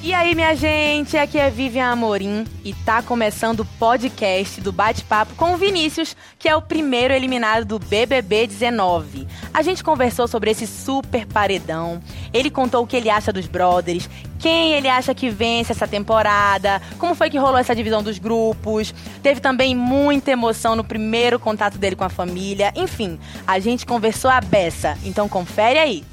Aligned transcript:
E 0.00 0.14
aí, 0.14 0.32
minha 0.32 0.54
gente, 0.54 1.16
aqui 1.16 1.36
é 1.36 1.50
Vivian 1.50 1.90
Amorim 1.90 2.46
e 2.64 2.72
tá 2.72 3.02
começando 3.02 3.60
o 3.60 3.64
podcast 3.64 4.60
do 4.60 4.70
Bate-Papo 4.70 5.34
com 5.34 5.54
o 5.54 5.56
Vinícius, 5.56 6.16
que 6.38 6.48
é 6.48 6.54
o 6.54 6.62
primeiro 6.62 7.12
eliminado 7.12 7.64
do 7.64 7.80
BBB 7.80 8.46
19. 8.46 9.26
A 9.52 9.60
gente 9.60 9.82
conversou 9.82 10.28
sobre 10.28 10.52
esse 10.52 10.68
super 10.68 11.26
paredão, 11.26 12.00
ele 12.32 12.48
contou 12.48 12.84
o 12.84 12.86
que 12.86 12.96
ele 12.96 13.10
acha 13.10 13.32
dos 13.32 13.48
brothers, 13.48 14.08
quem 14.38 14.72
ele 14.72 14.88
acha 14.88 15.12
que 15.12 15.28
vence 15.30 15.72
essa 15.72 15.88
temporada, 15.88 16.80
como 16.96 17.16
foi 17.16 17.28
que 17.28 17.36
rolou 17.36 17.58
essa 17.58 17.74
divisão 17.74 18.00
dos 18.00 18.20
grupos. 18.20 18.94
Teve 19.20 19.40
também 19.40 19.74
muita 19.74 20.30
emoção 20.30 20.76
no 20.76 20.84
primeiro 20.84 21.40
contato 21.40 21.76
dele 21.76 21.96
com 21.96 22.04
a 22.04 22.08
família. 22.08 22.72
Enfim, 22.76 23.18
a 23.44 23.58
gente 23.58 23.84
conversou 23.84 24.30
a 24.30 24.40
beça, 24.40 24.96
então 25.04 25.28
confere 25.28 25.76
aí. 25.76 26.04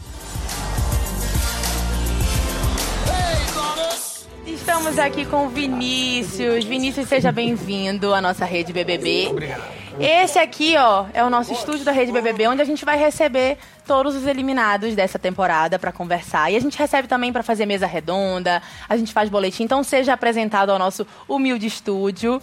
Estamos 4.46 5.00
aqui 5.00 5.26
com 5.26 5.48
o 5.48 5.50
Vinícius. 5.50 6.64
Vinícius, 6.66 7.08
seja 7.08 7.32
bem-vindo 7.32 8.14
à 8.14 8.22
nossa 8.22 8.46
rede 8.46 8.72
BBB. 8.72 9.30
Obrigado. 9.32 9.64
Esse 10.00 10.38
aqui, 10.38 10.76
ó, 10.78 11.06
é 11.14 11.24
o 11.24 11.30
nosso 11.30 11.52
estúdio 11.54 11.86
da 11.86 11.92
Rede 11.92 12.12
BBB, 12.12 12.48
onde 12.48 12.62
a 12.62 12.66
gente 12.66 12.84
vai 12.84 12.98
receber 12.98 13.58
todos 13.88 14.14
os 14.14 14.28
eliminados 14.28 14.94
dessa 14.94 15.18
temporada 15.18 15.80
para 15.80 15.92
conversar. 15.92 16.52
E 16.52 16.58
a 16.58 16.60
gente 16.60 16.78
recebe 16.78 17.08
também 17.08 17.32
para 17.32 17.42
fazer 17.42 17.66
mesa 17.66 17.88
redonda, 17.88 18.62
a 18.90 18.98
gente 18.98 19.14
faz 19.14 19.30
boletim. 19.30 19.64
Então, 19.64 19.84
seja 19.84 20.14
apresentado 20.14 20.70
ao 20.70 20.78
nosso 20.78 21.08
humilde 21.28 21.66
estúdio. 21.66 22.42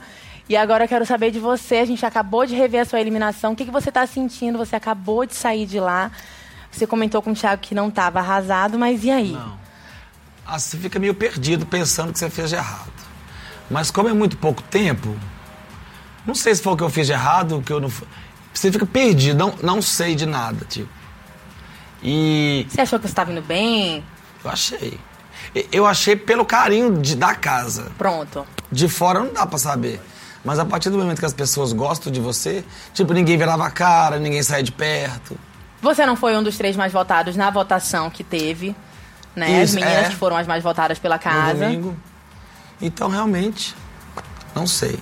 E 0.49 0.57
agora 0.57 0.85
eu 0.85 0.89
quero 0.89 1.05
saber 1.07 1.31
de 1.31 1.39
você. 1.39 1.77
A 1.77 1.85
gente 1.85 2.05
acabou 2.05 2.47
de 2.47 2.55
rever 2.55 2.81
a 2.81 2.85
sua 2.85 3.01
eliminação. 3.01 3.53
O 3.53 3.57
que, 3.57 3.67
que 3.67 3.71
você 3.71 3.91
está 3.91 4.07
sentindo? 4.07 4.59
Você 4.59 4.75
acabou 4.75 5.25
de 5.27 5.35
sair 5.35 5.67
de 5.67 5.79
lá. 5.79 6.11
Você 6.71 6.87
comentou 6.87 7.21
com 7.21 7.31
o 7.31 7.35
Thiago 7.35 7.61
que 7.61 7.75
não 7.75 7.89
estava 7.89 8.19
arrasado, 8.19 8.79
mas 8.79 9.05
e 9.05 9.11
aí? 9.11 9.33
Não. 9.33 9.62
Ah, 10.47 10.59
você 10.59 10.77
fica 10.77 10.99
meio 10.99 11.15
perdido 11.15 11.65
pensando 11.65 12.13
que 12.13 12.19
você 12.19 12.29
fez 12.29 12.51
de 12.51 12.57
errado. 12.57 12.93
Mas 13.71 13.91
como 13.91 14.09
é 14.09 14.13
muito 14.13 14.37
pouco 14.37 14.63
tempo, 14.63 15.17
não 16.27 16.35
sei 16.35 16.55
se 16.55 16.63
foi 16.63 16.73
o 16.73 16.77
que 16.77 16.83
eu 16.83 16.91
fiz 16.91 17.07
de 17.07 17.13
errado, 17.13 17.59
o 17.59 17.63
que 17.63 17.73
eu 17.73 17.81
não. 17.81 17.91
Você 18.53 18.71
fica 18.71 18.85
perdido, 18.85 19.39
não, 19.39 19.55
não 19.63 19.83
sei 19.83 20.15
de 20.15 20.27
nada, 20.27 20.65
tipo. 20.67 20.89
E. 22.03 22.67
Você 22.69 22.81
achou 22.81 22.99
que 22.99 23.07
você 23.07 23.13
estava 23.13 23.33
indo 23.33 23.43
bem? 23.43 24.05
Eu 24.45 24.51
achei. 24.51 25.01
Eu 25.71 25.87
achei 25.87 26.17
pelo 26.17 26.45
carinho 26.45 26.99
de, 27.01 27.17
da 27.17 27.35
casa. 27.35 27.91
Pronto. 27.97 28.47
De 28.71 28.89
fora 28.89 29.21
não 29.21 29.33
dá 29.33 29.47
pra 29.47 29.59
saber. 29.59 30.01
Mas 30.45 30.59
a 30.59 30.65
partir 30.65 30.91
do 30.91 30.99
momento 30.99 31.21
que 31.21 31.27
as 31.27 31.33
pessoas 31.33 31.73
gostam 31.73 32.13
de 32.13 32.21
você, 32.21 32.65
tipo, 32.93 33.13
ninguém 33.13 33.39
virava 33.39 33.67
a 33.67 33.71
cara, 33.71 34.19
ninguém 34.19 34.43
saía 34.43 34.63
de 34.63 34.73
perto. 34.73 35.39
Você 35.81 36.05
não 36.05 36.17
foi 36.17 36.37
um 36.37 36.43
dos 36.43 36.57
três 36.57 36.77
mais 36.77 36.93
votados 36.93 37.37
na 37.37 37.51
votação 37.51 38.11
que 38.11 38.25
teve, 38.25 38.75
né? 39.37 39.63
Isso, 39.63 39.77
as 39.77 39.83
meninas 39.85 40.07
é. 40.07 40.09
que 40.11 40.17
foram 40.17 40.37
as 40.37 40.47
mais 40.47 40.63
votadas 40.63 40.99
pela 40.99 41.19
casa. 41.19 41.67
Então, 42.81 43.09
realmente, 43.09 43.75
não 44.55 44.67
sei. 44.67 44.99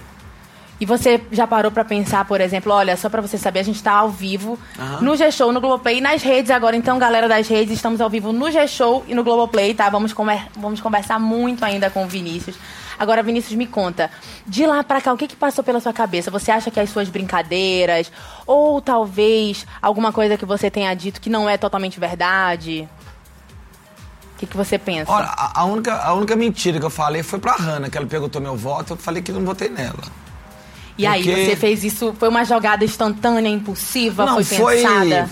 E 0.80 0.86
você 0.86 1.20
já 1.30 1.46
parou 1.46 1.70
pra 1.70 1.84
pensar, 1.84 2.24
por 2.24 2.40
exemplo, 2.40 2.72
olha, 2.72 2.96
só 2.96 3.10
pra 3.10 3.20
você 3.20 3.36
saber, 3.36 3.60
a 3.60 3.62
gente 3.62 3.82
tá 3.82 3.92
ao 3.92 4.08
vivo 4.08 4.58
no 5.02 5.14
G-Show, 5.14 5.52
no 5.52 5.60
Globoplay 5.60 5.98
e 5.98 6.00
nas 6.00 6.22
redes 6.22 6.50
agora. 6.50 6.74
Então, 6.74 6.98
galera 6.98 7.28
das 7.28 7.46
redes, 7.48 7.74
estamos 7.74 8.00
ao 8.00 8.08
vivo 8.08 8.32
no 8.32 8.50
G-Show 8.50 9.04
e 9.06 9.14
no 9.14 9.22
Globoplay, 9.22 9.74
tá? 9.74 9.90
Vamos, 9.90 10.14
conver- 10.14 10.46
vamos 10.56 10.80
conversar 10.80 11.18
muito 11.18 11.62
ainda 11.66 11.90
com 11.90 12.04
o 12.04 12.08
Vinícius. 12.08 12.56
Agora, 12.98 13.22
Vinícius, 13.22 13.54
me 13.56 13.66
conta, 13.66 14.10
de 14.46 14.64
lá 14.66 14.82
pra 14.82 15.00
cá, 15.02 15.12
o 15.12 15.16
que 15.18 15.26
que 15.26 15.36
passou 15.36 15.62
pela 15.64 15.80
sua 15.80 15.92
cabeça? 15.92 16.30
Você 16.30 16.50
acha 16.50 16.70
que 16.70 16.78
as 16.80 16.88
suas 16.90 17.08
brincadeiras, 17.10 18.10
ou 18.46 18.80
talvez 18.80 19.66
alguma 19.82 20.12
coisa 20.12 20.36
que 20.38 20.44
você 20.46 20.70
tenha 20.70 20.92
dito 20.94 21.20
que 21.20 21.28
não 21.30 21.48
é 21.48 21.56
totalmente 21.58 21.98
verdade? 22.00 22.86
O 24.40 24.42
que 24.42 24.46
que 24.46 24.56
você 24.56 24.78
pensa? 24.78 25.12
Olha, 25.12 25.26
a, 25.26 25.60
a 25.60 25.64
única, 25.66 25.94
a 25.96 26.14
única 26.14 26.34
mentira 26.34 26.80
que 26.80 26.86
eu 26.86 26.88
falei 26.90 27.22
foi 27.22 27.38
pra 27.38 27.56
Hanna, 27.56 27.90
que 27.90 27.98
ela 27.98 28.06
perguntou 28.06 28.40
meu 28.40 28.56
voto, 28.56 28.94
eu 28.94 28.96
falei 28.96 29.22
que 29.22 29.30
não 29.32 29.44
votei 29.44 29.68
nela. 29.68 30.00
e 30.96 31.06
aí, 31.06 31.22
porque- 31.22 31.44
você 31.44 31.56
fez 31.56 31.84
isso, 31.84 32.14
foi 32.18 32.26
uma 32.30 32.42
jogada 32.42 32.82
instantânea, 32.82 33.50
impulsiva, 33.50 34.24
não, 34.24 34.42
foi 34.42 34.76
pensada? 34.82 35.28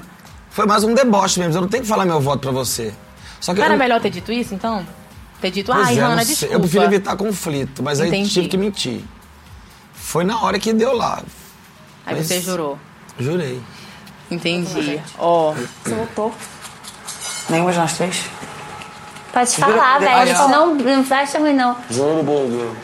Foi 0.50 0.66
mais 0.66 0.84
um 0.84 0.93
deboche 0.93 1.41
mesmo, 1.41 1.56
eu 1.56 1.60
não 1.62 1.69
tenho 1.69 1.84
que 1.84 1.88
falar 1.88 2.05
meu 2.05 2.21
voto 2.21 2.41
pra 2.41 2.50
você. 2.50 2.93
Só 3.41 3.55
que 3.55 3.60
Não 3.60 3.65
era 3.65 3.75
eu, 3.77 3.78
melhor 3.78 3.99
ter 3.99 4.10
dito 4.10 4.31
isso, 4.31 4.55
então? 4.55 4.87
Ter 5.41 5.50
dito, 5.53 5.72
Pois 5.72 5.87
ai, 5.87 5.99
é, 5.99 6.03
Hanna, 6.03 6.22
desculpa. 6.22 6.53
Eu 6.54 6.60
prefiro 6.60 6.84
evitar 6.84 7.16
conflito, 7.16 7.83
mas 7.83 8.00
aí 8.03 8.09
Entendi. 8.09 8.28
tive 8.28 8.49
que 8.49 8.59
mentir. 8.59 9.00
Foi 9.94 10.22
na 10.22 10.43
hora 10.43 10.59
que 10.59 10.71
deu 10.75 10.94
lá. 10.94 11.22
Aí 12.04 12.15
Mas- 12.16 12.27
você 12.27 12.43
jurou. 12.43 12.78
Jurei. 13.19 13.59
Entendi. 14.31 15.00
Ó, 15.19 15.54
Você 15.83 15.94
votou? 15.94 16.34
Nenhuma 17.49 17.72
de 17.72 17.78
nós 17.78 17.94
três? 17.97 18.25
Pode 19.38 19.56
falar, 19.56 19.99
velho. 19.99 20.16
Aí, 20.16 20.34
ó. 20.34 20.49
Não, 20.49 20.75
não 20.75 21.04
acha 21.10 21.38
ruim, 21.38 21.54
não. 21.54 21.76
Juro 21.91 22.25
por 22.25 22.47
Deus. 22.49 22.76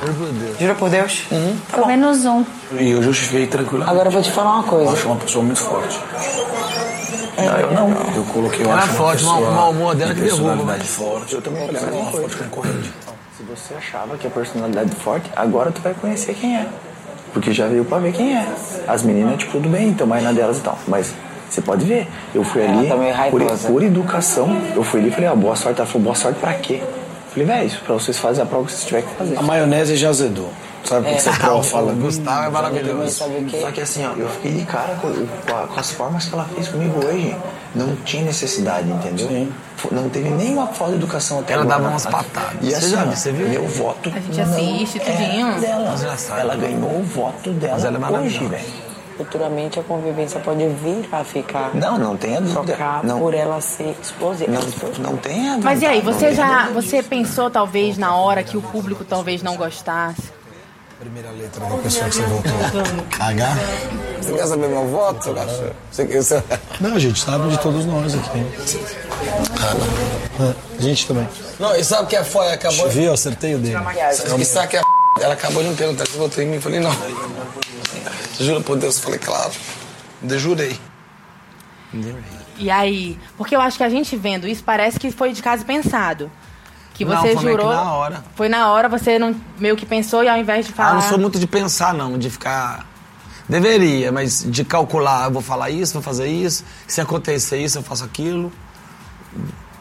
Juro 0.00 0.14
por 0.14 0.28
Deus. 0.32 0.58
Jura 0.58 0.74
por 0.74 0.90
Deus? 0.90 1.24
Tá 1.70 1.78
bom. 1.78 1.86
Menos 1.86 2.24
um. 2.24 2.44
E 2.78 2.90
eu 2.90 3.02
justifiquei 3.02 3.46
tranquilo. 3.46 3.84
Agora 3.88 4.08
eu 4.08 4.12
vou 4.12 4.22
te 4.22 4.30
falar 4.30 4.52
uma 4.54 4.62
Eu 4.64 4.68
coisa. 4.68 4.92
acho 4.92 5.06
uma 5.06 5.16
pessoa 5.16 5.44
muito 5.44 5.60
forte. 5.60 5.98
Não, 7.36 7.56
eu 7.58 7.70
não. 7.72 7.88
Eu 8.14 8.24
coloquei, 8.32 8.64
eu 8.64 8.70
Ela 8.70 8.78
acho 8.78 8.88
uma 8.88 8.96
forte, 8.96 9.18
pessoa 9.24 9.38
o 9.38 9.54
mau 9.54 9.70
humor 9.70 9.94
dela 9.94 10.14
de 10.14 10.20
que 10.20 10.26
derruba, 10.26 10.48
personalidade 10.50 10.88
forte. 10.88 11.34
Eu 11.34 11.42
também 11.42 11.66
falei, 11.66 11.82
ela 11.82 11.90
é 11.96 12.00
uma 12.00 12.10
forte 12.12 12.36
concorrente. 12.36 12.92
Se 13.36 13.42
você 13.42 13.74
achava 13.74 14.16
que 14.16 14.26
a 14.26 14.30
personalidade 14.30 14.94
forte, 14.96 15.30
agora 15.34 15.72
tu 15.72 15.80
vai 15.80 15.94
conhecer 15.94 16.34
quem 16.34 16.56
é. 16.56 16.66
Porque 17.32 17.52
já 17.52 17.66
veio 17.66 17.84
pra 17.84 17.98
ver 17.98 18.12
quem 18.12 18.36
é. 18.36 18.46
As 18.86 19.02
meninas, 19.02 19.38
tipo, 19.38 19.52
tudo 19.52 19.68
bem, 19.68 19.88
então 19.88 20.06
mais 20.06 20.22
na 20.22 20.30
delas 20.30 20.58
e 20.58 20.60
tal. 20.60 20.78
Mas 20.86 21.12
você 21.54 21.62
pode 21.62 21.84
ver, 21.84 22.08
eu 22.34 22.42
fui 22.44 22.64
ali, 22.66 22.88
tá 22.88 22.96
por, 23.30 23.42
por 23.68 23.82
educação, 23.82 24.56
eu 24.74 24.82
fui 24.82 25.00
ali 25.00 25.08
e 25.08 25.12
falei, 25.12 25.28
ah, 25.28 25.34
boa 25.34 25.54
sorte. 25.56 25.78
Ela 25.80 25.86
falou, 25.86 26.02
boa 26.02 26.14
sorte 26.14 26.38
pra 26.40 26.52
quê? 26.54 26.80
Eu 26.82 27.30
falei, 27.30 27.46
velho, 27.46 27.66
isso 27.66 27.80
pra 27.84 27.94
vocês 27.94 28.18
fazerem 28.18 28.42
a 28.44 28.46
prova 28.46 28.66
que 28.66 28.72
vocês 28.72 28.84
tiverem 28.84 29.08
que 29.08 29.14
fazer. 29.14 29.38
A 29.38 29.42
maionese 29.42 29.96
já 29.96 30.08
azedou. 30.08 30.48
Sabe 30.84 31.10
o 31.10 31.14
que 31.14 31.20
você 31.22 31.30
prova 31.30 31.62
fala? 31.64 31.92
Gustavo 31.94 32.44
é 32.46 32.50
maravilhoso. 32.50 33.10
Só 33.60 33.70
que 33.72 33.80
assim, 33.80 34.04
ó, 34.06 34.12
eu 34.18 34.28
fiquei 34.28 34.52
de 34.52 34.64
cara 34.66 34.94
com, 35.00 35.08
com 35.12 35.80
as 35.80 35.90
formas 35.92 36.26
que 36.26 36.34
ela 36.34 36.44
fez 36.54 36.68
comigo 36.68 37.04
hoje. 37.06 37.34
Não 37.74 37.96
tinha 38.04 38.22
necessidade, 38.24 38.88
entendeu? 38.90 39.26
Sim. 39.28 39.52
Não 39.90 40.08
teve 40.08 40.28
nenhuma 40.30 40.66
falta 40.68 40.92
de 40.92 40.98
educação 40.98 41.40
até 41.40 41.54
Ela 41.54 41.62
agora. 41.62 41.78
dava 41.78 41.90
umas 41.90 42.06
patadas. 42.06 42.58
E 42.62 42.70
Você 42.70 42.76
assim, 42.76 42.90
já 42.90 43.00
ó, 43.00 43.04
viu, 43.04 43.16
você 43.16 43.32
viu? 43.32 43.48
meu 43.48 43.66
voto 43.66 44.12
A 44.14 44.20
gente 44.20 44.40
assiste 44.40 45.00
tudinho. 45.00 45.48
é 45.48 45.58
dela. 45.60 45.94
Ela 46.38 46.54
ganhou 46.56 47.00
o 47.00 47.02
voto 47.02 47.50
dela 47.50 47.72
Mas 47.74 47.84
ela 47.84 47.96
é 47.96 47.98
hoje, 47.98 48.12
maravilhosa. 48.12 48.48
velho. 48.48 48.83
Futuramente 49.16 49.78
a 49.78 49.82
convivência 49.84 50.40
pode 50.40 50.66
vir 50.68 51.08
a 51.12 51.22
ficar. 51.22 51.70
Não, 51.74 51.96
não 51.96 52.16
tenha 52.16 52.40
dúvida. 52.40 52.62
Trocar 52.64 53.04
Não, 53.04 53.20
por 53.20 53.32
ela 53.32 53.60
ser 53.60 53.94
explosiva. 54.02 54.50
não, 54.50 54.60
não 55.12 55.16
tenha 55.16 55.50
dúvida. 55.52 55.64
mas 55.64 55.82
e 55.82 55.86
aí, 55.86 56.02
Não 56.02 56.12
você 56.12 56.18
tenha 56.26 56.34
já, 56.34 56.68
você 56.70 57.02
pensou 57.02 57.48
talvez 57.48 57.96
na 57.96 58.16
hora 58.16 58.42
que 58.42 58.56
o 58.56 58.62
público 58.62 59.04
talvez 59.04 59.40
não 59.42 59.56
gostasse? 59.56 60.22
Primeira 60.98 61.30
letra 61.32 61.64
da 61.66 61.76
pessoa 61.76 62.08
que 62.08 62.16
você 62.16 62.22
votou. 62.22 62.52
H? 63.20 63.56
Você 64.20 64.32
quer 64.32 64.46
saber 64.46 64.68
meu 64.68 64.86
voto. 64.88 65.34
Não, 66.80 66.94
a 66.94 66.98
gente 66.98 67.20
sabe 67.20 67.48
de 67.50 67.58
todos 67.58 67.84
nós 67.84 68.14
aqui. 68.14 68.46
Ah, 70.40 70.54
A 70.78 70.82
gente 70.82 71.06
também. 71.06 71.28
Não, 71.60 71.76
e 71.76 71.84
sabe 71.84 72.04
o 72.04 72.06
que 72.06 72.16
é 72.16 72.24
foda? 72.24 72.52
Acabou... 72.52 72.88
Viu? 72.88 73.12
Acertei 73.12 73.54
o 73.54 73.58
dele. 73.58 73.76
E 74.38 74.44
sabe 74.44 74.68
que 74.68 74.76
é 74.78 74.80
Ela 75.20 75.34
acabou 75.34 75.62
de 75.62 75.68
me 75.68 75.76
perguntar 75.76 76.06
se 76.06 76.16
votou 76.16 76.42
em 76.42 76.46
mim. 76.46 76.56
Eu 76.56 76.62
falei, 76.62 76.80
não. 76.80 76.90
Juro 78.40 78.62
por 78.62 78.76
Deus, 78.78 78.96
eu 78.96 79.02
falei, 79.02 79.18
claro. 79.18 79.52
Eu 80.22 80.38
jurei. 80.38 80.78
E 82.56 82.70
aí, 82.70 83.18
porque 83.36 83.54
eu 83.54 83.60
acho 83.60 83.76
que 83.76 83.84
a 83.84 83.88
gente 83.88 84.16
vendo 84.16 84.46
isso 84.48 84.62
parece 84.64 84.98
que 84.98 85.10
foi 85.10 85.32
de 85.32 85.42
caso 85.42 85.64
pensado. 85.64 86.30
Que 86.92 87.04
Não, 87.04 87.16
você 87.16 87.34
foi 87.34 87.44
meio 87.44 87.56
que 87.56 87.62
jurou. 87.64 87.74
na 87.74 87.92
hora. 87.92 88.24
Foi 88.36 88.48
na 88.48 88.70
hora, 88.72 88.88
você 88.88 89.18
não 89.18 89.34
meio 89.58 89.76
que 89.76 89.84
pensou 89.84 90.22
e 90.22 90.28
ao 90.28 90.38
invés 90.38 90.66
de 90.66 90.72
falar. 90.72 90.90
Ah, 90.90 90.94
não 90.94 91.02
sou 91.02 91.18
muito 91.18 91.38
de 91.38 91.46
pensar, 91.46 91.92
não, 91.92 92.16
de 92.16 92.30
ficar. 92.30 92.86
Deveria, 93.48 94.10
mas 94.12 94.44
de 94.48 94.64
calcular, 94.64 95.24
eu 95.26 95.30
vou 95.32 95.42
falar 95.42 95.70
isso, 95.70 95.92
vou 95.92 96.02
fazer 96.02 96.28
isso, 96.28 96.64
se 96.86 97.00
acontecer 97.00 97.58
isso, 97.58 97.78
eu 97.78 97.82
faço 97.82 98.04
aquilo. 98.04 98.50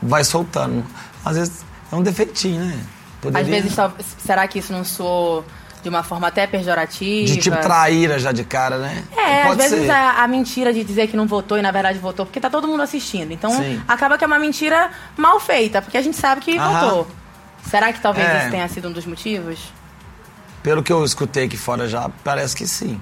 Vai 0.01 0.23
soltando. 0.23 0.83
Às 1.23 1.37
vezes 1.37 1.65
é 1.91 1.95
um 1.95 2.01
defeitinho, 2.01 2.65
né? 2.65 2.79
Às 2.79 3.21
Poderia- 3.21 3.61
vezes, 3.61 3.75
tal- 3.75 3.93
será 4.25 4.47
que 4.47 4.59
isso 4.59 4.73
não 4.73 4.83
soou 4.83 5.45
de 5.83 5.89
uma 5.89 6.01
forma 6.01 6.27
até 6.27 6.47
pejorativa? 6.47 7.27
De 7.27 7.37
tipo 7.37 7.57
traíra 7.57 8.17
já 8.17 8.31
de 8.31 8.43
cara, 8.43 8.77
né? 8.77 9.03
É, 9.15 9.43
às 9.43 9.57
vezes 9.57 9.89
a, 9.89 10.23
a 10.23 10.27
mentira 10.27 10.73
de 10.73 10.83
dizer 10.83 11.07
que 11.07 11.15
não 11.17 11.27
votou 11.27 11.57
e 11.57 11.61
na 11.61 11.69
verdade 11.71 11.99
votou, 11.99 12.25
porque 12.25 12.39
tá 12.39 12.49
todo 12.49 12.67
mundo 12.67 12.81
assistindo. 12.81 13.31
Então 13.31 13.51
Sim. 13.51 13.81
acaba 13.87 14.17
que 14.17 14.23
é 14.23 14.27
uma 14.27 14.39
mentira 14.39 14.89
mal 15.17 15.39
feita, 15.39 15.81
porque 15.81 15.97
a 15.97 16.01
gente 16.01 16.17
sabe 16.17 16.41
que 16.41 16.57
Aham. 16.57 16.79
votou. 16.79 17.07
Será 17.69 17.93
que 17.93 17.99
talvez 18.01 18.27
É. 18.27 18.39
isso 18.41 18.49
tenha 18.51 18.67
sido 18.67 18.87
um 18.87 18.91
dos 18.91 19.05
motivos? 19.05 19.59
Pelo 20.63 20.81
que 20.81 20.91
eu 20.91 21.03
escutei 21.03 21.45
aqui 21.45 21.57
fora 21.57 21.87
já, 21.87 22.09
parece 22.23 22.55
que 22.55 22.65
sim. 22.65 22.99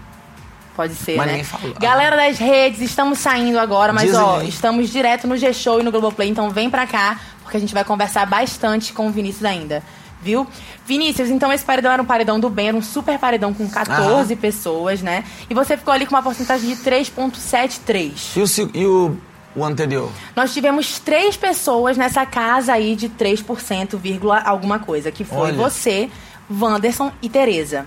Pode 0.75 0.95
ser, 0.95 1.15
Mas 1.17 1.25
né? 1.27 1.31
ninguém 1.33 1.43
falou. 1.45 1.75
Galera 1.79 2.15
das 2.15 2.37
redes, 2.39 2.79
estamos 2.81 3.19
saindo 3.19 3.59
agora, 3.59 3.91
mas 3.93 4.05
Dizem 4.05 4.19
ó, 4.19 4.39
aí. 4.39 4.49
estamos 4.49 4.89
direto 4.89 5.27
no 5.27 5.35
G-Show 5.37 5.79
e 5.79 5.83
no 5.83 5.91
Globoplay, 5.91 6.29
então 6.29 6.49
vem 6.49 6.69
pra 6.69 6.87
cá, 6.87 7.19
porque 7.43 7.57
a 7.57 7.59
gente 7.59 7.73
vai 7.73 7.83
conversar 7.83 8.25
bastante 8.25 8.93
com 8.93 9.07
o 9.07 9.11
Vinícius 9.11 9.43
ainda. 9.45 9.83
Viu? 10.21 10.45
Vinícius, 10.85 11.29
então 11.29 11.51
esse 11.51 11.63
paredão 11.65 11.91
era 11.91 12.01
um 12.01 12.05
paredão 12.05 12.39
do 12.39 12.49
bem, 12.49 12.67
era 12.67 12.77
um 12.77 12.81
super 12.81 13.17
paredão 13.17 13.53
com 13.53 13.67
14 13.67 14.35
pessoas, 14.35 15.01
né? 15.01 15.23
E 15.49 15.53
você 15.53 15.75
ficou 15.75 15.93
ali 15.93 16.05
com 16.05 16.15
uma 16.15 16.21
porcentagem 16.21 16.69
de 16.69 16.75
3,73. 16.83 18.11
E 18.35 18.41
o, 18.41 18.71
e 18.73 18.85
o 18.85 19.17
o 19.55 19.65
anterior? 19.65 20.09
Nós 20.35 20.53
tivemos 20.53 20.99
três 20.99 21.35
pessoas 21.35 21.97
nessa 21.97 22.25
casa 22.25 22.73
aí 22.73 22.95
de 22.95 23.09
3%, 23.09 23.97
vírgula 23.97 24.39
alguma 24.39 24.79
coisa, 24.79 25.11
que 25.11 25.23
foi 25.25 25.49
Olha. 25.49 25.53
você, 25.53 26.09
Wanderson 26.49 27.11
e 27.21 27.29
Tereza. 27.29 27.85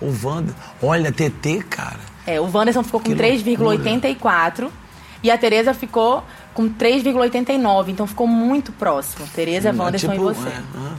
O 0.00 0.12
Wanda. 0.22 0.54
Olha, 0.82 1.10
TT, 1.10 1.64
cara. 1.70 2.00
É, 2.26 2.40
o 2.40 2.50
Wanderson 2.52 2.82
ficou 2.82 3.00
com 3.00 3.14
Que 3.14 3.14
3,84 3.14 4.68
e 5.22 5.30
a 5.30 5.38
Tereza 5.38 5.72
ficou 5.72 6.22
com 6.52 6.68
3,89, 6.68 7.88
então 7.88 8.06
ficou 8.06 8.26
muito 8.26 8.70
próximo. 8.72 9.26
Tereza, 9.34 9.70
Hum, 9.70 9.76
é 9.76 9.82
Wanderson 9.82 10.10
tipo, 10.12 10.30
e 10.30 10.34
você. 10.34 10.48
é, 10.48 10.62
ah. 10.76 10.94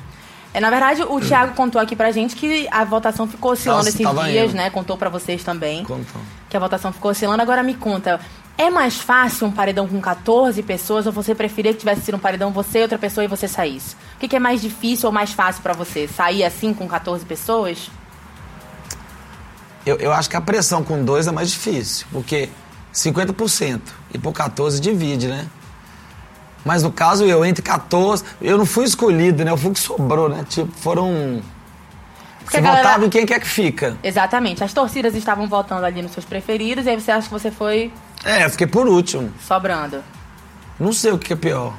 É, 0.55 0.59
na 0.61 0.69
verdade, 0.69 1.03
o 1.03 1.19
Thiago 1.19 1.53
contou 1.53 1.81
aqui 1.81 1.97
pra 1.97 2.11
gente 2.11 2.33
que 2.33 2.65
a 2.71 2.85
votação 2.85 3.27
ficou 3.27 3.51
oscilando 3.51 3.79
Nossa, 3.83 3.89
esses 3.89 4.23
dias, 4.31 4.51
indo. 4.51 4.55
né? 4.55 4.69
Contou 4.69 4.95
pra 4.95 5.09
vocês 5.09 5.43
também. 5.43 5.83
Contou. 5.83 6.21
Que 6.49 6.55
a 6.55 6.59
votação 6.61 6.93
ficou 6.93 7.11
oscilando. 7.11 7.41
Agora 7.41 7.61
me 7.61 7.73
conta, 7.73 8.21
é 8.57 8.69
mais 8.69 8.95
fácil 8.95 9.47
um 9.47 9.51
paredão 9.51 9.85
com 9.85 9.99
14 9.99 10.63
pessoas 10.63 11.05
ou 11.05 11.11
você 11.11 11.35
preferia 11.35 11.73
que 11.73 11.79
tivesse 11.79 12.03
sido 12.03 12.15
um 12.15 12.19
paredão 12.19 12.51
você, 12.51 12.83
outra 12.83 12.97
pessoa 12.97 13.25
e 13.25 13.27
você 13.27 13.49
saísse? 13.49 13.95
O 14.15 14.19
que, 14.19 14.29
que 14.29 14.35
é 14.37 14.39
mais 14.39 14.61
difícil 14.61 15.07
ou 15.07 15.11
mais 15.11 15.33
fácil 15.33 15.61
pra 15.61 15.73
você? 15.73 16.07
Sair 16.07 16.45
assim 16.45 16.73
com 16.73 16.87
14 16.87 17.25
pessoas? 17.25 17.91
Eu, 19.85 19.97
eu 19.97 20.13
acho 20.13 20.29
que 20.29 20.37
a 20.37 20.41
pressão 20.41 20.85
com 20.85 21.03
dois 21.03 21.27
é 21.27 21.33
mais 21.33 21.51
difícil, 21.51 22.07
porque 22.13 22.47
50% 22.93 23.81
e 24.13 24.17
por 24.17 24.31
14 24.31 24.79
divide, 24.79 25.27
né? 25.27 25.47
Mas 26.65 26.81
no 26.83 26.91
caso 26.91 27.23
eu, 27.25 27.45
entre 27.45 27.61
14, 27.61 28.23
eu 28.41 28.57
não 28.57 28.65
fui 28.65 28.85
escolhido, 28.85 29.45
né? 29.45 29.51
Eu 29.51 29.57
fui 29.57 29.71
que 29.71 29.79
sobrou, 29.79 30.27
né? 30.27 30.43
Tipo, 30.49 30.71
foram. 30.75 31.41
Porque 32.39 32.57
Você 32.57 32.61
galera- 32.61 32.83
votava 32.83 33.05
em 33.05 33.09
quem 33.09 33.25
quer 33.25 33.39
que 33.39 33.47
fica. 33.47 33.95
Exatamente. 34.03 34.63
As 34.63 34.73
torcidas 34.73 35.15
estavam 35.15 35.47
votando 35.47 35.85
ali 35.85 36.01
nos 36.01 36.11
seus 36.11 36.25
preferidos 36.25 36.85
e 36.85 36.89
aí 36.89 36.99
você 36.99 37.11
acha 37.11 37.27
que 37.27 37.33
você 37.33 37.49
foi 37.51 37.91
É, 38.23 38.45
eu 38.45 38.49
fiquei 38.49 38.67
por 38.67 38.87
último. 38.87 39.31
sobrando. 39.47 40.03
Não 40.79 40.91
sei 40.91 41.11
o 41.11 41.17
que 41.17 41.33
é 41.33 41.35
pior. 41.35 41.73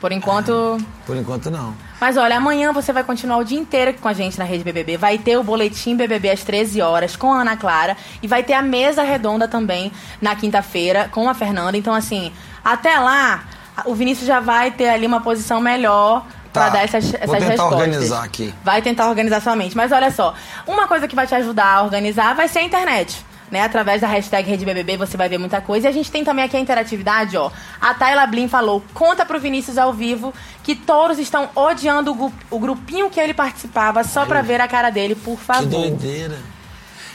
Por 0.00 0.12
enquanto. 0.12 0.78
Por 1.04 1.16
enquanto, 1.16 1.50
não. 1.50 1.74
Mas 2.00 2.16
olha, 2.16 2.36
amanhã 2.36 2.72
você 2.72 2.92
vai 2.92 3.02
continuar 3.02 3.38
o 3.38 3.44
dia 3.44 3.58
inteiro 3.58 3.90
aqui 3.90 3.98
com 4.00 4.06
a 4.08 4.12
gente 4.12 4.38
na 4.38 4.44
Rede 4.44 4.62
BBB. 4.62 4.96
Vai 4.96 5.18
ter 5.18 5.36
o 5.36 5.42
Boletim 5.42 5.96
BBB 5.96 6.30
às 6.30 6.42
13 6.44 6.80
horas 6.80 7.16
com 7.16 7.32
a 7.32 7.40
Ana 7.40 7.56
Clara. 7.56 7.96
E 8.22 8.28
vai 8.28 8.44
ter 8.44 8.52
a 8.52 8.62
mesa 8.62 9.02
redonda 9.02 9.48
também 9.48 9.90
na 10.22 10.36
quinta-feira 10.36 11.08
com 11.10 11.28
a 11.28 11.34
Fernanda. 11.34 11.76
Então, 11.76 11.92
assim, 11.92 12.32
até 12.64 12.96
lá, 13.00 13.42
o 13.86 13.94
Vinícius 13.94 14.26
já 14.26 14.40
vai 14.40 14.70
ter 14.70 14.88
ali 14.88 15.06
uma 15.06 15.20
posição 15.20 15.60
melhor 15.60 16.24
Tá. 16.52 16.62
pra 16.62 16.68
dar 16.70 16.84
essas, 16.84 17.04
essas 17.12 17.26
Vou 17.26 17.34
tentar 17.36 17.48
respostas. 17.50 17.78
organizar 17.80 18.24
aqui. 18.24 18.54
Vai 18.64 18.80
tentar 18.80 19.06
organizar 19.08 19.40
sua 19.40 19.54
mente. 19.54 19.76
Mas 19.76 19.92
olha 19.92 20.10
só, 20.10 20.32
uma 20.66 20.88
coisa 20.88 21.06
que 21.06 21.14
vai 21.14 21.26
te 21.26 21.34
ajudar 21.34 21.66
a 21.74 21.82
organizar 21.82 22.34
vai 22.34 22.48
ser 22.48 22.60
a 22.60 22.62
internet. 22.62 23.24
Né? 23.50 23.62
Através 23.62 24.00
da 24.02 24.06
hashtag 24.06 24.48
RedeBBB 24.50 24.96
você 24.98 25.16
vai 25.16 25.28
ver 25.28 25.38
muita 25.38 25.60
coisa. 25.60 25.86
E 25.86 25.90
a 25.90 25.92
gente 25.92 26.10
tem 26.10 26.22
também 26.24 26.44
aqui 26.44 26.56
a 26.56 26.60
interatividade, 26.60 27.36
ó. 27.36 27.50
A 27.80 27.94
Tayla 27.94 28.26
Blin 28.26 28.46
falou, 28.48 28.82
conta 28.94 29.24
pro 29.26 29.38
Vinícius 29.40 29.78
ao 29.78 29.92
vivo 29.92 30.34
que 30.62 30.74
touros 30.74 31.18
estão 31.18 31.48
odiando 31.54 32.10
o, 32.10 32.14
gru- 32.14 32.32
o 32.50 32.58
grupinho 32.58 33.08
que 33.10 33.18
ele 33.20 33.32
participava 33.34 34.02
só 34.04 34.24
pra 34.26 34.40
ver 34.42 34.60
a 34.60 34.68
cara 34.68 34.90
dele, 34.90 35.14
por 35.14 35.38
Que 35.38 35.44
favor. 35.44 35.66
doideira. 35.66 36.36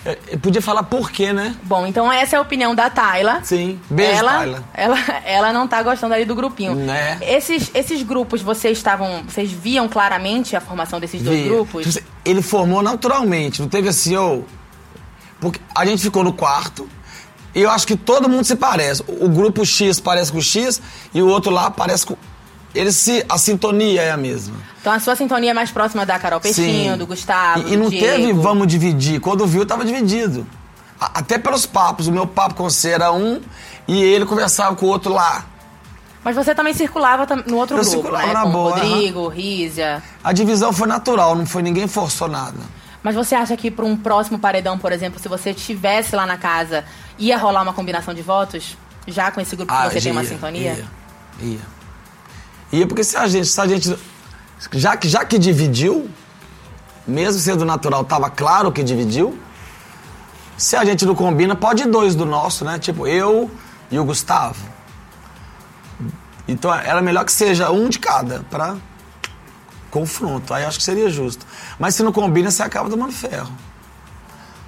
Eu, 0.05 0.17
eu 0.27 0.39
podia 0.39 0.61
falar 0.61 0.83
por 0.83 1.09
quê, 1.11 1.31
né? 1.31 1.55
Bom, 1.63 1.88
então 1.88 2.11
essa 2.11 2.35
é 2.35 2.39
a 2.39 2.41
opinião 2.41 2.75
da 2.75 2.89
Tayla. 2.89 3.41
Sim. 3.44 3.79
Beijo, 3.89 4.19
ela, 4.19 4.31
Tayla. 4.31 4.63
Ela, 4.73 4.97
ela 5.25 5.53
não 5.53 5.67
tá 5.67 5.81
gostando 5.81 6.13
ali 6.13 6.25
do 6.25 6.35
grupinho. 6.35 6.75
Né? 6.75 7.17
Esses, 7.21 7.71
esses 7.73 8.03
grupos, 8.03 8.41
vocês 8.41 8.77
estavam. 8.77 9.23
Vocês 9.23 9.51
viam 9.51 9.88
claramente 9.88 10.55
a 10.55 10.61
formação 10.61 11.00
desses 11.00 11.21
dois 11.21 11.39
Via. 11.39 11.50
grupos? 11.50 11.97
Ele 12.25 12.41
formou 12.41 12.81
naturalmente, 12.81 13.61
não 13.61 13.69
teve 13.69 13.89
assim, 13.89 14.15
ô. 14.17 14.44
Porque 15.39 15.59
a 15.75 15.85
gente 15.85 16.01
ficou 16.01 16.23
no 16.23 16.31
quarto 16.31 16.88
e 17.55 17.61
eu 17.61 17.69
acho 17.69 17.85
que 17.85 17.95
todo 17.95 18.27
mundo 18.27 18.44
se 18.44 18.55
parece. 18.55 19.03
O 19.07 19.29
grupo 19.29 19.65
X 19.65 20.00
parece 20.00 20.31
com 20.31 20.38
o 20.39 20.41
X 20.41 20.81
e 21.13 21.21
o 21.21 21.27
outro 21.27 21.51
lá 21.51 21.69
parece 21.69 22.05
com. 22.05 22.15
Eles 22.73 22.95
se. 22.95 23.23
A 23.29 23.37
sintonia 23.37 24.01
é 24.01 24.11
a 24.11 24.17
mesma. 24.17 24.55
Então 24.81 24.91
a 24.93 24.99
sua 24.99 25.15
sintonia 25.15 25.51
é 25.51 25.53
mais 25.53 25.71
próxima 25.71 26.05
da 26.05 26.17
Carol 26.19 26.39
Peixinho, 26.41 26.93
Sim. 26.93 26.97
do 26.97 27.05
Gustavo. 27.07 27.67
E, 27.67 27.73
e 27.73 27.77
não 27.77 27.89
Diego. 27.89 28.05
teve 28.05 28.33
vamos 28.33 28.67
dividir. 28.67 29.19
Quando 29.19 29.45
viu, 29.45 29.65
tava 29.65 29.85
dividido. 29.85 30.45
A- 30.99 31.19
Até 31.19 31.37
pelos 31.37 31.65
papos. 31.65 32.07
O 32.07 32.11
meu 32.11 32.25
papo 32.27 32.55
com 32.55 32.63
você 32.63 32.89
era 32.89 33.11
um 33.11 33.39
e 33.87 34.01
ele 34.03 34.25
conversava 34.25 34.75
com 34.75 34.85
o 34.85 34.89
outro 34.89 35.13
lá. 35.13 35.45
Mas 36.23 36.35
você 36.35 36.55
também 36.55 36.73
circulava 36.73 37.27
no 37.45 37.57
outro 37.57 37.75
Eu 37.77 37.81
grupo, 37.81 37.97
circulava 37.97 38.27
né? 38.27 38.33
na 38.33 38.41
Com 38.43 38.51
boa, 38.51 38.77
Rodrigo, 38.79 39.27
Rízia. 39.27 40.01
A 40.23 40.31
divisão 40.31 40.71
foi 40.71 40.87
natural, 40.87 41.35
não 41.35 41.45
foi 41.45 41.61
ninguém 41.61 41.85
forçou 41.87 42.27
nada. 42.29 42.57
Mas 43.03 43.13
você 43.15 43.35
acha 43.35 43.57
que 43.57 43.69
para 43.69 43.83
um 43.83 43.97
próximo 43.97 44.39
paredão, 44.39 44.77
por 44.79 44.93
exemplo, 44.93 45.19
se 45.19 45.27
você 45.27 45.49
estivesse 45.51 46.15
lá 46.15 46.25
na 46.25 46.37
casa, 46.37 46.85
ia 47.19 47.37
rolar 47.37 47.61
uma 47.61 47.73
combinação 47.73 48.13
de 48.13 48.21
votos? 48.21 48.77
Já 49.05 49.29
com 49.31 49.41
esse 49.41 49.53
grupo 49.57 49.73
que 49.73 49.89
você 49.93 49.99
tem 49.99 50.11
uma 50.13 50.23
ia, 50.23 50.29
sintonia? 50.29 50.71
Ia, 51.41 51.45
ia. 51.45 51.59
Ia 52.73 52.87
porque 52.87 53.03
se 53.03 53.15
a 53.15 53.27
gente, 53.27 53.47
se 53.47 53.61
a 53.61 53.67
gente 53.67 53.95
já 54.71 54.97
que 54.97 55.07
já 55.07 55.23
que 55.23 55.37
dividiu, 55.37 56.09
mesmo 57.07 57.39
sendo 57.39 57.63
natural, 57.63 58.03
tava 58.03 58.31
claro 58.31 58.71
que 58.71 58.81
dividiu. 58.81 59.37
Se 60.57 60.75
a 60.75 60.83
gente 60.83 61.05
não 61.05 61.13
combina, 61.13 61.55
pode 61.55 61.83
ir 61.83 61.87
dois 61.87 62.15
do 62.15 62.25
nosso, 62.25 62.65
né? 62.65 62.79
Tipo 62.79 63.05
eu 63.07 63.51
e 63.91 63.99
o 63.99 64.03
Gustavo. 64.03 64.57
Então 66.47 66.73
era 66.73 66.99
melhor 66.99 67.25
que 67.25 67.31
seja 67.31 67.69
um 67.69 67.87
de 67.89 67.99
cada 67.99 68.39
pra 68.49 68.75
confronto. 69.91 70.51
Aí 70.51 70.65
acho 70.65 70.79
que 70.79 70.83
seria 70.83 71.11
justo. 71.11 71.45
Mas 71.77 71.93
se 71.93 72.01
não 72.01 72.11
combina, 72.11 72.49
você 72.49 72.63
acaba 72.63 72.89
tomando 72.89 73.13
ferro. 73.13 73.51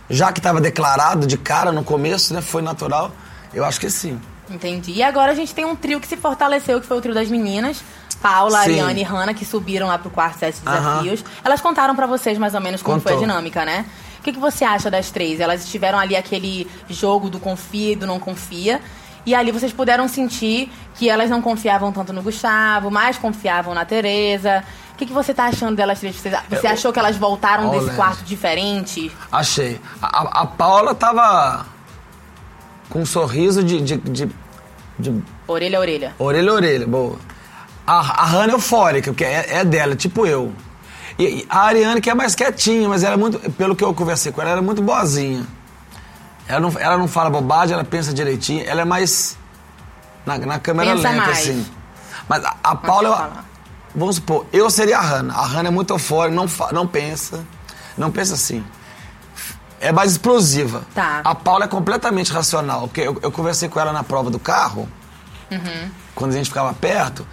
Já 0.08 0.32
que 0.32 0.40
estava 0.40 0.62
declarado 0.62 1.26
de 1.26 1.38
cara 1.38 1.72
no 1.72 1.84
começo, 1.84 2.36
né? 2.36 2.42
Foi 2.42 2.62
natural. 2.62 3.12
Eu 3.52 3.66
acho 3.66 3.80
que 3.80 3.90
sim. 3.90 4.22
Entendi. 4.50 4.92
E 4.94 5.04
agora 5.04 5.32
a 5.32 5.36
gente 5.36 5.54
tem 5.54 5.66
um 5.66 5.76
trio 5.76 6.00
que 6.00 6.08
se 6.08 6.16
fortaleceu, 6.18 6.80
que 6.80 6.88
foi 6.88 6.98
o 6.98 7.02
trio 7.02 7.14
das 7.14 7.30
meninas. 7.30 7.84
Paula, 8.22 8.60
Sim. 8.64 8.80
Ariane 8.80 9.02
e 9.02 9.04
Hanna, 9.04 9.34
que 9.34 9.46
subiram 9.46 9.88
lá 9.88 9.98
pro 10.00 10.10
quarto 10.10 10.40
set 10.40 10.56
de 10.60 10.68
Aham. 10.68 10.80
desafios. 11.04 11.24
Elas 11.44 11.62
contaram 11.62 11.96
pra 11.96 12.06
vocês 12.08 12.38
mais 12.38 12.56
ou 12.56 12.62
menos 12.62 12.82
como 12.82 13.00
foi 13.00 13.12
a 13.12 13.16
Contou. 13.16 13.28
dinâmica, 13.28 13.66
né? 13.66 13.86
O 14.20 14.24
que, 14.24 14.32
que 14.34 14.40
você 14.40 14.64
acha 14.66 14.90
das 14.90 15.12
três? 15.12 15.40
Elas 15.40 15.68
tiveram 15.70 16.00
ali 16.00 16.16
aquele 16.16 16.68
jogo 16.90 17.30
do 17.30 17.40
confia 17.40 17.94
e 17.94 17.96
do 17.96 18.08
não 18.08 18.20
confia. 18.20 18.82
E 19.26 19.36
ali 19.36 19.52
vocês 19.52 19.72
puderam 19.74 20.08
sentir 20.08 20.72
que 20.96 21.10
elas 21.10 21.30
não 21.30 21.42
confiavam 21.42 21.92
tanto 21.92 22.14
no 22.14 22.22
Gustavo, 22.24 22.90
mais 22.90 23.18
confiavam 23.18 23.74
na 23.76 23.86
Tereza. 23.86 24.64
O 24.94 24.98
que, 24.98 25.06
que 25.06 25.14
você 25.14 25.34
tá 25.34 25.46
achando 25.46 25.76
delas 25.76 26.00
três? 26.00 26.16
Você, 26.16 26.32
você 26.50 26.68
achou 26.68 26.94
que 26.94 26.98
elas 27.00 27.18
voltaram 27.18 27.70
desse 27.70 27.92
quarto 27.96 28.24
diferente? 28.24 29.12
Achei. 29.32 29.80
A- 30.02 30.42
a 30.42 30.46
Paula 30.48 30.96
tava 30.96 31.66
com 32.90 33.02
um 33.02 33.06
sorriso 33.06 33.64
de, 33.64 33.82
de, 33.82 33.98
de- 33.98 34.30
de 34.98 35.24
Orelha 35.48 35.78
a 35.78 35.82
orelha. 35.82 36.16
orelha 36.18 36.52
a 36.52 36.54
orelha, 36.54 36.88
boa. 36.88 37.18
A, 37.86 38.00
a 38.00 38.26
Hannah 38.26 38.54
é 38.54 38.56
eufórica, 38.56 39.12
porque 39.12 39.24
é, 39.26 39.58
é 39.58 39.66
dela, 39.66 39.96
tipo 39.96 40.26
eu. 40.26 40.52
E, 41.20 41.24
e 41.24 41.46
a 41.50 41.60
Ariane 41.66 42.02
que 42.02 42.10
é 42.10 42.14
mais 42.14 42.34
quietinha, 42.36 42.88
mas 42.90 43.04
ela 43.04 43.14
é 43.14 43.18
muito, 43.18 43.38
pelo 43.54 43.76
que 43.76 43.84
eu 43.84 43.94
conversei 43.94 44.32
com 44.32 44.42
ela, 44.42 44.52
ela 44.52 44.60
é 44.60 44.64
muito 44.64 44.82
boazinha. 44.82 45.46
Ela 46.48 46.60
não, 46.60 46.74
ela 46.80 46.98
não 46.98 47.08
fala 47.08 47.30
bobagem, 47.30 47.74
ela 47.74 47.84
pensa 47.84 48.14
direitinho, 48.14 48.64
ela 48.68 48.82
é 48.82 48.86
mais 48.86 49.38
na, 50.26 50.38
na 50.38 50.60
câmera 50.60 50.92
Pensa 50.96 51.10
lenta, 51.10 51.22
mais. 51.26 51.38
assim. 51.40 51.66
Mas 52.28 52.44
a, 52.46 52.56
a 52.64 52.76
Paula, 52.76 53.32
eu- 53.36 53.44
vamos 54.00 54.16
supor, 54.16 54.46
eu 54.54 54.70
seria 54.70 54.98
a 54.98 55.02
Hannah. 55.02 55.34
A 55.36 55.46
Hannah 55.46 55.70
é 55.70 55.72
muito 55.72 55.94
eufórica, 55.94 56.36
não, 56.36 56.48
não 56.72 56.88
pensa, 56.88 57.44
não 57.98 58.12
pensa 58.12 58.34
assim. 58.34 58.64
É 59.86 59.92
mais 59.92 60.14
explosiva. 60.14 60.82
Tá. 60.96 61.22
A 61.24 61.36
Paula 61.36 61.66
é 61.66 61.68
completamente 61.68 62.34
racional. 62.34 62.88
Porque 62.88 63.02
eu, 63.02 63.20
eu 63.22 63.32
conversei 63.32 63.70
com 63.70 63.80
ela 63.80 63.94
na 63.94 64.04
prova 64.04 64.32
do 64.32 64.40
carro, 64.40 64.90
quando 66.16 66.32
a 66.32 66.34
gente 66.38 66.50
ficava 66.50 66.74
perto, 66.74 67.26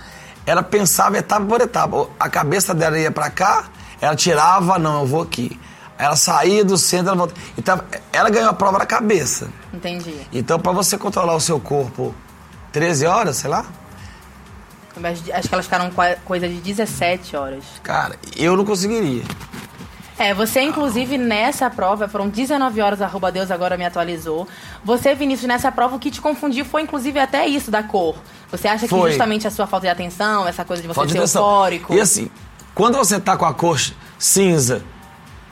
ela 0.45 0.63
pensava 0.63 1.17
etapa 1.17 1.47
por 1.47 1.63
etapa. 1.63 2.09
A 2.21 2.29
cabeça 2.29 2.75
dela 2.75 2.99
ia 2.99 3.11
pra 3.11 3.31
cá, 3.31 3.65
ela 4.03 4.15
tirava, 4.15 4.79
não, 4.79 5.01
eu 5.01 5.07
vou 5.07 5.23
aqui. 5.23 5.59
Ela 5.97 6.15
saía 6.15 6.63
do 6.63 6.77
centro, 6.77 7.09
ela 7.09 7.17
volta. 7.17 7.35
Então, 7.57 7.81
ela 8.13 8.29
ganhou 8.29 8.51
a 8.51 8.53
prova 8.53 8.79
na 8.79 8.87
cabeça. 8.87 9.49
Entendi. 9.73 10.15
Então, 10.31 10.59
pra 10.61 10.73
você 10.73 10.99
controlar 10.99 11.35
o 11.35 11.41
seu 11.41 11.59
corpo 11.59 12.15
13 12.71 13.07
horas, 13.07 13.37
sei 13.39 13.49
lá, 13.49 13.65
Acho 15.03 15.49
que 15.49 15.55
elas 15.55 15.65
ficaram 15.65 15.91
coisa 16.23 16.47
de 16.47 16.57
17 16.57 17.35
horas. 17.35 17.65
cara, 17.83 18.15
eu 18.37 18.55
não 18.59 18.65
conseguiria. 18.65 19.23
É, 20.19 20.35
você 20.35 20.61
inclusive 20.63 21.17
nessa 21.19 21.69
prova, 21.71 22.07
foram 22.07 22.29
19 22.29 22.81
horas, 22.81 23.01
arroba 23.01 23.33
Deus 23.33 23.51
agora 23.51 23.77
me 23.77 23.85
atualizou. 23.85 24.47
Você, 24.85 25.15
Vinícius, 25.15 25.49
nessa 25.49 25.73
prova, 25.73 25.97
o 25.97 25.99
que 25.99 26.11
te 26.11 26.21
confundiu 26.21 26.65
foi 26.65 26.83
inclusive 26.83 27.19
até 27.19 27.47
isso 27.47 27.71
da 27.71 27.83
cor. 27.83 28.17
Você 28.51 28.69
acha 28.69 28.83
que 28.85 28.89
Foi. 28.91 29.11
justamente 29.11 29.47
a 29.47 29.51
sua 29.51 29.67
falta 29.67 29.87
de 29.87 29.91
atenção, 29.91 30.47
essa 30.47 30.65
coisa 30.65 30.83
de 30.83 30.89
você 30.89 30.95
Falta 30.95 31.09
de 31.09 31.13
ser 31.15 31.19
atenção. 31.19 31.43
eufórico. 31.43 31.95
E 31.95 32.01
assim, 32.01 32.31
quando 32.75 32.99
você 32.99 33.19
tá 33.19 33.37
com 33.37 33.47
a 33.47 33.55
cor 33.55 33.81
cinza, 34.19 34.83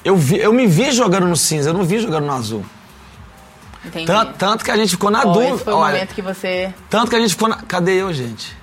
eu, 0.05 0.14
vi, 0.17 0.38
eu 0.38 0.52
me 0.52 0.67
vi 0.67 0.93
jogando 0.93 1.26
no 1.26 1.37
cinza, 1.37 1.71
eu 1.71 1.75
não 1.75 1.83
vi 1.83 1.99
jogando 1.99 2.26
no 2.26 2.33
azul. 2.33 2.64
Entendi. 3.85 4.05
Tanto, 4.07 4.35
tanto 4.35 4.64
que 4.64 4.71
a 4.71 4.76
gente 4.76 4.90
ficou 4.90 5.11
na 5.11 5.21
Ó, 5.21 5.33
dúvida. 5.33 5.55
esse 5.55 5.64
foi 5.64 5.73
o 5.73 5.76
olha, 5.76 5.95
momento 5.95 6.14
que 6.14 6.21
você. 6.23 6.73
Tanto 6.90 7.09
que 7.11 7.17
a 7.17 7.21
gente 7.21 7.31
ficou 7.31 7.49
na. 7.49 7.57
Cadê 7.62 7.93
eu, 7.93 8.12
gente? 8.12 8.55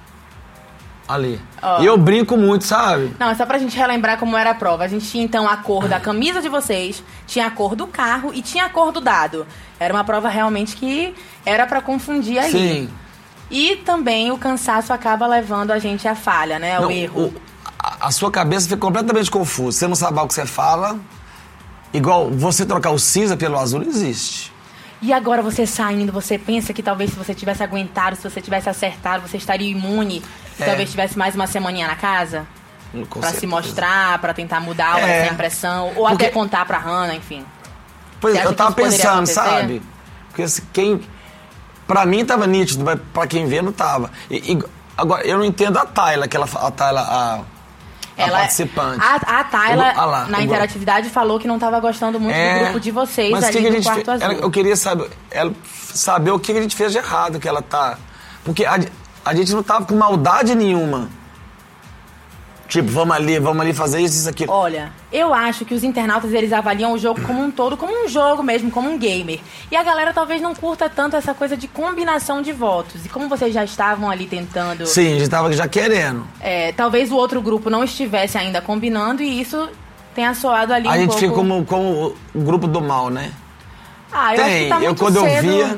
Ali. 1.07 1.39
Ó. 1.61 1.81
E 1.81 1.85
eu 1.85 1.97
brinco 1.97 2.35
muito, 2.35 2.65
sabe? 2.65 3.15
Não, 3.17 3.29
é 3.29 3.35
só 3.35 3.45
pra 3.45 3.57
gente 3.57 3.77
relembrar 3.77 4.17
como 4.19 4.35
era 4.35 4.49
a 4.51 4.55
prova. 4.55 4.83
A 4.83 4.87
gente 4.87 5.05
tinha 5.09 5.23
então 5.23 5.47
a 5.47 5.55
cor 5.57 5.87
da 5.87 5.99
camisa 5.99 6.41
de 6.41 6.49
vocês, 6.49 7.01
tinha 7.25 7.47
a 7.47 7.51
cor 7.51 7.75
do 7.75 7.87
carro 7.87 8.31
e 8.33 8.41
tinha 8.41 8.65
a 8.65 8.69
cor 8.69 8.91
do 8.91 8.99
dado. 8.99 9.47
Era 9.79 9.93
uma 9.93 10.03
prova 10.03 10.27
realmente 10.27 10.75
que 10.75 11.15
era 11.45 11.65
pra 11.65 11.81
confundir 11.81 12.37
ali. 12.39 12.51
Sim. 12.51 12.89
E 13.49 13.77
também 13.77 14.31
o 14.31 14.37
cansaço 14.37 14.91
acaba 14.91 15.25
levando 15.25 15.71
a 15.71 15.79
gente 15.79 16.05
à 16.07 16.13
falha, 16.15 16.59
né? 16.59 16.77
Não, 16.79 16.91
erro. 16.91 17.27
o- 17.27 17.33
a, 17.79 18.07
a 18.07 18.11
sua 18.11 18.29
cabeça 18.29 18.67
fica 18.67 18.81
completamente 18.81 19.31
confusa. 19.31 19.77
Você 19.77 19.87
não 19.87 19.95
sabe 19.95 20.19
o 20.19 20.27
que 20.27 20.33
você 20.33 20.45
fala. 20.45 20.99
Igual 21.93 22.29
você 22.29 22.65
trocar 22.65 22.91
o 22.91 22.99
cinza 22.99 23.37
pelo 23.37 23.57
azul 23.57 23.79
não 23.79 23.87
existe. 23.87 24.51
E 25.01 25.13
agora 25.13 25.41
você 25.41 25.65
saindo, 25.65 26.11
você 26.11 26.37
pensa 26.37 26.73
que 26.73 26.83
talvez 26.83 27.11
se 27.11 27.15
você 27.15 27.33
tivesse 27.33 27.63
aguentado, 27.63 28.15
se 28.15 28.23
você 28.29 28.41
tivesse 28.41 28.67
acertado, 28.67 29.25
você 29.27 29.37
estaria 29.37 29.69
imune. 29.71 30.21
É. 30.59 30.65
talvez 30.65 30.89
tivesse 30.91 31.17
mais 31.17 31.35
uma 31.35 31.47
semaninha 31.47 31.87
na 31.87 31.95
casa? 31.95 32.45
Com 33.09 33.19
Pra 33.19 33.29
se 33.29 33.39
certeza. 33.41 33.47
mostrar, 33.55 34.17
pra 34.19 34.33
tentar 34.33 34.59
mudar 34.59 34.99
É. 34.99 35.23
essa 35.23 35.33
impressão. 35.33 35.87
Ou 35.95 36.07
Porque- 36.07 36.25
até 36.25 36.29
contar 36.33 36.65
pra 36.65 36.77
Hannah, 36.77 37.15
enfim. 37.15 37.45
Pois 38.19 38.35
é, 38.35 38.45
eu 38.45 38.53
tava 38.55 38.71
pensando, 38.71 39.27
sabe? 39.27 39.81
Porque 40.29 40.47
se 40.47 40.61
quem. 40.73 41.01
Pra 41.85 42.05
mim 42.05 42.25
tava 42.25 42.47
nítido, 42.47 42.83
mas 42.83 42.99
pra 43.13 43.27
quem 43.27 43.45
vê 43.45 43.61
não 43.61 43.71
tava. 43.71 44.09
E- 44.29 44.53
e- 44.53 44.63
agora, 44.97 45.25
eu 45.25 45.37
não 45.37 45.45
entendo 45.45 45.77
a 45.77 45.85
Tayla, 45.85 46.27
que 46.27 46.35
ela, 46.35 46.47
a 46.55 46.71
Tayla, 46.71 47.01
a, 47.01 47.33
a 47.35 47.41
Ela, 48.17 48.39
participante. 48.39 49.01
A, 49.03 49.39
a 49.39 49.43
Tayla, 49.43 49.93
O- 49.95 49.99
ah 49.99 50.05
lá, 50.05 50.25
na 50.27 50.41
interatividade, 50.41 51.09
falou 51.09 51.39
que 51.39 51.47
não 51.47 51.59
tava 51.59 51.79
gostando 51.79 52.19
muito 52.19 52.35
É, 52.35 52.57
do 52.57 52.63
grupo 52.65 52.79
de 52.79 52.91
vocês 52.91 53.31
mas 53.31 53.43
ali 53.43 53.53
que 53.53 53.61
que 53.61 53.67
a 53.67 53.71
gente 53.71 53.83
quarto 53.83 54.03
fe- 54.05 54.11
azul. 54.11 54.25
ela- 54.31 54.33
eu 54.41 54.49
queria 54.51 54.75
saber, 54.75 55.09
ela, 55.31 55.53
saber 55.93 56.31
o 56.31 56.39
que 56.39 56.51
que 56.51 56.59
a 56.59 56.61
gente 56.61 56.75
fez 56.75 56.91
de 56.91 56.97
errado, 56.97 57.39
que 57.39 57.47
ela 57.47 57.61
tá. 57.61 57.97
Porque 58.43 58.65
a, 58.65 58.79
a 59.27 59.35
gente 59.35 59.53
não 59.53 59.63
tava 59.63 59.85
com 59.85 59.95
maldade 59.95 60.55
nenhuma. 60.55 61.09
Tipo, 62.67 62.89
vamos 62.89 63.15
ali, 63.15 63.39
vamos 63.39 63.61
ali 63.61 63.73
fazer 63.73 64.01
isso, 64.01 64.17
isso, 64.19 64.29
aquilo. 64.29 64.51
Olha, 64.51 64.91
eu 65.09 65.33
acho 65.33 65.63
que 65.63 65.73
os 65.73 65.85
internautas 65.85 66.33
eles 66.33 66.51
avaliam 66.51 66.91
o 66.91 66.97
jogo 66.97 67.21
como 67.21 67.41
um 67.41 67.49
todo, 67.49 67.77
como 67.77 68.03
um 68.03 68.09
jogo 68.09 68.43
mesmo, 68.43 68.69
como 68.69 68.89
um 68.91 68.97
gamer. 68.97 69.39
E 69.71 69.75
a 69.77 69.83
galera 69.83 70.11
talvez 70.13 70.41
não 70.41 70.53
curta 70.53 70.89
tanto 70.89 71.15
essa 71.15 71.33
coisa 71.33 71.55
de 71.55 71.65
combinação 71.65 72.41
de 72.41 72.51
votos. 72.51 73.05
E 73.05 73.09
como 73.09 73.29
vocês 73.29 73.53
já 73.53 73.63
estavam 73.63 74.09
ali 74.09 74.25
tentando, 74.27 74.85
Sim, 74.85 75.15
a 75.15 75.19
gente 75.19 75.29
tava 75.29 75.53
já 75.53 75.65
querendo. 75.65 76.27
é, 76.41 76.73
talvez 76.73 77.09
o 77.09 77.15
outro 77.15 77.41
grupo 77.41 77.69
não 77.69 77.85
estivesse 77.85 78.37
ainda 78.37 78.59
combinando 78.61 79.23
e 79.23 79.39
isso 79.39 79.69
tenha 80.13 80.33
soado 80.33 80.73
ali 80.73 80.89
a 80.89 80.91
um 80.91 80.93
gente 80.95 81.05
pouco. 81.07 81.19
fica 81.21 81.33
como, 81.33 81.63
como 81.65 82.15
o 82.35 82.41
grupo 82.41 82.67
do 82.67 82.81
mal, 82.81 83.09
né? 83.09 83.31
Ah, 84.11 84.35
eu 84.35 84.41
acho 84.43 84.51
que 84.51 84.59
Tem, 84.59 84.69
tá 84.69 84.75
eu 84.75 84.81
muito 84.81 84.99
quando 84.99 85.15
eu 85.17 85.23
cedo. 85.23 85.41
via- 85.41 85.77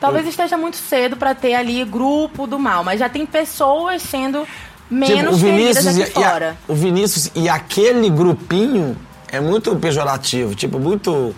Talvez 0.00 0.26
esteja 0.26 0.56
muito 0.56 0.76
cedo 0.76 1.16
pra 1.16 1.34
ter 1.34 1.54
ali 1.54 1.84
grupo 1.84 2.46
do 2.46 2.58
mal, 2.58 2.84
mas 2.84 3.00
já 3.00 3.08
tem 3.08 3.24
pessoas 3.24 4.02
sendo 4.02 4.46
menos 4.90 5.40
queridas 5.42 5.86
aqui 5.86 5.98
e, 5.98 6.00
e 6.20 6.24
a- 6.24 6.30
fora. 6.30 6.56
o 6.68 6.74
Vinícius 6.74 7.30
e 7.34 7.48
aquele 7.48 8.08
grupinho 8.10 8.96
é 9.32 9.40
muito 9.40 9.74
pejorativo, 9.76 10.54
tipo, 10.54 10.78
muito. 10.78 11.34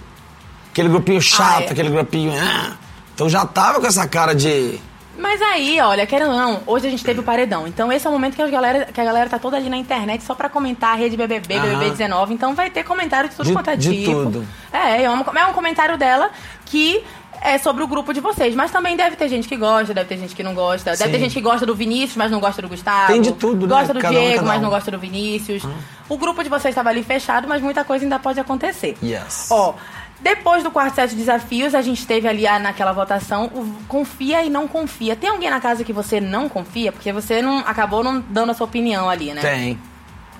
Aquele 0.72 0.88
grupinho 0.88 1.20
chato, 1.20 1.60
Ah, 1.60 1.62
é. 1.64 1.70
aquele 1.70 1.88
grupinho. 1.90 2.32
ah. 2.40 2.76
Então 3.14 3.28
já 3.28 3.44
tava 3.46 3.80
com 3.80 3.86
essa 3.86 4.06
cara 4.06 4.34
de. 4.34 4.78
Mas 5.18 5.42
aí, 5.42 5.80
olha, 5.80 6.06
querendo 6.06 6.30
ou 6.30 6.36
não, 6.36 6.60
hoje 6.64 6.86
a 6.86 6.90
gente 6.90 7.02
teve 7.02 7.18
o 7.18 7.22
paredão. 7.24 7.66
Então 7.66 7.90
esse 7.90 8.06
é 8.06 8.10
o 8.10 8.12
momento 8.12 8.36
que 8.36 8.42
a 8.42 8.46
galera, 8.46 8.84
que 8.92 9.00
a 9.00 9.04
galera 9.04 9.28
tá 9.28 9.36
toda 9.36 9.56
ali 9.56 9.68
na 9.68 9.76
internet 9.76 10.22
só 10.22 10.32
pra 10.32 10.48
comentar 10.48 10.92
a 10.92 10.94
rede 10.94 11.16
BBB. 11.16 11.58
BBB 11.58 11.90
19. 11.90 12.34
Então 12.34 12.54
vai 12.54 12.70
ter 12.70 12.84
comentário 12.84 13.28
de 13.28 13.34
tudo 13.34 13.46
De- 13.46 13.52
quanto 13.52 13.70
é 13.70 13.76
de 13.76 13.90
tipo. 13.90 14.12
tudo. 14.12 14.46
É, 14.72 15.02
é 15.02 15.10
um, 15.10 15.20
é 15.36 15.46
um 15.46 15.52
comentário 15.52 15.98
dela 15.98 16.30
que 16.66 17.02
é 17.40 17.58
sobre 17.58 17.82
o 17.82 17.86
grupo 17.86 18.12
de 18.12 18.20
vocês. 18.20 18.54
Mas 18.54 18.70
também 18.70 18.96
deve 18.96 19.16
ter 19.16 19.28
gente 19.28 19.48
que 19.48 19.56
gosta, 19.56 19.94
deve 19.94 20.08
ter 20.08 20.18
gente 20.18 20.34
que 20.34 20.42
não 20.42 20.54
gosta. 20.54 20.90
Deve 20.90 21.04
Sim. 21.04 21.10
ter 21.10 21.18
gente 21.18 21.34
que 21.34 21.40
gosta 21.40 21.64
do 21.64 21.74
Vinícius, 21.74 22.16
mas 22.16 22.30
não 22.30 22.40
gosta 22.40 22.60
do 22.62 22.68
Gustavo. 22.68 23.12
Tem 23.12 23.20
de 23.20 23.32
tudo, 23.32 23.66
né? 23.66 23.74
Gosta 23.74 23.94
do 23.94 24.00
Cada 24.00 24.18
um, 24.18 24.20
Diego, 24.20 24.46
mas 24.46 24.58
um. 24.58 24.62
não 24.62 24.70
gosta 24.70 24.90
do 24.90 24.98
Vinícius. 24.98 25.62
O 26.08 26.16
grupo 26.16 26.42
de 26.42 26.48
vocês 26.48 26.72
estava 26.72 26.88
ali 26.88 27.02
fechado, 27.02 27.46
mas 27.48 27.62
muita 27.62 27.84
coisa 27.84 28.04
ainda 28.04 28.18
pode 28.18 28.40
acontecer. 28.40 28.96
Yes. 29.02 29.48
Ó, 29.50 29.74
depois 30.20 30.64
do 30.64 30.70
quarto 30.70 30.96
set 30.96 31.10
de 31.10 31.16
desafios, 31.16 31.74
a 31.74 31.82
gente 31.82 32.06
teve 32.06 32.26
ali 32.26 32.46
ah, 32.46 32.58
naquela 32.58 32.92
votação 32.92 33.46
o 33.46 33.72
confia 33.86 34.42
e 34.42 34.50
não 34.50 34.66
confia. 34.66 35.14
Tem 35.14 35.30
alguém 35.30 35.50
na 35.50 35.60
casa 35.60 35.84
que 35.84 35.92
você 35.92 36.20
não 36.20 36.48
confia? 36.48 36.90
Porque 36.90 37.12
você 37.12 37.40
não 37.40 37.58
acabou 37.60 38.02
não 38.02 38.20
dando 38.28 38.50
a 38.50 38.54
sua 38.54 38.66
opinião 38.66 39.08
ali, 39.08 39.32
né? 39.32 39.40
Tem. 39.40 39.78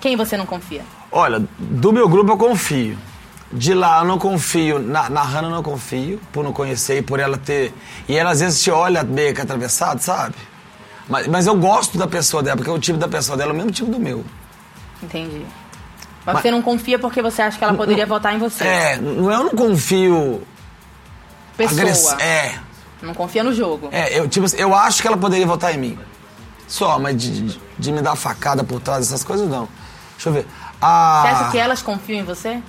Quem 0.01 0.15
você 0.15 0.35
não 0.35 0.45
confia? 0.45 0.81
Olha, 1.11 1.41
do 1.57 1.91
meu 1.91 2.07
grupo 2.07 2.31
eu 2.31 2.37
confio. 2.37 2.97
De 3.51 3.73
lá 3.73 3.99
eu 3.99 4.05
não 4.05 4.19
confio, 4.19 4.77
na, 4.79 5.09
na 5.09 5.21
Hannah 5.23 5.47
eu 5.47 5.51
não 5.55 5.63
confio, 5.63 6.21
por 6.31 6.43
não 6.43 6.53
conhecer 6.53 6.99
e 6.99 7.01
por 7.01 7.19
ela 7.19 7.37
ter. 7.37 7.73
E 8.07 8.15
ela 8.15 8.29
às 8.31 8.39
vezes 8.41 8.61
te 8.61 8.69
olha 8.69 9.03
meio 9.03 9.33
que 9.33 9.41
atravessado, 9.41 9.99
sabe? 10.01 10.35
Mas, 11.07 11.25
mas 11.27 11.47
eu 11.47 11.55
gosto 11.55 11.97
da 11.97 12.05
pessoa 12.07 12.43
dela, 12.43 12.57
porque 12.57 12.69
o 12.69 12.77
tipo 12.77 12.99
da 12.99 13.07
pessoa 13.07 13.35
dela 13.35 13.49
é 13.51 13.53
o 13.53 13.55
mesmo 13.55 13.71
tipo 13.71 13.89
do 13.89 13.99
meu. 13.99 14.23
Entendi. 15.01 15.43
Mas, 16.25 16.33
Mas- 16.35 16.41
você 16.43 16.51
não 16.51 16.61
confia 16.61 16.99
porque 16.99 17.21
você 17.23 17.41
acha 17.41 17.57
que 17.57 17.63
ela 17.63 17.73
poderia 17.73 18.05
votar 18.05 18.35
em 18.35 18.37
você. 18.37 18.63
É, 18.63 18.97
não 18.97 19.31
eu 19.31 19.43
não 19.45 19.49
confio. 19.49 20.43
Pessoa. 21.57 21.81
agress- 21.81 22.15
É, 22.21 22.55
Não 23.01 23.13
confia 23.15 23.43
no 23.43 23.53
jogo. 23.53 23.89
é, 23.91 24.19
eu, 24.19 24.27
tipo, 24.29 24.45
eu 24.57 24.75
acho 24.75 25.01
que 25.01 25.07
ela 25.07 25.17
poderia 25.17 25.47
votar 25.47 25.73
em 25.73 25.77
mim. 25.79 25.99
Só, 26.67 26.99
mas 26.99 27.17
de, 27.17 27.41
de- 27.41 27.61
de 27.79 27.91
me 27.91 28.01
dar 28.01 28.15
facada 28.15 28.63
por 28.63 28.79
trás 28.79 29.07
dessas 29.07 29.23
coisas, 29.23 29.49
não. 29.49 29.67
Deixa 30.15 30.29
eu 30.29 30.33
ver. 30.33 30.45
Ah, 30.79 31.23
Você 31.23 31.27
acha 31.43 31.51
que 31.51 31.57
elas 31.57 31.81
confiam 31.81 32.19
em 32.19 32.23
você? 32.23 32.61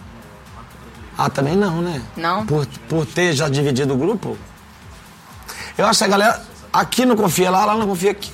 Ah, 1.22 1.28
também 1.28 1.54
não, 1.54 1.82
né? 1.82 2.00
Não? 2.16 2.46
Por, 2.46 2.66
por 2.88 3.04
ter 3.04 3.34
já 3.34 3.46
dividido 3.46 3.92
o 3.92 3.96
grupo? 3.98 4.38
Eu 5.76 5.84
acho 5.84 5.98
que 5.98 6.04
a 6.04 6.08
galera 6.08 6.42
aqui 6.72 7.04
não 7.04 7.14
confia 7.14 7.50
lá, 7.50 7.66
lá 7.66 7.76
não 7.76 7.86
confia 7.86 8.12
aqui. 8.12 8.32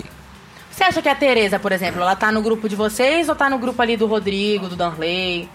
Você 0.71 0.85
acha 0.85 1.02
que 1.02 1.09
a 1.09 1.14
Tereza, 1.16 1.59
por 1.59 1.73
exemplo, 1.73 2.00
ela 2.00 2.14
tá 2.14 2.31
no 2.31 2.40
grupo 2.40 2.69
de 2.69 2.76
vocês 2.76 3.28
ou 3.28 3.35
tá 3.35 3.50
no 3.50 3.59
grupo 3.59 3.83
ali 3.83 3.97
do 3.97 4.07
Rodrigo, 4.07 4.69
do 4.69 4.76
Danley? 4.76 5.49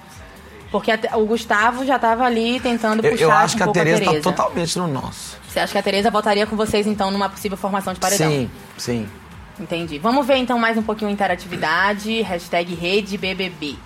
Porque 0.73 0.91
a 0.91 0.99
o 1.17 1.25
Gustavo 1.25 1.85
já 1.85 1.97
tava 1.97 2.25
ali 2.25 2.59
tentando 2.59 3.01
Eu, 3.01 3.11
puxar 3.11 3.23
eu 3.23 3.31
acho 3.31 3.55
um 3.55 3.57
que 3.59 3.63
a 3.63 3.67
Tereza 3.71 3.95
a 3.95 3.99
tá 3.99 4.11
Tereza. 4.11 4.29
totalmente 4.29 4.77
no 4.79 4.87
nosso. 4.89 5.37
Você 5.47 5.59
acha 5.61 5.71
que 5.71 5.77
a 5.77 5.83
Tereza 5.83 6.11
votaria 6.11 6.45
com 6.45 6.57
vocês, 6.57 6.85
então, 6.85 7.11
numa 7.11 7.29
possível 7.29 7.57
formação 7.57 7.93
de 7.93 7.99
paredão? 8.01 8.29
Sim, 8.29 8.51
sim. 8.77 9.09
Entendi. 9.57 9.99
Vamos 9.99 10.27
ver, 10.27 10.35
então, 10.35 10.59
mais 10.59 10.77
um 10.77 10.83
pouquinho 10.83 11.09
a 11.09 11.13
interatividade. 11.13 12.21
Hashtag 12.23 12.75
Rede 12.75 13.17
BBB. 13.17 13.77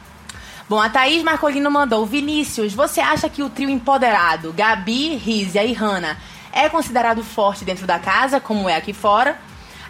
Bom, 0.68 0.80
a 0.80 0.90
Thaís 0.90 1.22
Marcolino 1.22 1.70
mandou. 1.70 2.06
Vinícius, 2.06 2.74
você 2.74 3.00
acha 3.00 3.30
que 3.30 3.44
o 3.44 3.50
trio 3.50 3.70
empoderado, 3.70 4.52
Gabi, 4.52 5.16
Rízia 5.16 5.64
e 5.64 5.74
Hanna, 5.74 6.18
é 6.52 6.68
considerado 6.68 7.24
forte 7.24 7.64
dentro 7.64 7.86
da 7.86 8.00
casa, 8.00 8.40
como 8.40 8.68
é 8.68 8.76
aqui 8.76 8.92
fora? 8.92 9.38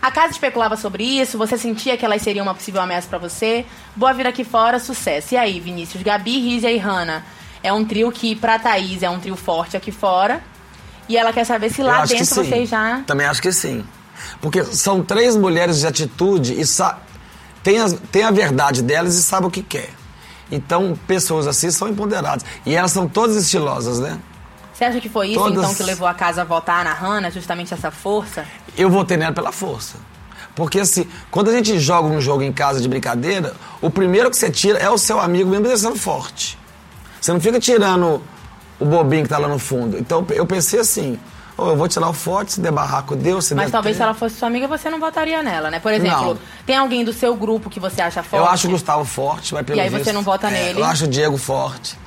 A 0.01 0.11
casa 0.11 0.33
especulava 0.33 0.75
sobre 0.75 1.03
isso? 1.03 1.37
Você 1.37 1.57
sentia 1.57 1.95
que 1.95 2.03
elas 2.05 2.21
seriam 2.21 2.43
uma 2.43 2.53
possível 2.53 2.81
ameaça 2.81 3.07
pra 3.07 3.17
você? 3.17 3.65
Boa 3.95 4.13
vida 4.13 4.29
aqui 4.29 4.43
fora, 4.43 4.77
sucesso. 4.77 5.33
E 5.33 5.37
aí, 5.37 5.59
Vinícius, 5.59 6.03
Gabi, 6.03 6.39
Rízia 6.39 6.71
e 6.71 6.77
Hanna 6.77 7.25
é 7.63 7.71
um 7.71 7.85
trio 7.85 8.11
que, 8.11 8.35
pra 8.35 8.59
Thaís, 8.59 9.01
é 9.01 9.09
um 9.09 9.19
trio 9.19 9.35
forte 9.35 9.77
aqui 9.77 9.91
fora. 9.91 10.43
E 11.07 11.17
ela 11.17 11.31
quer 11.31 11.45
saber 11.45 11.71
se 11.71 11.81
lá 11.81 12.05
dentro 12.05 12.35
vocês 12.35 12.69
já. 12.69 13.01
Também 13.07 13.25
acho 13.25 13.41
que 13.41 13.51
sim. 13.51 13.83
Porque 14.41 14.63
são 14.63 15.01
três 15.03 15.35
mulheres 15.35 15.79
de 15.79 15.87
atitude 15.87 16.59
e 16.59 16.65
sa 16.65 16.99
tem, 17.63 17.79
as, 17.79 17.93
tem 18.11 18.23
a 18.23 18.31
verdade 18.31 18.83
delas 18.83 19.15
e 19.15 19.23
sabem 19.23 19.47
o 19.47 19.51
que 19.51 19.63
quer. 19.63 19.89
Então, 20.51 20.97
pessoas 21.07 21.47
assim 21.47 21.71
são 21.71 21.87
empoderadas. 21.87 22.45
E 22.65 22.75
elas 22.75 22.91
são 22.91 23.07
todas 23.07 23.35
estilosas, 23.35 23.99
né? 23.99 24.19
Você 24.73 24.83
acha 24.83 24.99
que 24.99 25.07
foi 25.09 25.29
isso, 25.29 25.39
Todas- 25.39 25.57
então, 25.57 25.73
que 25.73 25.83
levou 25.83 26.07
a 26.07 26.13
casa 26.13 26.41
a 26.41 26.43
votar 26.45 26.83
na 26.83 26.93
Hannah, 26.93 27.29
justamente 27.29 27.73
essa 27.73 27.89
força? 27.91 28.45
Eu 28.77 28.89
votei 28.89 29.15
nela 29.17 29.31
pela 29.33 29.51
força. 29.51 29.95
Porque 30.53 30.79
assim, 30.79 31.07
quando 31.31 31.49
a 31.49 31.53
gente 31.53 31.79
joga 31.79 32.07
um 32.07 32.19
jogo 32.21 32.41
em 32.43 32.51
casa 32.51 32.79
de 32.81 32.87
brincadeira, 32.87 33.53
o 33.81 33.89
primeiro 33.89 34.29
que 34.29 34.37
você 34.37 34.49
tira 34.51 34.77
é 34.79 34.89
o 34.89 34.97
seu 34.97 35.19
amigo, 35.19 35.49
mesmo 35.49 35.65
ele 35.67 35.77
sendo 35.77 35.97
forte. 35.97 36.57
Você 37.19 37.31
não 37.33 37.39
fica 37.41 37.59
tirando 37.59 38.21
o 38.79 38.85
bobinho 38.85 39.23
que 39.23 39.29
tá 39.29 39.37
lá 39.37 39.47
no 39.47 39.57
fundo. 39.59 39.97
Então 39.97 40.25
eu 40.29 40.45
pensei 40.45 40.79
assim, 40.79 41.17
oh, 41.57 41.67
eu 41.69 41.75
vou 41.75 41.87
tirar 41.87 42.09
o 42.09 42.13
forte, 42.13 42.53
se 42.53 42.61
der 42.61 42.71
barraco, 42.71 43.15
Deus, 43.15 43.45
se 43.45 43.55
Mas 43.55 43.65
der 43.65 43.71
talvez 43.71 43.95
se 43.95 43.99
trem. 43.99 44.09
ela 44.09 44.17
fosse 44.17 44.35
sua 44.35 44.47
amiga, 44.47 44.67
você 44.67 44.89
não 44.89 44.99
votaria 44.99 45.41
nela, 45.43 45.69
né? 45.71 45.79
Por 45.79 45.91
exemplo, 45.93 46.33
Não. 46.33 46.37
tem 46.65 46.75
alguém 46.77 47.03
do 47.05 47.13
seu 47.13 47.35
grupo 47.35 47.69
que 47.69 47.79
você 47.79 48.01
acha 48.01 48.21
forte? 48.23 48.43
Eu 48.45 48.49
acho 48.49 48.67
o 48.67 48.71
Gustavo 48.71 49.05
forte, 49.05 49.53
vai 49.53 49.63
pelo 49.63 49.77
E 49.77 49.81
aí 49.81 49.89
você 49.89 49.97
visto. 49.97 50.13
não 50.13 50.21
vota 50.21 50.47
É, 50.47 50.51
nele? 50.51 50.79
Eu 50.79 50.85
acho 50.85 51.05
o 51.05 51.07
Diego 51.07 51.37
forte. 51.37 51.97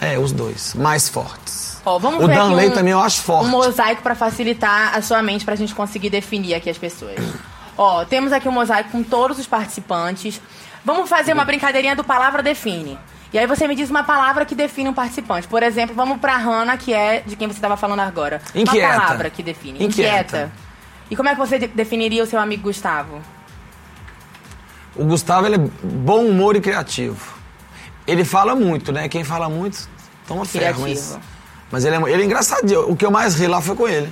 É, 0.00 0.18
os 0.18 0.30
dois, 0.32 0.74
mais 0.74 1.08
fortes. 1.08 1.80
Ó, 1.84 1.98
vamos 1.98 2.22
o 2.22 2.28
Danley 2.28 2.68
um- 2.68 2.72
também 2.72 2.92
eu 2.92 3.00
acho 3.00 3.20
forte. 3.20 3.46
Um 3.46 3.50
mosaico 3.50 4.02
pra 4.02 4.14
facilitar 4.14 4.94
a 4.96 5.02
sua 5.02 5.22
mente 5.22 5.44
pra 5.44 5.56
gente 5.56 5.74
conseguir 5.74 6.10
definir 6.10 6.54
aqui 6.54 6.70
as 6.70 6.78
pessoas. 6.78 7.16
Ó, 7.76 8.04
temos 8.04 8.32
aqui 8.32 8.48
um 8.48 8.52
mosaico 8.52 8.90
com 8.90 9.02
todos 9.02 9.38
os 9.38 9.46
participantes. 9.46 10.40
Vamos 10.84 11.08
fazer 11.08 11.32
uma 11.32 11.44
brincadeirinha 11.44 11.96
do 11.96 12.04
palavra 12.04 12.42
define. 12.42 12.98
E 13.32 13.38
aí 13.38 13.46
você 13.46 13.68
me 13.68 13.74
diz 13.74 13.90
uma 13.90 14.02
palavra 14.04 14.44
que 14.46 14.54
define 14.54 14.88
um 14.88 14.94
participante. 14.94 15.46
Por 15.46 15.62
exemplo, 15.62 15.94
vamos 15.94 16.18
pra 16.18 16.36
Hannah, 16.36 16.76
que 16.78 16.94
é 16.94 17.20
de 17.26 17.36
quem 17.36 17.46
você 17.46 17.54
estava 17.58 17.76
falando 17.76 18.00
agora. 18.00 18.40
Inquieta. 18.54 18.88
Uma 18.94 19.00
palavra 19.02 19.30
que 19.30 19.42
define. 19.42 19.84
Inquieta. 19.84 20.50
E 21.10 21.16
como 21.16 21.28
é 21.28 21.32
que 21.32 21.38
você 21.38 21.58
de- 21.58 21.66
definiria 21.68 22.22
o 22.22 22.26
seu 22.26 22.40
amigo 22.40 22.62
Gustavo? 22.64 23.20
O 24.96 25.04
Gustavo 25.04 25.46
ele 25.46 25.56
é 25.56 25.58
bom 25.84 26.24
humor 26.24 26.56
e 26.56 26.60
criativo. 26.60 27.34
Ele 28.06 28.24
fala 28.24 28.54
muito, 28.54 28.90
né? 28.92 29.08
Quem 29.08 29.22
fala 29.24 29.48
muito 29.48 29.88
toma 30.26 30.44
ferro. 30.44 30.80
Mas, 30.80 30.98
Criativo. 31.10 31.20
mas 31.70 31.84
ele, 31.84 31.96
é, 31.96 32.12
ele 32.12 32.22
é 32.22 32.24
engraçadinho. 32.24 32.90
O 32.90 32.96
que 32.96 33.04
eu 33.04 33.10
mais 33.10 33.34
ri 33.34 33.46
lá 33.46 33.60
foi 33.60 33.76
com 33.76 33.86
ele. 33.86 34.10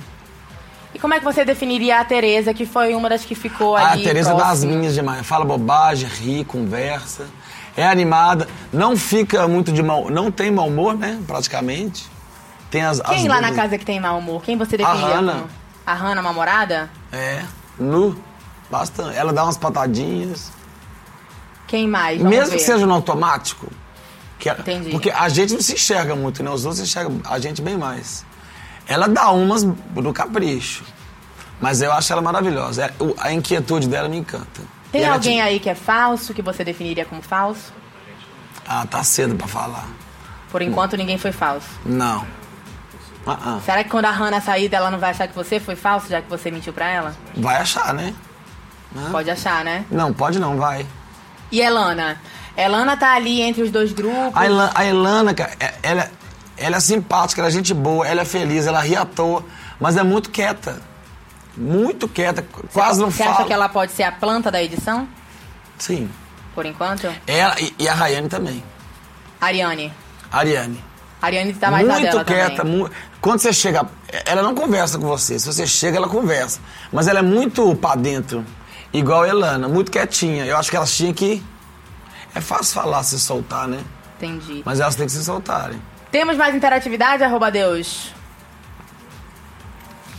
E 0.93 0.99
como 0.99 1.13
é 1.13 1.19
que 1.19 1.25
você 1.25 1.43
definiria 1.43 1.99
a 1.99 2.05
Tereza, 2.05 2.53
que 2.53 2.65
foi 2.65 2.93
uma 2.95 3.09
das 3.09 3.25
que 3.25 3.35
ficou 3.35 3.75
Ah, 3.75 3.91
ali 3.91 4.01
a 4.01 4.07
Tereza 4.07 4.31
é 4.31 4.35
das 4.35 4.63
minhas 4.63 4.93
demais. 4.93 5.25
Fala 5.25 5.43
bobagem, 5.43 6.07
ri, 6.07 6.45
conversa. 6.45 7.25
É 7.77 7.85
animada. 7.87 8.47
Não 8.73 8.97
fica 8.97 9.47
muito 9.47 9.71
de 9.71 9.81
mal... 9.83 10.09
Não 10.09 10.29
tem 10.31 10.51
mau 10.51 10.67
humor, 10.67 10.95
né? 10.97 11.19
Praticamente. 11.27 12.09
Tem 12.71 12.81
as, 12.81 12.99
Quem 12.99 13.19
as 13.19 13.25
lá 13.25 13.39
na 13.39 13.53
casa 13.53 13.77
que 13.77 13.85
tem 13.85 13.99
mau 13.99 14.17
humor? 14.17 14.41
Quem 14.41 14.57
você 14.57 14.75
definiria? 14.75 15.07
Hannah. 15.15 15.33
como- 15.33 15.49
A 15.85 15.93
Hannah, 15.93 16.21
namorada? 16.21 16.89
É, 17.13 17.43
nu, 17.79 18.17
bastante. 18.69 19.15
Ela 19.15 19.31
dá 19.31 19.43
umas 19.43 19.57
patadinhas. 19.57 20.51
Quem 21.67 21.87
mais? 21.87 22.17
Vamos 22.17 22.35
Mesmo 22.35 22.51
ver. 22.51 22.57
que 22.57 22.63
seja 22.63 22.85
no 22.85 22.93
automático. 22.95 23.67
Que 24.39 24.49
ela- 24.49 24.59
Entendi. 24.59 24.89
Porque 24.89 25.09
a 25.11 25.29
gente 25.29 25.53
não 25.53 25.61
se 25.61 25.73
enxerga 25.73 26.15
muito, 26.15 26.41
né? 26.43 26.49
Os 26.49 26.65
outros 26.65 26.81
enxergam 26.83 27.21
a 27.23 27.39
gente 27.39 27.61
bem 27.61 27.77
mais. 27.77 28.25
Ela 28.87 29.07
dá 29.07 29.29
umas 29.31 29.63
no 29.63 30.13
capricho. 30.13 30.83
Mas 31.61 31.81
eu 31.81 31.91
acho 31.91 32.11
ela 32.11 32.21
maravilhosa. 32.21 32.85
É, 32.85 32.93
A 33.19 33.31
inquietude 33.33 33.87
dela 33.87 34.07
me 34.09 34.17
encanta. 34.17 34.61
Tem 34.91 35.03
ela 35.03 35.15
alguém 35.15 35.37
te- 35.37 35.41
aí 35.41 35.59
que 35.59 35.69
é 35.69 35.75
falso, 35.75 36.33
que 36.33 36.41
você 36.41 36.63
definiria 36.63 37.05
como 37.05 37.21
falso? 37.21 37.73
Ah, 38.67 38.85
tá 38.85 39.03
cedo 39.03 39.35
pra 39.35 39.47
falar. 39.47 39.85
Por 40.51 40.61
enquanto 40.61 40.95
ninguém 40.97 41.17
foi 41.17 41.31
falso. 41.31 41.67
Não. 41.85 42.25
Ah, 43.25 43.37
ah. 43.45 43.59
Será 43.65 43.83
que 43.83 43.89
quando 43.89 44.05
a 44.05 44.11
Hannah 44.11 44.39
sair 44.41 44.69
dela 44.69 44.89
não 44.89 44.99
vai 44.99 45.11
achar 45.11 45.27
que 45.27 45.35
você 45.35 45.59
foi 45.59 45.75
falso, 45.75 46.07
já 46.09 46.21
que 46.21 46.29
você 46.29 46.49
mentiu 46.49 46.71
pra 46.71 46.87
ela? 46.89 47.15
Vai 47.35 47.57
achar, 47.57 47.93
né? 47.93 48.13
Pode 49.11 49.29
achar, 49.29 49.63
né? 49.65 49.85
Não, 49.91 50.13
pode 50.13 50.39
não, 50.39 50.57
vai. 50.57 50.85
E 51.51 51.59
Elana? 51.61 52.19
Elana 52.55 52.95
tá 52.97 53.13
ali 53.13 53.41
entre 53.41 53.61
os 53.61 53.69
dois 53.69 53.91
grupos. 53.91 54.31
A 54.35 54.45
Ilana, 54.45 54.71
a 54.73 54.85
Ilana, 54.85 55.33
cara, 55.33 55.51
é- 55.59 55.73
ela, 55.83 56.09
ela 56.57 56.77
é 56.77 56.79
simpática, 56.79 57.41
ela 57.41 57.49
é 57.49 57.51
gente 57.51 57.73
boa, 57.73 58.07
ela 58.07 58.21
é 58.21 58.25
feliz, 58.25 58.65
ela 58.65 58.81
ri 58.81 58.95
à 58.95 59.05
toa, 59.05 59.45
mas 59.79 59.97
é 59.97 60.03
muito 60.03 60.29
quieta. 60.29 60.81
Muito 61.57 62.07
quieta, 62.07 62.45
quase 62.71 63.01
não 63.01 63.09
Você 63.09 63.23
fala. 63.23 63.35
acha 63.37 63.45
que 63.45 63.53
ela 63.53 63.67
pode 63.67 63.91
ser 63.91 64.03
a 64.03 64.11
planta 64.11 64.51
da 64.51 64.61
edição? 64.61 65.07
Sim. 65.79 66.09
Por 66.53 66.65
enquanto? 66.65 67.07
Ela 67.25 67.59
e, 67.59 67.73
e 67.79 67.89
a 67.89 67.93
Rayane 67.93 68.29
também. 68.29 68.63
Ariane. 69.41 69.91
Ariane. 70.31 70.83
Ariane 71.21 71.53
tá 71.53 71.71
mais 71.71 71.87
muito 71.87 72.01
dela 72.01 72.23
quieta. 72.23 72.63
mu- 72.63 72.89
Quando 73.19 73.39
você 73.39 73.51
chega, 73.51 73.87
ela 74.25 74.41
não 74.43 74.53
conversa 74.53 74.99
com 74.99 75.07
você. 75.07 75.39
Se 75.39 75.45
você 75.51 75.65
chega, 75.65 75.97
ela 75.97 76.07
conversa. 76.07 76.59
Mas 76.91 77.07
ela 77.07 77.19
é 77.19 77.23
muito 77.23 77.75
pra 77.75 77.95
dentro. 77.95 78.45
Igual 78.93 79.23
a 79.23 79.27
Elana, 79.27 79.67
muito 79.67 79.91
quietinha. 79.91 80.45
Eu 80.45 80.57
acho 80.57 80.69
que 80.69 80.77
elas 80.77 80.95
tinham 80.95 81.13
que. 81.13 81.43
É 82.35 82.41
fácil 82.41 82.73
falar, 82.75 83.01
se 83.03 83.19
soltar, 83.19 83.67
né? 83.67 83.79
Entendi. 84.17 84.61
Mas 84.63 84.79
elas 84.79 84.95
têm 84.95 85.05
que 85.07 85.11
se 85.11 85.23
soltarem. 85.23 85.81
Temos 86.11 86.37
mais 86.37 86.55
interatividade, 86.55 87.23
arroba 87.23 87.49
Deus? 87.51 88.13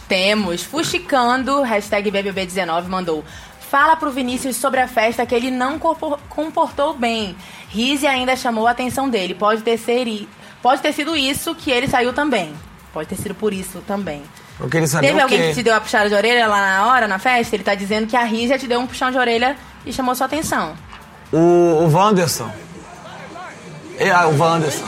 Temos. 0.08 0.62
Fuxicando, 0.62 1.62
hashtag 1.62 2.10
BBB19, 2.10 2.86
mandou. 2.86 3.24
Fala 3.70 3.96
pro 3.96 4.10
Vinícius 4.10 4.56
sobre 4.56 4.80
a 4.80 4.88
festa 4.88 5.26
que 5.26 5.34
ele 5.34 5.50
não 5.50 5.78
comportou 5.78 6.94
bem. 6.94 7.36
Rizzi 7.68 8.06
ainda 8.06 8.34
chamou 8.34 8.66
a 8.66 8.70
atenção 8.70 9.10
dele. 9.10 9.34
Pode 9.34 9.62
ter, 9.62 9.76
ser, 9.76 10.26
pode 10.62 10.80
ter 10.80 10.92
sido 10.94 11.14
isso 11.14 11.54
que 11.54 11.70
ele 11.70 11.86
saiu 11.86 12.14
também. 12.14 12.54
Pode 12.94 13.10
ter 13.10 13.16
sido 13.16 13.34
por 13.34 13.52
isso 13.52 13.82
também. 13.86 14.22
Eu 14.58 14.68
queria 14.68 14.86
saber 14.86 15.08
Teve 15.08 15.20
alguém 15.20 15.40
que 15.40 15.54
te 15.54 15.62
deu 15.62 15.74
a 15.74 15.80
puxada 15.80 16.08
de 16.08 16.14
orelha 16.14 16.46
lá 16.46 16.60
na 16.60 16.86
hora, 16.86 17.06
na 17.06 17.18
festa? 17.18 17.54
Ele 17.54 17.62
tá 17.62 17.74
dizendo 17.74 18.06
que 18.06 18.16
a 18.16 18.24
Rizia 18.24 18.58
te 18.58 18.66
deu 18.66 18.80
um 18.80 18.86
puxão 18.86 19.10
de 19.10 19.18
orelha 19.18 19.56
e 19.84 19.92
chamou 19.92 20.14
sua 20.14 20.26
atenção. 20.26 20.74
O, 21.30 21.36
o 21.36 21.92
Wanderson. 21.92 22.50
É, 23.98 24.12
o 24.24 24.38
Wanderson. 24.38 24.86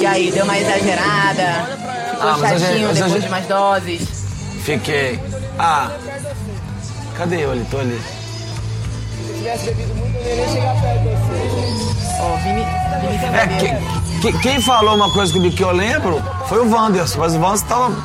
E 0.00 0.06
aí, 0.06 0.30
deu 0.32 0.44
uma 0.44 0.58
exagerada? 0.58 1.66
Ficou 2.10 2.30
Ah, 2.30 2.38
mas 2.38 2.52
a 2.52 2.58
gente- 2.58 2.60
chatinho 2.68 2.88
mas 2.88 2.98
depois 2.98 3.22
de 3.22 3.28
umas 3.28 3.46
doses? 3.46 4.08
Fiquei. 4.64 5.20
Ah. 5.58 5.90
Cadê 7.16 7.42
ele? 7.42 7.64
Tô 7.70 7.78
ali. 7.78 8.00
Ó, 12.20 12.36
Vini, 12.36 12.64
Vinícius 13.00 13.34
É, 13.34 13.46
que- 13.46 14.32
que- 14.32 14.38
quem 14.40 14.60
falou 14.60 14.94
uma 14.96 15.10
coisa 15.12 15.32
comigo 15.32 15.56
que 15.56 15.64
eu 15.64 15.70
lembro 15.72 16.22
foi 16.48 16.58
o 16.58 16.70
Wanderson, 16.70 17.18
mas 17.18 17.34
o 17.34 17.40
Wanderson 17.40 17.66
tava 17.66 17.96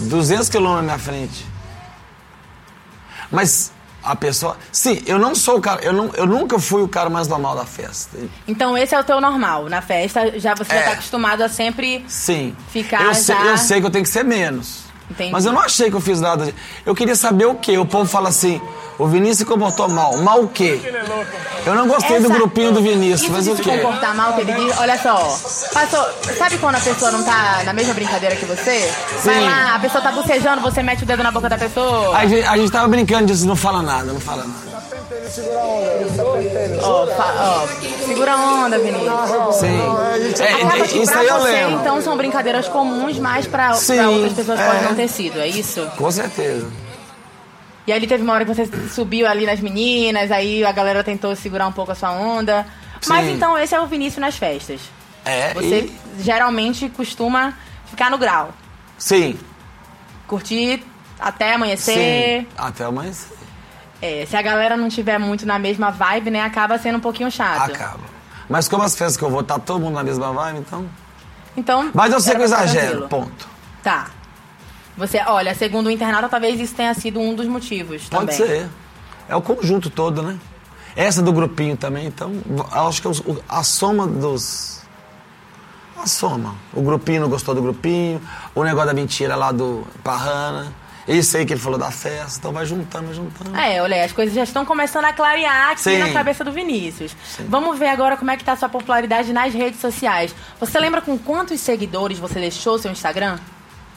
200 0.00 0.48
quilômetros 0.48 0.86
na 0.86 0.94
minha 0.94 0.98
frente. 0.98 1.46
Mas 3.30 3.72
a 4.04 4.14
pessoa. 4.16 4.56
Sim, 4.70 5.02
eu 5.06 5.18
não 5.18 5.34
sou 5.34 5.56
o 5.58 5.60
cara. 5.60 5.82
Eu, 5.82 5.92
não, 5.92 6.10
eu 6.14 6.26
nunca 6.26 6.58
fui 6.58 6.82
o 6.82 6.88
cara 6.88 7.08
mais 7.10 7.26
normal 7.28 7.56
da 7.56 7.64
festa. 7.64 8.16
Então 8.46 8.76
esse 8.76 8.94
é 8.94 9.00
o 9.00 9.04
teu 9.04 9.20
normal. 9.20 9.68
Na 9.68 9.80
festa, 9.82 10.38
já 10.38 10.54
você 10.54 10.72
já 10.74 10.80
É. 10.80 10.82
tá 10.84 10.92
acostumado 10.92 11.42
a 11.42 11.48
sempre... 11.48 12.04
Sim. 12.08 12.54
Ficar 12.70 13.02
eu, 13.04 13.14
sei, 13.14 13.34
já- 13.34 13.44
eu 13.46 13.58
sei 13.58 13.80
que 13.80 13.86
eu 13.86 13.90
tenho 13.90 14.04
que 14.04 14.10
ser 14.10 14.24
menos. 14.24 14.84
Entendi. 15.10 15.30
Mas 15.32 15.44
eu 15.44 15.52
não 15.52 15.60
achei 15.60 15.90
que 15.90 15.96
eu 15.96 16.00
fiz 16.00 16.20
nada. 16.20 16.52
Eu 16.84 16.94
queria 16.94 17.14
saber 17.14 17.44
o 17.46 17.54
quê? 17.54 17.76
O 17.78 17.84
povo 17.84 18.06
fala 18.08 18.30
assim: 18.30 18.60
o 18.98 19.06
Vinícius 19.06 19.38
se 19.38 19.44
comportou 19.44 19.88
mal. 19.88 20.16
Mal 20.18 20.40
o 20.42 20.48
quê? 20.48 20.80
Eu 21.66 21.74
não 21.74 21.86
gostei 21.88 22.18
do 22.20 22.26
Essa- 22.26 22.34
grupinho 22.34 22.72
do 22.72 22.82
Vinícius, 22.82 23.22
Isso 23.22 23.32
mas 23.32 23.46
o 23.48 23.56
se 23.56 23.62
quê? 23.62 23.70
comportar 23.78 24.14
mal, 24.14 24.32
que 24.34 24.40
ele 24.42 24.52
diz, 24.52 24.78
olha 24.78 24.98
só, 25.00 25.16
passou, 25.72 26.04
sabe 26.36 26.58
quando 26.58 26.74
a 26.76 26.80
pessoa 26.80 27.10
não 27.10 27.22
tá 27.22 27.62
na 27.64 27.72
mesma 27.72 27.94
brincadeira 27.94 28.36
que 28.36 28.44
você? 28.44 28.92
Vai 29.24 29.34
Sim. 29.36 29.40
lá, 29.46 29.74
a 29.74 29.78
pessoa 29.78 30.02
tá 30.02 30.12
bocejando, 30.12 30.60
você 30.60 30.82
mete 30.82 31.04
o 31.04 31.06
dedo 31.06 31.22
na 31.22 31.30
boca 31.30 31.48
da 31.48 31.56
pessoa. 31.58 32.16
A 32.16 32.26
gente, 32.26 32.46
a 32.46 32.56
gente 32.56 32.70
tava 32.70 32.88
brincando 32.88 33.26
disso, 33.26 33.46
não 33.46 33.56
fala 33.56 33.82
nada, 33.82 34.12
não 34.12 34.20
fala 34.20 34.44
nada. 34.44 34.73
Ó, 36.82 37.06
fa- 37.06 37.34
ó, 37.38 37.66
segura 38.06 38.32
a 38.34 38.36
onda, 38.36 38.78
Vinícius. 38.78 39.56
Sim. 39.56 39.80
É, 40.42 40.52
Acaba 40.54 40.76
é, 40.84 40.86
que 40.86 40.98
isso 40.98 41.12
pra 41.12 41.20
aí 41.20 41.26
eu 41.26 41.38
você, 41.40 41.50
lembro. 41.52 41.80
então, 41.80 42.02
são 42.02 42.16
brincadeiras 42.16 42.68
comuns, 42.68 43.18
mas 43.18 43.46
pra, 43.46 43.68
pra 43.68 43.74
Sim, 43.74 44.00
outras 44.04 44.32
pessoas 44.34 44.60
é. 44.60 44.66
pode 44.70 44.84
não 44.84 44.94
ter 44.94 45.08
sido, 45.08 45.40
é 45.40 45.48
isso? 45.48 45.86
Com 45.96 46.10
certeza. 46.10 46.70
E 47.86 47.92
ali 47.92 48.06
teve 48.06 48.22
uma 48.22 48.32
hora 48.32 48.44
que 48.44 48.54
você 48.54 48.68
subiu 48.94 49.26
ali 49.26 49.44
nas 49.46 49.60
meninas, 49.60 50.30
aí 50.30 50.64
a 50.64 50.72
galera 50.72 51.04
tentou 51.04 51.34
segurar 51.36 51.66
um 51.66 51.72
pouco 51.72 51.92
a 51.92 51.94
sua 51.94 52.10
onda. 52.12 52.66
Mas 53.06 53.26
Sim. 53.26 53.34
então 53.34 53.58
esse 53.58 53.74
é 53.74 53.80
o 53.80 53.86
Vinícius 53.86 54.20
nas 54.20 54.36
festas. 54.36 54.80
É, 55.24 55.52
Você 55.54 55.80
e... 55.80 56.22
geralmente 56.22 56.88
costuma 56.90 57.54
ficar 57.86 58.10
no 58.10 58.16
grau. 58.18 58.50
Sim, 58.98 59.38
Curtir 60.26 60.82
até 61.20 61.54
amanhecer. 61.54 62.40
sim. 62.42 62.46
Até 62.56 62.84
amanhã 62.84 63.12
É, 64.06 64.26
se 64.26 64.36
a 64.36 64.42
galera 64.42 64.76
não 64.76 64.90
tiver 64.90 65.16
muito 65.18 65.46
na 65.46 65.58
mesma 65.58 65.90
vibe, 65.90 66.30
né, 66.30 66.42
acaba 66.42 66.76
sendo 66.76 66.98
um 66.98 67.00
pouquinho 67.00 67.30
chato. 67.30 67.70
acaba. 67.70 68.04
Mas 68.50 68.68
como 68.68 68.82
as 68.82 68.94
festas 68.94 69.16
que 69.16 69.24
eu 69.24 69.30
vou, 69.30 69.42
tá 69.42 69.58
todo 69.58 69.80
mundo 69.80 69.94
na 69.94 70.04
mesma 70.04 70.30
vibe, 70.30 70.58
então... 70.58 70.86
Então. 71.56 71.90
Mas 71.94 72.12
eu 72.12 72.20
sei 72.20 72.34
que 72.34 72.42
eu 72.42 72.44
exagero, 72.44 72.98
tranquilo. 72.98 73.08
ponto. 73.08 73.48
Tá. 73.82 74.08
Você, 74.98 75.22
olha, 75.26 75.54
segundo 75.54 75.86
o 75.86 75.90
internauta, 75.90 76.28
talvez 76.28 76.60
isso 76.60 76.74
tenha 76.74 76.92
sido 76.92 77.18
um 77.18 77.34
dos 77.34 77.46
motivos 77.46 78.06
Pode 78.10 78.36
também. 78.36 78.36
ser. 78.36 78.68
É 79.26 79.34
o 79.34 79.40
conjunto 79.40 79.88
todo, 79.88 80.22
né? 80.22 80.38
Essa 80.94 81.22
do 81.22 81.32
grupinho 81.32 81.74
também, 81.74 82.06
então, 82.06 82.30
eu 82.46 82.86
acho 82.86 83.00
que 83.00 83.08
a 83.48 83.62
soma 83.62 84.06
dos. 84.06 84.82
A 85.96 86.06
soma. 86.06 86.54
O 86.74 86.82
grupinho 86.82 87.22
não 87.22 87.30
gostou 87.30 87.54
do 87.54 87.62
grupinho, 87.62 88.20
o 88.54 88.62
negócio 88.62 88.88
da 88.88 88.94
mentira 88.94 89.34
lá 89.34 89.50
do 89.50 89.86
Parrana. 90.02 90.83
Isso 91.06 91.36
aí 91.36 91.44
que 91.44 91.52
ele 91.52 91.60
falou 91.60 91.78
da 91.78 91.90
festa, 91.90 92.38
então 92.38 92.52
vai 92.52 92.64
juntando, 92.64 93.06
vai 93.06 93.14
juntando. 93.14 93.56
É, 93.56 93.82
olha, 93.82 94.04
as 94.04 94.12
coisas 94.12 94.34
já 94.34 94.42
estão 94.42 94.64
começando 94.64 95.04
a 95.04 95.12
clarear 95.12 95.72
aqui 95.72 95.82
Sim. 95.82 95.98
na 95.98 96.12
cabeça 96.12 96.42
do 96.42 96.50
Vinícius. 96.50 97.14
Vamos 97.48 97.78
ver 97.78 97.88
agora 97.88 98.16
como 98.16 98.30
é 98.30 98.36
que 98.36 98.44
tá 98.44 98.52
a 98.52 98.56
sua 98.56 98.68
popularidade 98.70 99.32
nas 99.32 99.52
redes 99.52 99.80
sociais. 99.80 100.34
Você 100.58 100.78
lembra 100.80 101.02
com 101.02 101.18
quantos 101.18 101.60
seguidores 101.60 102.18
você 102.18 102.40
deixou 102.40 102.78
seu 102.78 102.90
Instagram? 102.90 103.38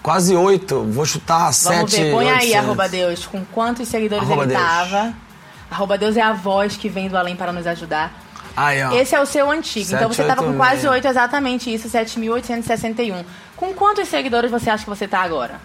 Quase 0.03 0.35
oito, 0.35 0.83
vou 0.83 1.05
chutar 1.05 1.51
sete. 1.53 1.75
Vamos 1.75 1.93
ver, 1.93 2.11
põe 2.11 2.25
aí, 2.29 2.35
800. 2.35 2.55
arroba 2.63 2.89
Deus, 2.89 3.25
com 3.25 3.45
quantos 3.45 3.87
seguidores 3.87 4.23
Arroba 4.23 4.43
ele 4.43 4.53
Deus. 4.53 4.61
tava. 4.61 5.13
Arroba 5.71 5.97
Deus 5.97 6.17
é 6.17 6.21
a 6.21 6.33
voz 6.33 6.77
que 6.77 6.87
vem 6.87 7.09
do 7.09 7.17
além 7.17 7.35
para 7.35 7.51
nos 7.51 7.65
ajudar. 7.67 8.13
Aí, 8.55 8.83
ó. 8.83 8.91
Esse 8.93 9.15
é 9.15 9.21
o 9.21 9.25
seu 9.25 9.49
antigo. 9.51 9.95
então 9.95 10.07
você 10.07 10.23
tava 10.23 10.41
com 10.43 10.51
786. 10.51 10.57
quase 10.57 10.87
8, 10.87 11.07
exatamente 11.07 11.73
isso, 11.73 11.89
7.861. 11.89 13.23
Com 13.55 13.73
quantos 13.73 14.07
seguidores 14.07 14.49
você 14.49 14.69
acha 14.69 14.83
que 14.83 14.89
você 14.89 15.07
tá 15.07 15.19
agora? 15.19 15.59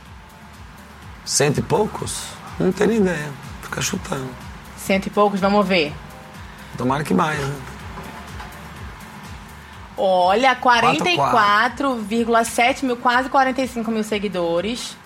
Cento 1.24 1.58
e 1.58 1.62
poucos? 1.62 2.24
Não 2.58 2.72
tenho 2.72 2.92
ideia. 2.92 3.30
Fica 3.62 3.80
chutando. 3.80 4.28
Cento 4.76 5.06
e 5.06 5.11
poucos, 5.11 5.38
vamos 5.40 5.64
ver. 5.66 5.92
Tomara 6.76 7.02
que 7.04 7.14
mais, 7.14 7.38
né? 7.38 7.54
Olha, 9.96 10.56
44,7 10.56 12.82
mil, 12.85 12.96
quase 12.96 13.28
45 13.28 13.88
mil 13.90 14.02
seguidores. 14.02 14.96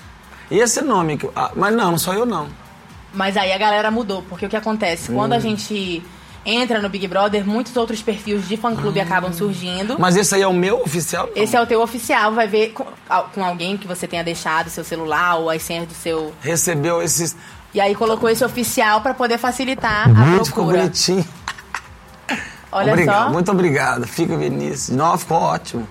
E 0.51 0.59
esse 0.59 0.81
nome? 0.81 1.19
ah, 1.35 1.51
mas 1.57 1.75
não, 1.75 1.91
não 1.93 1.99
sou 1.99 2.15
eu 2.15 2.25
não. 2.25 2.49
Mas 3.13 3.37
aí 3.37 3.53
a 3.53 3.59
galera 3.59 3.91
mudou, 3.91 4.23
porque 4.23 4.47
o 4.47 4.49
que 4.49 4.57
acontece? 4.57 5.13
Quando 5.13 5.33
Hum. 5.33 5.37
a 5.37 5.41
gente 5.41 6.03
entra 6.47 6.81
no 6.81 6.89
Big 6.89 7.07
Brother, 7.09 7.45
muitos 7.47 7.77
outros 7.77 8.01
perfis 8.01 8.47
de 8.49 8.57
fã-clube 8.57 9.01
acabam 9.01 9.33
surgindo. 9.33 9.97
Mas 9.99 10.17
esse 10.17 10.35
aí 10.37 10.43
é 10.43 10.47
o 10.47 10.55
meu 10.55 10.81
oficial? 10.81 11.29
Não. 11.35 11.43
Esse 11.43 11.57
é 11.57 11.61
o 11.61 11.67
teu 11.67 11.83
oficial, 11.83 12.33
vai 12.33 12.47
ver 12.47 12.69
com, 12.71 12.87
com 13.35 13.45
alguém 13.45 13.77
que 13.77 13.87
você 13.87 14.07
tenha 14.07 14.23
deixado 14.23 14.71
seu 14.71 14.85
celular 14.85 15.35
ou 15.37 15.51
as 15.51 15.61
senhas 15.63 15.87
do 15.89 15.95
seu. 15.95 16.33
Recebeu 16.41 17.03
esses. 17.03 17.37
E 17.75 17.81
aí 17.81 17.95
colocou 17.95 18.31
esse 18.31 18.45
oficial 18.45 19.01
pra 19.01 19.13
poder 19.13 19.37
facilitar 19.39 20.07
a 20.09 20.11
Hum, 20.11 20.45
ficou 20.45 20.65
procura. 20.65 20.79
bonitinho. 20.79 21.27
Olha 22.73 22.93
obrigado, 22.93 23.25
só. 23.27 23.33
muito 23.33 23.51
obrigado. 23.51 24.07
Fica, 24.07 24.37
Vinícius. 24.37 24.97
Não, 24.97 25.17
ficou 25.19 25.39
ótimo. 25.39 25.87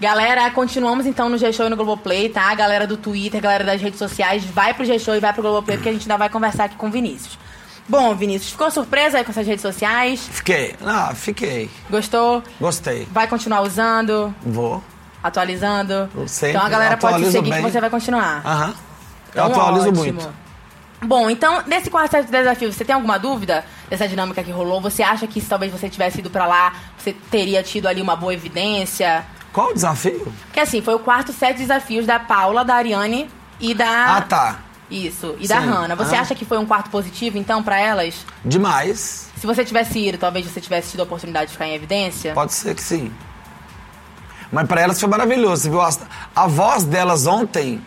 Galera, 0.00 0.50
continuamos 0.50 1.06
então 1.06 1.28
no 1.28 1.38
G-Show 1.38 1.66
e 1.66 1.70
no 1.70 1.76
Globoplay, 1.76 2.28
tá? 2.28 2.50
A 2.50 2.54
galera 2.54 2.86
do 2.86 2.96
Twitter, 2.96 3.38
a 3.38 3.42
galera 3.42 3.64
das 3.64 3.80
redes 3.80 3.98
sociais, 3.98 4.44
vai 4.44 4.74
pro 4.74 4.84
G-Show 4.84 5.14
e 5.14 5.20
vai 5.20 5.32
pro 5.32 5.42
Globoplay, 5.42 5.76
porque 5.76 5.88
a 5.88 5.92
gente 5.92 6.02
ainda 6.02 6.16
vai 6.18 6.28
conversar 6.28 6.64
aqui 6.64 6.76
com 6.76 6.88
o 6.88 6.90
Vinícius. 6.90 7.38
Bom, 7.88 8.14
Vinícius, 8.14 8.52
ficou 8.52 8.70
surpresa 8.70 9.18
aí 9.18 9.24
com 9.24 9.30
essas 9.30 9.46
redes 9.46 9.60
sociais? 9.62 10.26
Fiquei. 10.30 10.74
Ah, 10.84 11.12
fiquei. 11.14 11.70
Gostou? 11.90 12.42
Gostei. 12.58 13.06
Vai 13.12 13.26
continuar 13.26 13.60
usando? 13.60 14.34
Vou. 14.42 14.82
Atualizando? 15.22 16.08
Eu 16.14 16.26
sempre 16.28 16.56
então 16.56 16.66
a 16.66 16.68
galera 16.70 16.96
pode 16.96 17.24
seguir 17.30 17.50
bem. 17.50 17.62
que 17.62 17.70
você 17.70 17.80
vai 17.80 17.90
continuar. 17.90 18.42
Aham. 18.44 18.74
Eu 19.34 19.44
Então, 19.46 19.46
atualizo 19.46 19.88
ótimo. 19.88 20.04
muito. 20.22 20.44
Bom, 21.02 21.28
então, 21.28 21.62
nesse 21.66 21.90
quarto 21.90 22.16
de 22.22 22.30
desafios, 22.30 22.74
você 22.74 22.84
tem 22.84 22.94
alguma 22.94 23.18
dúvida 23.18 23.64
dessa 23.90 24.08
dinâmica 24.08 24.42
que 24.42 24.50
rolou? 24.50 24.80
Você 24.80 25.02
acha 25.02 25.26
que 25.26 25.40
se 25.40 25.46
talvez 25.48 25.70
você 25.70 25.88
tivesse 25.90 26.20
ido 26.20 26.30
pra 26.30 26.46
lá, 26.46 26.72
você 26.96 27.12
teria 27.30 27.62
tido 27.62 27.86
ali 27.86 28.00
uma 28.00 28.16
boa 28.16 28.32
evidência? 28.32 29.24
Qual 29.52 29.70
o 29.70 29.74
desafio? 29.74 30.32
Porque 30.46 30.60
assim, 30.60 30.80
foi 30.80 30.94
o 30.94 30.98
quarto 30.98 31.32
set 31.32 31.52
de 31.54 31.58
desafios 31.62 32.06
da 32.06 32.18
Paula, 32.18 32.64
da 32.64 32.74
Ariane 32.76 33.28
e 33.60 33.74
da. 33.74 34.16
Ah, 34.16 34.22
tá. 34.22 34.58
Isso, 34.94 35.34
e 35.40 35.48
da 35.48 35.60
Sim. 35.60 35.66
Hannah. 35.66 35.94
Você 35.96 36.14
Ah. 36.14 36.20
acha 36.20 36.34
que 36.34 36.44
foi 36.44 36.56
um 36.58 36.64
quarto 36.66 36.88
positivo, 36.90 37.36
então, 37.36 37.62
pra 37.62 37.78
elas? 37.80 38.14
Demais. 38.44 39.28
Se 39.36 39.46
você 39.46 39.64
tivesse 39.64 39.98
ido, 39.98 40.18
talvez 40.18 40.46
você 40.46 40.60
tivesse 40.60 40.92
tido 40.92 41.00
a 41.00 41.02
oportunidade 41.02 41.46
de 41.46 41.52
ficar 41.52 41.66
em 41.66 41.74
evidência? 41.74 42.32
Pode 42.32 42.52
ser 42.52 42.74
que 42.74 42.82
sim. 42.82 43.12
Mas 44.52 44.68
pra 44.68 44.80
elas 44.80 45.00
foi 45.00 45.08
maravilhoso. 45.08 45.62
Você 45.62 45.70
viu 45.70 45.80
a, 45.80 45.90
a 46.36 46.46
voz 46.46 46.84
delas 46.84 47.26
ontem, 47.26 47.84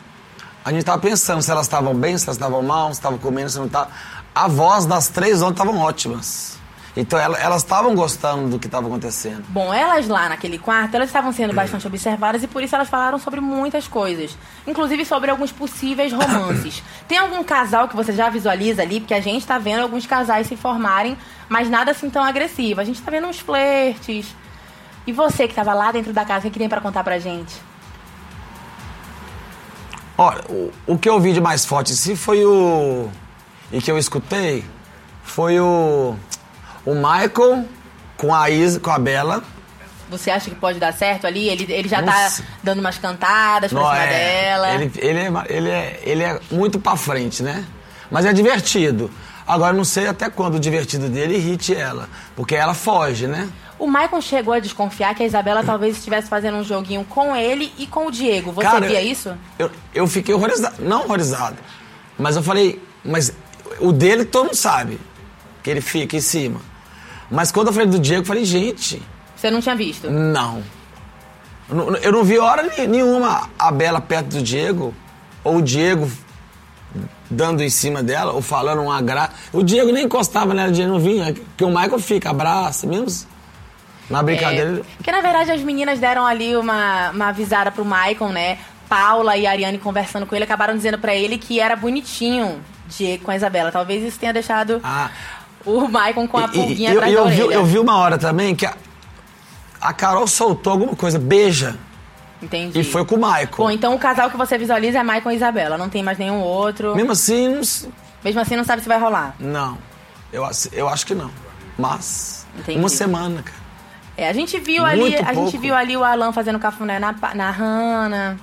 a 0.65 0.71
gente 0.71 0.83
tava 0.83 0.99
pensando 0.99 1.41
se 1.41 1.49
elas 1.49 1.65
estavam 1.65 1.95
bem, 1.95 2.17
se 2.17 2.25
elas 2.25 2.35
estavam 2.35 2.61
mal, 2.61 2.87
se 2.87 2.93
estavam 2.99 3.17
comendo, 3.17 3.49
se 3.49 3.57
não 3.57 3.67
estavam. 3.67 3.89
A 4.35 4.47
voz 4.49 4.85
das 4.85 5.07
três 5.07 5.41
ontem 5.41 5.53
estavam 5.61 5.77
ótimas. 5.79 6.56
Então 6.99 7.19
ela- 7.19 7.37
elas 7.37 7.61
estavam 7.61 7.93
gostando 7.93 8.49
do 8.49 8.57
que 8.57 8.65
estava 8.65 8.87
acontecendo. 8.87 9.43
Bom, 9.49 9.71
elas 9.71 10.07
lá 10.07 10.27
naquele 10.29 10.57
quarto, 10.57 10.95
elas 10.95 11.09
estavam 11.09 11.31
sendo 11.31 11.53
bastante 11.53 11.85
observadas 11.85 12.41
e 12.41 12.47
por 12.47 12.63
isso 12.63 12.73
elas 12.73 12.89
falaram 12.89 13.19
sobre 13.19 13.39
muitas 13.39 13.87
coisas. 13.87 14.35
Inclusive 14.65 15.05
sobre 15.05 15.29
alguns 15.29 15.51
possíveis 15.51 16.11
romances. 16.11 16.81
Tem 17.07 17.19
algum 17.19 17.43
casal 17.43 17.87
que 17.87 17.95
você 17.95 18.11
já 18.13 18.29
visualiza 18.29 18.81
ali? 18.81 18.99
Porque 18.99 19.13
a 19.13 19.21
gente 19.21 19.45
tá 19.45 19.59
vendo 19.59 19.81
alguns 19.83 20.07
casais 20.07 20.47
se 20.47 20.55
formarem, 20.57 21.15
mas 21.47 21.69
nada 21.69 21.91
assim 21.91 22.09
tão 22.09 22.23
agressivo. 22.23 22.81
A 22.81 22.83
gente 22.83 22.99
tá 23.01 23.11
vendo 23.11 23.27
uns 23.27 23.39
flertes. 23.39 24.35
E 25.05 25.11
você 25.13 25.47
que 25.47 25.53
tava 25.53 25.73
lá 25.75 25.91
dentro 25.91 26.11
da 26.11 26.25
casa, 26.25 26.39
o 26.39 26.41
que 26.43 26.49
que 26.49 26.59
tem 26.59 26.67
pra 26.67 26.81
contar 26.81 27.03
pra 27.03 27.19
gente? 27.19 27.53
Olha, 30.17 30.43
o, 30.49 30.71
o 30.87 30.97
que 30.97 31.07
eu 31.07 31.19
vi 31.19 31.31
de 31.31 31.39
mais 31.39 31.63
forte 31.65 31.95
se 31.95 32.15
foi 32.15 32.43
o. 32.43 33.07
E 33.71 33.79
que 33.79 33.91
eu 33.91 33.97
escutei 33.97 34.65
foi 35.23 35.59
o. 35.59 36.15
O 36.87 36.95
Michael 36.95 37.65
com 38.15 38.33
a 38.33 38.49
Isa, 38.49 38.79
com 38.79 38.89
a 38.89 38.97
Bela. 38.97 39.43
Você 40.09 40.31
acha 40.31 40.49
que 40.49 40.55
pode 40.55 40.79
dar 40.79 40.93
certo 40.93 41.27
ali? 41.27 41.49
Ele, 41.49 41.65
ele 41.69 41.89
já 41.89 42.01
Nossa. 42.01 42.41
tá 42.41 42.49
dando 42.63 42.79
umas 42.79 42.97
cantadas 42.97 43.73
pra 43.73 43.81
Não, 43.81 43.89
cima 43.89 44.05
é, 44.05 44.09
dela. 44.09 44.73
Ele, 44.75 44.91
ele, 44.95 45.19
é, 45.19 45.31
ele, 45.49 45.69
é, 45.69 45.99
ele 46.01 46.23
é 46.23 46.39
muito 46.49 46.79
pra 46.79 46.95
frente, 46.95 47.43
né? 47.43 47.65
Mas 48.09 48.25
é 48.25 48.31
divertido. 48.31 49.11
Agora, 49.45 49.73
não 49.73 49.83
sei 49.83 50.07
até 50.07 50.29
quando 50.29 50.55
o 50.55 50.59
divertido 50.61 51.09
dele 51.09 51.35
irrite 51.35 51.75
ela. 51.75 52.07
Porque 52.37 52.55
ela 52.55 52.73
foge, 52.73 53.27
né? 53.27 53.49
O 53.77 53.85
Michael 53.85 54.21
chegou 54.21 54.53
a 54.53 54.59
desconfiar 54.59 55.13
que 55.13 55.23
a 55.23 55.25
Isabela 55.25 55.65
talvez 55.65 55.97
estivesse 55.97 56.29
fazendo 56.29 56.55
um 56.55 56.63
joguinho 56.63 57.03
com 57.03 57.35
ele 57.35 57.73
e 57.77 57.85
com 57.85 58.07
o 58.07 58.11
Diego. 58.11 58.53
Você 58.53 58.65
Cara, 58.65 58.87
via 58.87 59.01
isso? 59.01 59.35
Eu, 59.59 59.69
eu 59.93 60.07
fiquei 60.07 60.33
horrorizado. 60.33 60.81
Não 60.81 61.01
horrorizado. 61.01 61.57
Mas 62.17 62.37
eu 62.37 62.43
falei, 62.43 62.81
mas 63.03 63.33
o 63.81 63.91
dele 63.91 64.23
todo 64.23 64.45
mundo 64.45 64.55
sabe. 64.55 64.97
Que 65.61 65.69
ele 65.69 65.81
fica 65.81 66.15
em 66.15 66.21
cima. 66.21 66.61
Mas 67.29 67.51
quando 67.51 67.67
eu 67.67 67.73
falei 67.73 67.87
do 67.87 67.99
Diego, 67.99 68.21
eu 68.21 68.25
falei, 68.25 68.45
gente, 68.45 69.01
Você 69.35 69.49
não 69.51 69.59
tinha 69.61 69.75
visto? 69.75 70.09
não. 70.09 70.63
Eu 72.01 72.13
não- 72.13 72.23
vi 72.23 72.39
hora 72.39 72.63
nenhuma 72.87 73.49
a 73.59 73.71
Bela 73.71 73.99
perto 73.99 74.37
do 74.37 74.41
Diego. 74.41 74.93
Ou 75.43 75.57
o 75.57 75.61
Diego 75.61 76.09
dando 77.29 77.61
em 77.61 77.69
cima 77.69 78.01
dela, 78.01 78.31
ou 78.31 78.41
falando 78.41 78.81
uma 78.81 79.01
graça. 79.01 79.33
O 79.51 79.61
Diego 79.61 79.91
nem 79.91 80.05
encostava 80.05 80.53
nela, 80.53 80.69
o 80.69 80.71
Diego 80.71 80.91
não 80.93 80.99
vinha. 80.99 81.33
Porque 81.33 81.65
o 81.65 81.67
Michael 81.69 81.99
fica, 81.99 82.29
abraça, 82.29 82.87
mesmo. 82.87 83.27
Na 84.09 84.23
brincadeira. 84.23 84.79
É, 84.79 84.83
porque 84.95 85.11
na 85.11 85.19
verdade 85.19 85.51
as 85.51 85.59
meninas 85.61 85.99
deram 85.99 86.25
ali 86.25 86.55
uma, 86.55 87.09
uma 87.11 87.27
avisada 87.27 87.69
pro 87.69 87.83
Michael, 87.83 88.29
né? 88.31 88.57
Paula 88.87 89.35
e 89.35 89.45
a 89.45 89.51
Ariane 89.51 89.77
conversando 89.77 90.25
com 90.25 90.33
ele 90.33 90.45
acabaram 90.45 90.73
dizendo 90.73 90.97
pra 90.97 91.13
ele 91.13 91.37
que 91.37 91.59
era 91.59 91.75
bonitinho 91.75 92.61
Diego 92.87 93.25
com 93.25 93.31
a 93.31 93.35
Isabela. 93.35 93.69
Talvez 93.73 94.01
isso 94.01 94.17
tenha 94.17 94.31
deixado 94.31 94.79
Ah, 94.81 95.09
o 95.67 95.87
Michael 95.87 96.27
com 96.27 96.37
a 96.37 96.47
pulguinha 96.47 96.91
e 96.91 96.95
eu, 96.95 97.01
eu 97.03 97.23
da 97.25 97.29
vi, 97.29 97.39
eu 97.41 97.65
vi 97.65 97.79
uma 97.79 97.97
hora 97.97 98.17
também 98.17 98.55
que 98.55 98.65
a, 98.65 98.73
a 99.81 99.93
Carol 99.93 100.25
soltou 100.27 100.73
alguma 100.73 100.95
coisa, 100.95 101.19
beija. 101.19 101.77
Entendi. 102.41 102.79
E 102.79 102.83
foi 102.83 103.03
com 103.05 103.15
o 103.15 103.17
Michael. 103.17 103.49
Bom, 103.57 103.71
então 103.71 103.95
o 103.95 103.99
casal 103.99 104.29
que 104.29 104.37
você 104.37 104.57
visualiza 104.57 104.99
é 104.99 105.03
Michael 105.03 105.31
e 105.31 105.35
Isabela. 105.35 105.77
Não 105.77 105.89
tem 105.89 106.03
mais 106.03 106.17
nenhum 106.19 106.39
outro. 106.39 106.95
Mesmo 106.95 107.11
assim, 107.11 107.47
não, 107.49 107.61
Mesmo 108.23 108.39
assim, 108.41 108.55
não 108.55 108.63
sabe 108.63 108.81
se 108.81 108.87
vai 108.87 108.99
rolar. 108.99 109.35
não. 109.39 109.77
Eu, 110.31 110.43
acho- 110.45 110.69
eu 110.73 110.87
acho 110.89 111.05
que 111.05 111.15
não. 111.15 111.31
Mas, 111.77 112.45
Entendi. 112.59 112.77
uma 112.77 112.89
semana, 112.89 113.41
cara. 113.41 113.57
É, 114.17 114.27
a 114.29 114.33
gente 114.33 114.59
viu 114.59 114.83
ali, 114.85 114.99
Muito 114.99 115.15
a 115.23 115.33
gente 115.33 115.35
pouco. 115.35 115.59
viu 115.59 115.73
ali 115.75 115.95
o 115.95 116.03
Alan 116.03 116.31
fazendo 116.33 116.59
cafuné 116.59 116.99
na, 116.99 117.15
na 117.33 117.49
Hannah. 117.51 118.35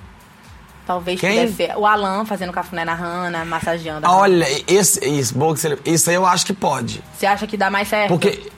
Talvez 0.85 1.19
Quem? 1.19 1.39
pudesse 1.39 1.55
ser. 1.55 1.77
O 1.77 1.85
Alan 1.85 2.25
fazendo 2.25 2.53
cafuné 2.53 2.85
na 2.85 2.93
Hannah, 2.93 3.43
massageando. 3.43 4.05
a 4.05 4.09
Hannah. 4.09 4.21
Olha, 4.21 4.47
esse, 4.67 5.03
isso, 5.03 5.35
bom 5.35 5.53
que 5.53 5.59
você, 5.59 5.79
isso 5.85 6.09
aí 6.09 6.15
eu 6.15 6.25
acho 6.25 6.45
que 6.45 6.53
pode. 6.53 7.03
Você 7.17 7.25
acha 7.25 7.47
que 7.47 7.57
dá 7.57 7.69
mais 7.69 7.87
certo? 7.87 8.09
Porque, 8.09 8.51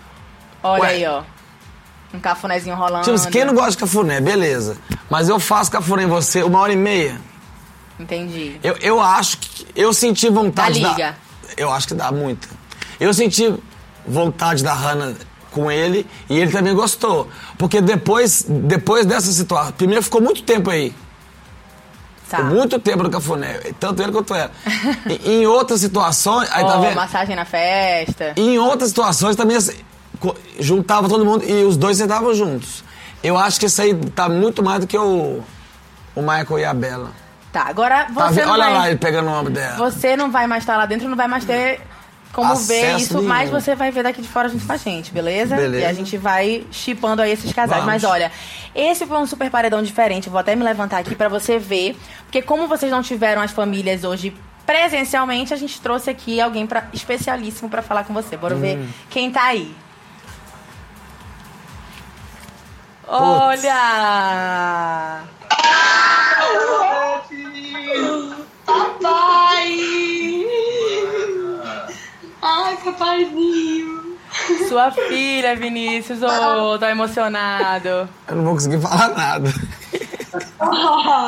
Olha 0.62 0.82
Ué. 0.82 0.90
aí, 0.90 1.06
ó. 1.06 1.24
Um 2.14 2.20
cafunézinho 2.20 2.76
rolando. 2.76 3.04
tipo, 3.04 3.32
quem 3.32 3.46
não 3.46 3.54
gosta 3.54 3.72
de 3.72 3.78
cafuné, 3.78 4.20
beleza. 4.20 4.78
Mas 5.10 5.30
eu 5.30 5.40
faço 5.40 5.72
cafuné 5.72 6.04
em 6.04 6.08
você 6.08 6.44
uma 6.44 6.60
hora 6.60 6.74
e 6.74 6.76
meia. 6.76 7.20
Entendi. 8.00 8.58
Eu, 8.64 8.76
eu 8.78 9.02
acho 9.02 9.38
que. 9.38 9.66
Eu 9.76 9.94
senti 9.94 10.30
vontade 10.30 10.82
da. 10.82 10.90
liga. 10.90 11.16
Eu 11.56 11.72
acho 11.72 11.88
que 11.88 11.94
dá 11.94 12.12
muita. 12.12 12.48
Eu 13.00 13.14
senti 13.14 13.54
vontade 14.06 14.64
da 14.64 14.74
Hannah 14.74 15.16
com 15.52 15.72
ele 15.72 16.06
e 16.30 16.38
ele 16.38 16.52
também 16.52 16.74
gostou. 16.74 17.30
Porque 17.58 17.82
depois, 17.82 18.46
depois 18.48 19.06
dessa 19.06 19.32
situação. 19.32 19.72
Primeiro 19.74 20.04
ficou 20.04 20.22
muito 20.22 20.44
tempo 20.44 20.70
aí. 20.70 20.94
Tá. 22.30 22.42
Muito 22.44 22.78
tempo 22.80 23.04
no 23.04 23.10
cafuné. 23.10 23.60
Tanto 23.80 24.02
ele 24.02 24.12
quanto 24.12 24.34
ela. 24.36 24.52
E, 25.26 25.32
em 25.42 25.46
outras 25.48 25.80
situações. 25.80 26.50
Aí 26.52 26.64
tá 26.66 26.78
Ó, 26.78 26.82
vendo? 26.82 26.96
massagem 26.96 27.36
na 27.36 27.46
festa. 27.46 28.34
E 28.36 28.56
em 28.56 28.60
outras 28.60 28.90
situações 28.90 29.36
também 29.36 29.56
assim, 29.58 29.76
juntava 30.60 31.08
todo 31.08 31.24
mundo 31.26 31.44
e 31.46 31.64
os 31.64 31.78
dois 31.78 31.98
sentavam 31.98 32.34
juntos. 32.34 32.84
Eu 33.24 33.38
acho 33.38 33.60
que 33.60 33.66
isso 33.66 33.82
aí 33.82 33.96
tá 34.16 34.28
muito 34.30 34.62
mais 34.62 34.82
do 34.82 34.88
que 34.88 34.98
o, 34.98 35.42
o 36.16 36.22
Michael 36.22 36.60
e 36.60 36.66
a 36.66 36.74
Bela. 36.74 37.12
Tá, 37.52 37.64
agora 37.68 38.06
Tá 38.14 38.30
você 38.30 38.44
não 38.46 38.52
Olha 38.54 38.66
vai... 38.66 38.74
lá 38.74 38.88
ele 38.90 38.98
pegando 39.00 39.30
o 39.30 39.32
ombro 39.34 39.52
dela. 39.54 39.78
Você 39.78 40.16
não 40.18 40.30
vai 40.30 40.48
mais 40.48 40.64
estar 40.64 40.78
lá 40.78 40.86
dentro, 40.86 41.08
não 41.08 41.16
vai 41.18 41.28
mais 41.28 41.46
ter 41.46 41.82
como 42.34 42.56
ver 42.56 42.86
Acesso 42.86 43.04
isso, 43.04 43.14
nenhum. 43.16 43.28
mas 43.28 43.50
você 43.50 43.76
vai 43.76 43.92
ver 43.92 44.04
daqui 44.04 44.22
de 44.22 44.28
fora 44.28 44.48
junto 44.50 44.66
com 44.66 44.74
a 44.74 44.78
gente, 44.78 45.12
beleza? 45.12 45.56
Beleza. 45.56 45.84
E 45.84 45.86
a 45.86 45.94
gente 45.94 46.18
vai 46.18 46.66
chipando 46.72 47.22
aí 47.22 47.32
esses 47.32 47.52
casais. 47.52 47.84
Vamos. 47.84 47.86
Mas 47.86 48.04
olha, 48.04 48.32
esse 48.76 49.06
foi 49.08 49.18
um 49.18 49.26
super 49.26 49.50
paredão 49.50 49.82
diferente. 49.82 50.28
Eu 50.28 50.32
Vou 50.32 50.40
até 50.40 50.56
me 50.56 50.64
levantar 50.64 51.00
aqui 51.00 51.16
pra 51.16 51.30
você 51.30 51.58
ver. 51.58 51.98
Porque 52.26 52.42
como 52.42 52.68
vocês 52.68 52.92
não 52.92 53.02
tiveram 53.02 53.42
as 53.42 53.52
famílias 53.52 54.04
hoje 54.04 54.36
presencialmente, 54.66 55.54
a 55.54 55.58
gente 55.58 55.80
trouxe 55.82 56.10
aqui 56.10 56.40
alguém 56.42 56.68
pra, 56.68 56.88
especialíssimo 56.94 57.70
pra 57.70 57.82
falar 57.82 58.04
com 58.04 58.14
você. 58.14 58.36
Bora 58.38 58.56
Hum. 58.56 58.60
ver 58.60 58.80
quem 59.10 59.32
tá 59.32 59.44
aí. 59.44 59.74
Olha! 63.08 65.24
Ai, 72.42 72.78
papaizinho. 72.78 74.18
Sua 74.68 74.92
filha, 74.92 75.56
Vinícius. 75.56 76.20
Ô, 76.22 76.78
tá 76.78 76.92
emocionado. 76.92 78.10
Eu 78.28 78.36
não 78.36 78.44
vou 78.44 78.54
conseguir 78.54 78.82
falar 78.82 79.10
nada. 79.10 79.54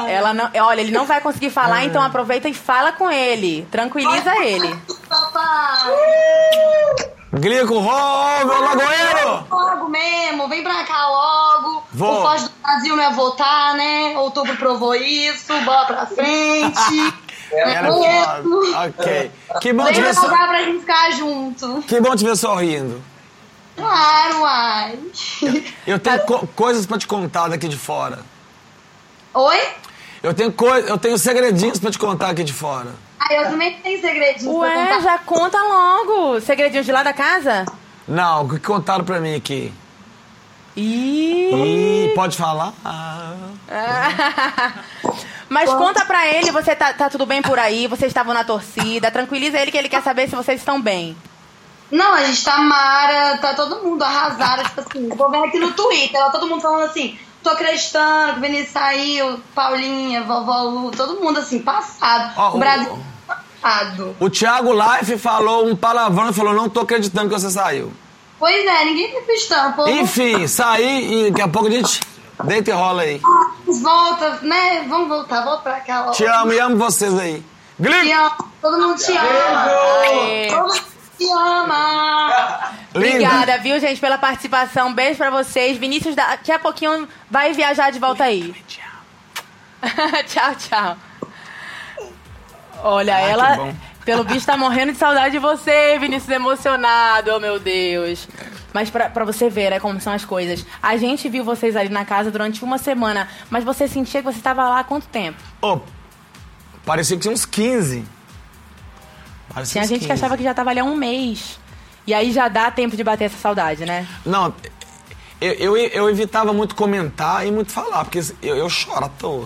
Ela 0.07 0.33
não, 0.33 0.49
olha, 0.61 0.81
ele 0.81 0.91
não 0.91 1.05
vai 1.05 1.21
conseguir 1.21 1.49
falar, 1.49 1.85
então 1.85 2.01
aproveita 2.01 2.49
e 2.49 2.53
fala 2.53 2.91
com 2.91 3.09
ele. 3.09 3.67
Tranquiliza 3.71 4.35
ele. 4.43 4.75
Papai. 5.07 5.93
Glico, 7.31 7.75
ô, 7.75 8.45
meu 8.45 8.61
lagoeiro! 8.61 9.45
Logo 9.51 9.89
mesmo, 9.89 10.47
vem 10.49 10.63
pra 10.63 10.83
cá 10.83 11.07
logo. 11.07 11.83
Vou. 11.93 12.19
O 12.19 12.21
Foz 12.21 12.43
do 12.43 12.51
Brasil 12.63 12.95
não 12.95 13.03
é 13.03 13.13
votar, 13.13 13.75
né? 13.75 14.17
Outubro 14.17 14.55
provou 14.57 14.95
isso, 14.95 15.53
bola 15.61 15.85
pra 15.85 16.05
frente. 16.07 17.13
Era 17.51 17.87
É 17.87 17.91
foda. 17.91 18.39
isso. 18.41 18.77
Ok. 18.77 19.31
Que 19.61 19.73
bom 19.73 19.85
te 19.91 20.01
ver, 20.01 20.13
pra 20.15 20.29
cá 20.29 20.47
pra 20.47 20.63
gente 20.63 20.79
ficar 20.81 21.11
junto. 21.11 21.81
que 21.87 21.99
bom 22.01 22.15
te 22.15 22.23
ver 22.23 22.35
sorrindo. 22.35 23.01
Claro, 23.75 24.45
ai. 24.45 24.99
Eu 25.87 25.97
tenho 25.99 26.19
co- 26.25 26.47
coisas 26.55 26.85
pra 26.85 26.97
te 26.97 27.07
contar 27.07 27.47
daqui 27.47 27.67
de 27.67 27.77
fora. 27.77 28.19
Oi? 29.33 29.59
Eu 30.21 30.33
tenho, 30.33 30.51
coi... 30.51 30.83
eu 30.89 30.97
tenho 30.97 31.17
segredinhos 31.17 31.79
pra 31.79 31.89
te 31.89 31.97
contar 31.97 32.29
aqui 32.29 32.43
de 32.43 32.51
fora. 32.51 32.89
Ai, 33.19 33.37
eu 33.39 33.49
também 33.49 33.77
tenho 33.81 34.01
segredinho 34.01 34.51
pra 34.59 34.67
Ué, 34.69 34.75
contar. 34.87 35.01
já 35.01 35.17
conta 35.19 35.57
logo. 35.61 36.41
Segredinhos 36.41 36.85
de 36.85 36.91
lá 36.91 37.03
da 37.03 37.13
casa? 37.13 37.65
Não, 38.07 38.43
o 38.45 38.49
que 38.49 38.59
contaram 38.59 39.05
pra 39.05 39.19
mim 39.21 39.35
aqui? 39.35 39.71
Ih. 40.75 41.51
Ih, 42.09 42.11
pode 42.15 42.37
falar? 42.37 42.73
Mas 45.49 45.69
conta 45.73 46.05
pra 46.05 46.27
ele, 46.27 46.51
você 46.51 46.75
tá, 46.75 46.93
tá 46.93 47.09
tudo 47.09 47.25
bem 47.25 47.41
por 47.41 47.57
aí, 47.57 47.87
vocês 47.87 48.09
estavam 48.09 48.33
na 48.33 48.43
torcida. 48.43 49.09
Tranquiliza 49.11 49.57
ele 49.57 49.71
que 49.71 49.77
ele 49.77 49.89
quer 49.89 50.03
saber 50.03 50.29
se 50.29 50.35
vocês 50.35 50.59
estão 50.61 50.79
bem. 50.79 51.17
Não, 51.91 52.13
a 52.13 52.23
gente 52.23 52.43
tá 52.43 52.57
mara, 52.59 53.37
tá 53.39 53.53
todo 53.55 53.83
mundo 53.83 54.03
arrasado, 54.03 54.63
tipo 54.63 54.81
assim, 54.81 55.09
vou 55.09 55.31
ver 55.31 55.43
aqui 55.47 55.57
no 55.57 55.71
Twitter, 55.71 56.21
ó, 56.23 56.29
todo 56.29 56.45
mundo 56.47 56.61
falando 56.61 56.83
assim, 56.83 57.17
tô 57.43 57.49
acreditando 57.49 58.33
que 58.33 58.37
o 58.37 58.41
Vinícius 58.43 58.69
saiu, 58.73 59.39
Paulinha, 59.55 60.21
vovó 60.21 60.61
Lu, 60.65 60.91
todo 60.91 61.19
mundo 61.19 61.39
assim, 61.39 61.57
passado. 61.63 62.31
Ó, 62.37 62.51
o 62.51 62.55
o- 62.57 62.59
Brasil 62.59 62.99
passado. 63.27 64.15
O 64.19 64.29
Thiago 64.29 64.71
Life 64.71 65.17
falou 65.17 65.67
um 65.67 65.75
palavrão 65.75 66.29
e 66.29 66.33
falou: 66.33 66.53
Não 66.53 66.69
tô 66.69 66.81
acreditando 66.81 67.27
que 67.27 67.39
você 67.39 67.49
saiu. 67.49 67.91
Pois 68.39 68.65
é, 68.65 68.85
ninguém 68.85 69.11
tá 69.11 69.19
acreditando. 69.19 69.69
O 69.69 69.73
povo 69.73 69.89
Enfim, 69.89 70.47
saí 70.47 71.27
e 71.27 71.29
daqui 71.31 71.41
a 71.41 71.47
pouco 71.49 71.67
a 71.67 71.71
gente 71.71 71.99
deita 72.45 72.69
e 72.71 72.73
rola 72.73 73.01
aí. 73.01 73.21
volta, 73.83 74.39
né? 74.41 74.85
Vamos 74.87 75.09
voltar, 75.09 75.43
volta 75.43 75.61
pra 75.63 75.79
cá. 75.81 76.05
ó. 76.07 76.11
Te 76.11 76.25
amo 76.25 76.53
e 76.53 76.59
amo 76.59 76.77
vocês 76.77 77.17
aí. 77.19 77.41
Te 77.41 77.83
Glick! 77.83 78.11
amo, 78.11 78.31
todo 78.61 78.77
mundo 78.79 78.97
te 78.97 79.11
ama. 79.11 79.65
Aê. 80.01 80.47
Todo 80.49 80.61
mundo 80.67 80.81
te 81.17 81.31
ama. 81.31 82.71
Linda. 82.95 83.07
Obrigada, 83.17 83.57
viu, 83.59 83.79
gente, 83.79 83.99
pela 83.99 84.17
participação. 84.17 84.93
Beijo 84.93 85.17
pra 85.17 85.29
vocês. 85.29 85.77
Vinícius, 85.77 86.15
daqui 86.15 86.51
a 86.51 86.57
pouquinho 86.59 87.07
vai 87.29 87.51
viajar 87.53 87.91
de 87.91 87.99
volta 87.99 88.23
aí. 88.23 88.55
tchau, 90.27 90.55
tchau. 90.55 90.97
Olha, 92.83 93.15
Ah, 93.17 93.19
que 93.21 93.29
ela, 93.31 93.55
bom. 93.57 93.75
Pelo 94.09 94.23
bicho, 94.23 94.43
tá 94.43 94.57
morrendo 94.57 94.91
de 94.91 94.97
saudade 94.97 95.33
de 95.33 95.37
você, 95.37 95.99
Vinícius, 95.99 96.31
emocionado, 96.31 97.29
oh 97.31 97.39
meu 97.39 97.59
Deus. 97.59 98.27
Mas 98.73 98.89
pra, 98.89 99.07
pra 99.07 99.23
você 99.23 99.51
ver, 99.51 99.69
né, 99.69 99.79
como 99.79 100.01
são 100.01 100.11
as 100.11 100.25
coisas. 100.25 100.65
A 100.81 100.97
gente 100.97 101.29
viu 101.29 101.43
vocês 101.43 101.75
ali 101.75 101.89
na 101.89 102.03
casa 102.03 102.31
durante 102.31 102.63
uma 102.63 102.79
semana, 102.79 103.27
mas 103.51 103.63
você 103.63 103.87
sentia 103.87 104.23
que 104.23 104.25
você 104.25 104.39
tava 104.39 104.67
lá 104.67 104.79
há 104.79 104.83
quanto 104.83 105.05
tempo? 105.09 105.37
Ô, 105.61 105.79
parecia 106.83 107.17
que 107.17 107.21
tinha 107.21 107.31
uns 107.31 107.45
15. 107.45 108.03
Parecia 109.53 109.73
Tinha 109.73 109.83
uns 109.83 109.89
gente 109.89 109.99
que 109.99 110.07
15. 110.07 110.13
achava 110.13 110.35
que 110.35 110.43
já 110.43 110.55
tava 110.55 110.71
ali 110.71 110.79
há 110.79 110.83
um 110.83 110.95
mês. 110.95 111.59
E 112.07 112.11
aí 112.11 112.31
já 112.31 112.47
dá 112.47 112.71
tempo 112.71 112.97
de 112.97 113.03
bater 113.03 113.25
essa 113.25 113.37
saudade, 113.37 113.85
né? 113.85 114.07
Não, 114.25 114.51
eu, 115.39 115.53
eu, 115.53 115.77
eu 115.77 116.09
evitava 116.09 116.51
muito 116.51 116.73
comentar 116.73 117.45
e 117.45 117.51
muito 117.51 117.71
falar, 117.71 118.05
porque 118.05 118.23
eu, 118.41 118.55
eu 118.55 118.69
choro 118.71 119.05
à 119.05 119.09
toa. 119.09 119.45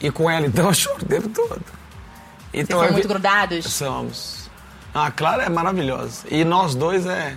E 0.00 0.10
com 0.10 0.30
ela, 0.30 0.46
então, 0.46 0.68
eu 0.68 0.72
choro 0.72 1.02
o 1.02 1.04
tempo 1.04 1.28
todo. 1.28 1.77
Vocês 2.52 2.64
Então, 2.64 2.78
são 2.78 2.86
eu 2.86 2.92
muito 2.92 3.08
grudados? 3.08 3.64
Somos. 3.66 4.50
A 4.94 5.10
Clara 5.10 5.44
é 5.44 5.48
maravilhosa. 5.48 6.26
E 6.30 6.44
nós 6.44 6.74
dois 6.74 7.06
é. 7.06 7.36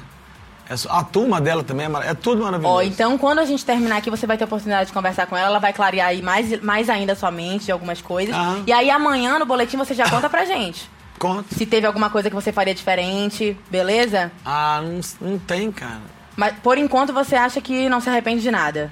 é 0.69 0.75
a 0.89 1.03
turma 1.03 1.39
dela 1.41 1.63
também 1.63 1.85
é, 1.85 2.09
é 2.09 2.13
tudo 2.13 2.43
maravilhoso. 2.43 2.75
Ó, 2.75 2.81
então 2.81 3.17
quando 3.17 3.39
a 3.39 3.45
gente 3.45 3.65
terminar 3.65 3.97
aqui, 3.97 4.09
você 4.09 4.25
vai 4.25 4.37
ter 4.37 4.45
a 4.45 4.47
oportunidade 4.47 4.87
de 4.87 4.93
conversar 4.93 5.27
com 5.27 5.35
ela, 5.35 5.47
ela 5.47 5.59
vai 5.59 5.73
clarear 5.73 6.07
aí 6.07 6.21
mais, 6.21 6.61
mais 6.61 6.89
ainda 6.89 7.13
a 7.13 7.15
sua 7.15 7.29
mente 7.31 7.65
de 7.65 7.71
algumas 7.71 8.01
coisas. 8.01 8.33
Aham. 8.33 8.63
E 8.65 8.71
aí 8.71 8.89
amanhã 8.89 9.37
no 9.37 9.45
boletim 9.45 9.77
você 9.77 9.93
já 9.93 10.09
conta 10.09 10.29
pra 10.29 10.45
gente. 10.45 10.89
Conta. 11.19 11.53
Se 11.53 11.67
teve 11.67 11.85
alguma 11.85 12.09
coisa 12.09 12.29
que 12.29 12.35
você 12.35 12.51
faria 12.51 12.73
diferente, 12.73 13.55
beleza? 13.69 14.31
Ah, 14.43 14.81
não, 14.83 15.01
não 15.29 15.37
tem, 15.37 15.71
cara. 15.71 16.01
Mas 16.35 16.55
por 16.63 16.79
enquanto 16.79 17.13
você 17.13 17.35
acha 17.35 17.61
que 17.61 17.87
não 17.87 18.01
se 18.01 18.09
arrepende 18.09 18.41
de 18.41 18.49
nada. 18.49 18.91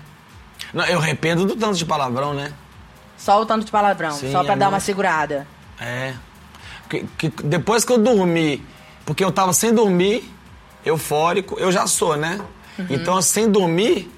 Não, 0.71 0.86
eu 0.86 0.99
arrependo 0.99 1.45
do 1.45 1.55
tanto 1.55 1.75
de 1.75 1.86
palavrão, 1.86 2.36
né? 2.36 2.53
Só 3.17 3.41
o 3.41 3.45
tanto 3.47 3.65
de 3.65 3.71
palavrão, 3.71 4.12
Sim, 4.12 4.32
só 4.32 4.43
pra 4.43 4.53
é 4.53 4.58
dar 4.58 4.65
uma 4.67 4.71
muito. 4.73 4.84
segurada. 4.84 5.47
É. 5.79 6.13
Que, 6.89 7.05
que 7.17 7.29
depois 7.43 7.85
que 7.85 7.91
eu 7.91 7.97
dormi, 7.97 8.65
porque 9.05 9.23
eu 9.23 9.31
tava 9.31 9.53
sem 9.53 9.73
dormir, 9.73 10.29
eufórico, 10.85 11.59
eu 11.59 11.71
já 11.71 11.85
sou, 11.87 12.15
né? 12.17 12.41
Uhum. 12.77 12.87
Então, 12.89 13.21
sem 13.21 13.49
dormir, 13.49 14.11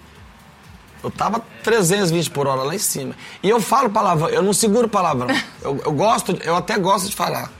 eu 1.04 1.10
tava 1.12 1.42
320 1.64 2.30
por 2.30 2.48
hora 2.48 2.64
lá 2.64 2.76
em 2.76 2.80
cima. 2.80 3.16
E 3.42 3.50
eu 3.50 3.60
falo 3.60 3.90
palavrão, 3.90 4.30
eu 4.30 4.42
não 4.42 4.54
seguro 4.54 4.88
palavrão. 4.88 5.28
eu, 5.62 5.82
eu 5.86 5.92
gosto, 5.92 6.38
eu 6.44 6.56
até 6.56 6.78
gosto 6.78 7.10
de 7.10 7.16
falar. 7.16 7.52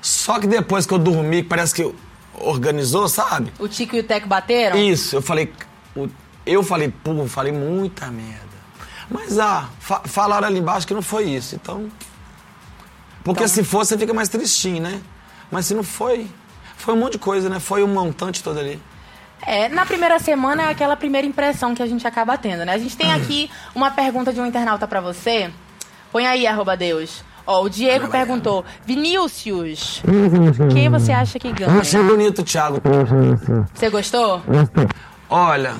Só 0.00 0.38
que 0.38 0.46
depois 0.46 0.86
que 0.86 0.94
eu 0.94 0.98
dormi, 0.98 1.42
parece 1.42 1.74
que 1.74 1.94
organizou, 2.34 3.08
sabe? 3.08 3.52
O 3.58 3.68
Tico 3.68 3.96
e 3.96 4.00
o 4.00 4.04
Teco 4.04 4.26
bateram? 4.26 4.76
Isso, 4.78 5.16
eu 5.16 5.22
falei. 5.22 5.52
Eu 6.46 6.62
falei, 6.62 6.88
pô, 6.88 7.26
falei 7.26 7.52
muita 7.52 8.06
merda. 8.10 8.40
Mas 9.10 9.38
ah, 9.38 9.68
fa- 9.78 10.02
falaram 10.04 10.46
ali 10.46 10.58
embaixo 10.58 10.86
que 10.86 10.94
não 10.94 11.02
foi 11.02 11.24
isso, 11.24 11.54
então. 11.54 11.90
Porque 13.24 13.46
se 13.48 13.62
for, 13.64 13.84
você 13.84 13.96
fica 13.98 14.12
mais 14.14 14.28
tristinho, 14.28 14.82
né? 14.82 15.00
Mas 15.50 15.66
se 15.66 15.74
não 15.74 15.82
foi, 15.82 16.26
foi 16.76 16.94
um 16.94 16.98
monte 16.98 17.12
de 17.12 17.18
coisa, 17.18 17.48
né? 17.48 17.58
Foi 17.60 17.82
um 17.82 17.88
montante 17.88 18.42
todo 18.42 18.58
ali. 18.58 18.80
É, 19.46 19.68
na 19.68 19.86
primeira 19.86 20.18
semana 20.18 20.64
é 20.64 20.70
aquela 20.70 20.96
primeira 20.96 21.26
impressão 21.26 21.74
que 21.74 21.82
a 21.82 21.86
gente 21.86 22.06
acaba 22.06 22.36
tendo, 22.36 22.64
né? 22.64 22.74
A 22.74 22.78
gente 22.78 22.96
tem 22.96 23.12
aqui 23.12 23.50
uma 23.74 23.90
pergunta 23.90 24.32
de 24.32 24.40
um 24.40 24.46
internauta 24.46 24.86
pra 24.86 25.00
você. 25.00 25.50
Põe 26.12 26.26
aí, 26.26 26.46
arroba 26.46 26.76
Deus. 26.76 27.24
Ó, 27.46 27.62
o 27.62 27.70
Diego 27.70 28.08
perguntou, 28.08 28.64
Vinícius, 28.84 30.02
quem 30.72 30.88
você 30.90 31.10
acha 31.10 31.38
que 31.38 31.48
Eu 31.48 31.54
ganha? 31.54 31.80
achei 31.80 32.02
bonito, 32.02 32.42
Thiago. 32.42 32.80
Você 33.74 33.88
gostou? 33.88 34.42
Olha. 35.28 35.74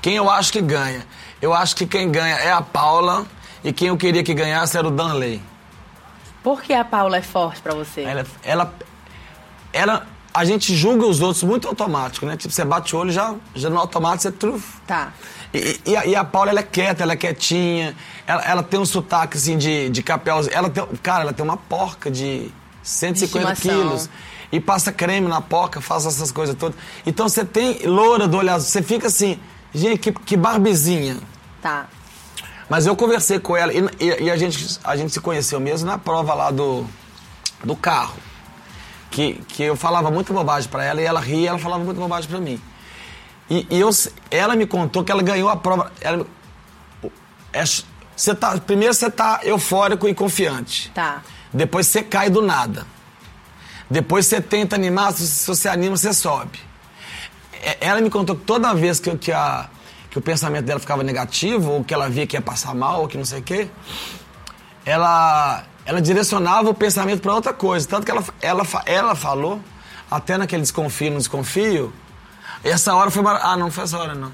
Quem 0.00 0.16
eu 0.16 0.30
acho 0.30 0.52
que 0.52 0.60
ganha? 0.60 1.04
Eu 1.40 1.52
acho 1.52 1.76
que 1.76 1.86
quem 1.86 2.10
ganha 2.10 2.36
é 2.36 2.50
a 2.50 2.62
Paula 2.62 3.26
e 3.64 3.72
quem 3.72 3.88
eu 3.88 3.96
queria 3.96 4.22
que 4.22 4.34
ganhasse 4.34 4.76
era 4.76 4.86
o 4.86 4.90
Danley. 4.90 5.40
Por 6.42 6.62
que 6.62 6.72
a 6.72 6.84
Paula 6.84 7.16
é 7.16 7.22
forte 7.22 7.60
pra 7.60 7.74
você? 7.74 8.02
Ela, 8.02 8.26
ela, 8.44 8.74
ela, 9.72 10.06
a 10.32 10.44
gente 10.44 10.76
julga 10.76 11.04
os 11.06 11.20
outros 11.20 11.42
muito 11.42 11.66
automático, 11.66 12.24
né? 12.24 12.36
Tipo, 12.36 12.54
você 12.54 12.64
bate 12.64 12.94
o 12.94 12.98
olho 13.00 13.10
já, 13.10 13.34
já 13.54 13.68
no 13.68 13.78
automático 13.78 14.22
você 14.22 14.32
truf. 14.32 14.80
Tá. 14.86 15.12
E, 15.52 15.80
e 15.86 15.96
a, 15.96 16.06
e 16.06 16.14
a 16.14 16.24
Paula, 16.24 16.50
ela 16.50 16.60
é 16.60 16.62
quieta, 16.62 17.02
ela 17.02 17.14
é 17.14 17.16
quietinha, 17.16 17.96
ela, 18.26 18.42
ela 18.42 18.62
tem 18.62 18.78
um 18.78 18.84
sotaque, 18.84 19.36
assim, 19.36 19.58
de, 19.58 19.88
de 19.90 20.02
capelzinho. 20.02 20.54
Ela 20.54 20.70
tem, 20.70 20.86
cara, 21.02 21.22
ela 21.22 21.32
tem 21.32 21.44
uma 21.44 21.56
porca 21.56 22.10
de 22.10 22.50
150 22.82 23.54
De 23.54 23.60
quilos. 23.60 24.10
E 24.52 24.60
passa 24.60 24.92
creme 24.92 25.26
na 25.26 25.40
porca, 25.40 25.80
faz 25.80 26.06
essas 26.06 26.30
coisas 26.30 26.54
todas. 26.54 26.76
Então 27.04 27.28
você 27.28 27.44
tem 27.44 27.84
loura 27.84 28.28
do 28.28 28.36
olho 28.36 28.52
azul, 28.52 28.68
você 28.68 28.82
fica 28.82 29.08
assim, 29.08 29.40
gente, 29.74 29.98
que, 29.98 30.12
que 30.12 30.36
barbezinha. 30.36 31.16
Tá. 31.60 31.86
Mas 32.68 32.86
eu 32.86 32.96
conversei 32.96 33.38
com 33.38 33.56
ela 33.56 33.72
e, 33.72 33.78
e- 34.00 34.24
e 34.24 34.30
a, 34.30 34.36
gente, 34.36 34.78
a 34.82 34.96
gente 34.96 35.12
se 35.12 35.20
conheceu 35.20 35.60
mesmo 35.60 35.86
na 35.88 35.98
prova 35.98 36.34
lá 36.34 36.50
do, 36.50 36.84
do 37.64 37.76
carro. 37.76 38.16
Que, 39.10 39.34
que 39.48 39.62
eu 39.62 39.76
falava 39.76 40.10
muita 40.10 40.32
bobagem 40.32 40.68
pra 40.68 40.84
ela 40.84 41.00
e 41.00 41.04
ela 41.04 41.20
ria 41.20 41.40
e 41.42 41.46
ela 41.46 41.58
falava 41.58 41.82
muita 41.84 42.00
bobagem 42.00 42.28
pra 42.28 42.40
mim. 42.40 42.60
E, 43.48 43.66
e 43.70 43.80
eu, 43.80 43.88
ela 44.30 44.56
me 44.56 44.66
contou 44.66 45.04
que 45.04 45.12
ela 45.12 45.22
ganhou 45.22 45.48
a 45.48 45.56
prova. 45.56 45.92
Ela, 46.00 46.26
é, 47.52 47.62
você 48.16 48.34
tá, 48.34 48.58
primeiro 48.58 48.92
você 48.92 49.08
tá 49.10 49.40
eufórico 49.44 50.08
e 50.08 50.14
confiante. 50.14 50.90
Tá. 50.90 51.22
Depois 51.52 51.86
você 51.86 52.02
cai 52.02 52.28
do 52.28 52.42
nada. 52.42 52.84
Depois 53.88 54.26
você 54.26 54.40
tenta 54.40 54.74
animar, 54.74 55.12
se 55.12 55.26
se 55.26 55.46
você 55.46 55.68
anima, 55.68 55.96
você 55.96 56.12
sobe. 56.12 56.58
É, 57.62 57.78
Ela 57.80 58.00
me 58.00 58.10
contou 58.10 58.34
que 58.34 58.44
toda 58.44 58.74
vez 58.74 58.98
que, 58.98 59.16
que, 59.16 59.30
a, 59.32 59.70
que 60.16 60.18
o 60.18 60.22
pensamento 60.22 60.64
dela 60.64 60.80
ficava 60.80 61.02
negativo, 61.02 61.72
ou 61.72 61.84
que 61.84 61.92
ela 61.92 62.08
via 62.08 62.26
que 62.26 62.36
ia 62.38 62.40
passar 62.40 62.74
mal, 62.74 63.02
ou 63.02 63.06
que 63.08 63.18
não 63.18 63.24
sei 63.26 63.40
o 63.40 63.42
quê, 63.42 63.68
ela, 64.84 65.62
ela 65.84 66.00
direcionava 66.00 66.70
o 66.70 66.74
pensamento 66.74 67.20
para 67.20 67.34
outra 67.34 67.52
coisa. 67.52 67.86
Tanto 67.86 68.06
que 68.06 68.10
ela, 68.10 68.24
ela, 68.40 68.62
ela 68.86 69.14
falou, 69.14 69.60
até 70.10 70.38
naquele 70.38 70.62
desconfio, 70.62 71.10
no 71.10 71.18
desconfio, 71.18 71.92
essa 72.64 72.94
hora 72.94 73.10
foi. 73.10 73.22
mar- 73.22 73.40
Ah, 73.42 73.58
não 73.58 73.70
foi 73.70 73.84
essa 73.84 73.98
hora, 73.98 74.14
não. 74.14 74.32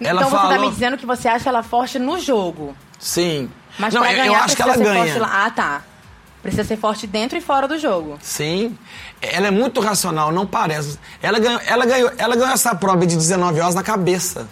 Ela 0.00 0.20
então 0.20 0.30
você 0.30 0.36
tá 0.36 0.42
falou- 0.48 0.60
me 0.66 0.70
dizendo 0.70 0.98
que 0.98 1.06
você 1.06 1.28
acha 1.28 1.48
ela 1.48 1.62
forte 1.62 1.98
no 1.98 2.18
jogo. 2.20 2.76
Sim. 2.98 3.50
Mas 3.78 3.94
não, 3.94 4.02
pra 4.02 4.12
eu, 4.12 4.16
ganhar 4.18 4.32
eu 4.38 4.44
acho 4.44 4.54
que 4.56 4.60
ela 4.62 4.76
ganha. 4.76 5.04
forte 5.06 5.18
lá. 5.18 5.46
Ah, 5.46 5.50
tá. 5.50 5.82
Precisa 6.42 6.62
ser 6.62 6.76
forte 6.76 7.06
dentro 7.06 7.38
e 7.38 7.40
fora 7.40 7.66
do 7.66 7.78
jogo. 7.78 8.18
Sim. 8.20 8.76
Ela 9.22 9.46
é 9.46 9.50
muito 9.50 9.80
racional, 9.80 10.30
não 10.30 10.46
parece. 10.46 10.98
Ela 11.22 11.38
ganhou, 11.38 11.58
ela 11.66 11.86
ganhou, 11.86 12.12
ela 12.18 12.36
ganhou 12.36 12.52
essa 12.52 12.74
prova 12.74 13.06
de 13.06 13.16
19 13.16 13.60
horas 13.62 13.74
na 13.74 13.82
cabeça. 13.82 14.46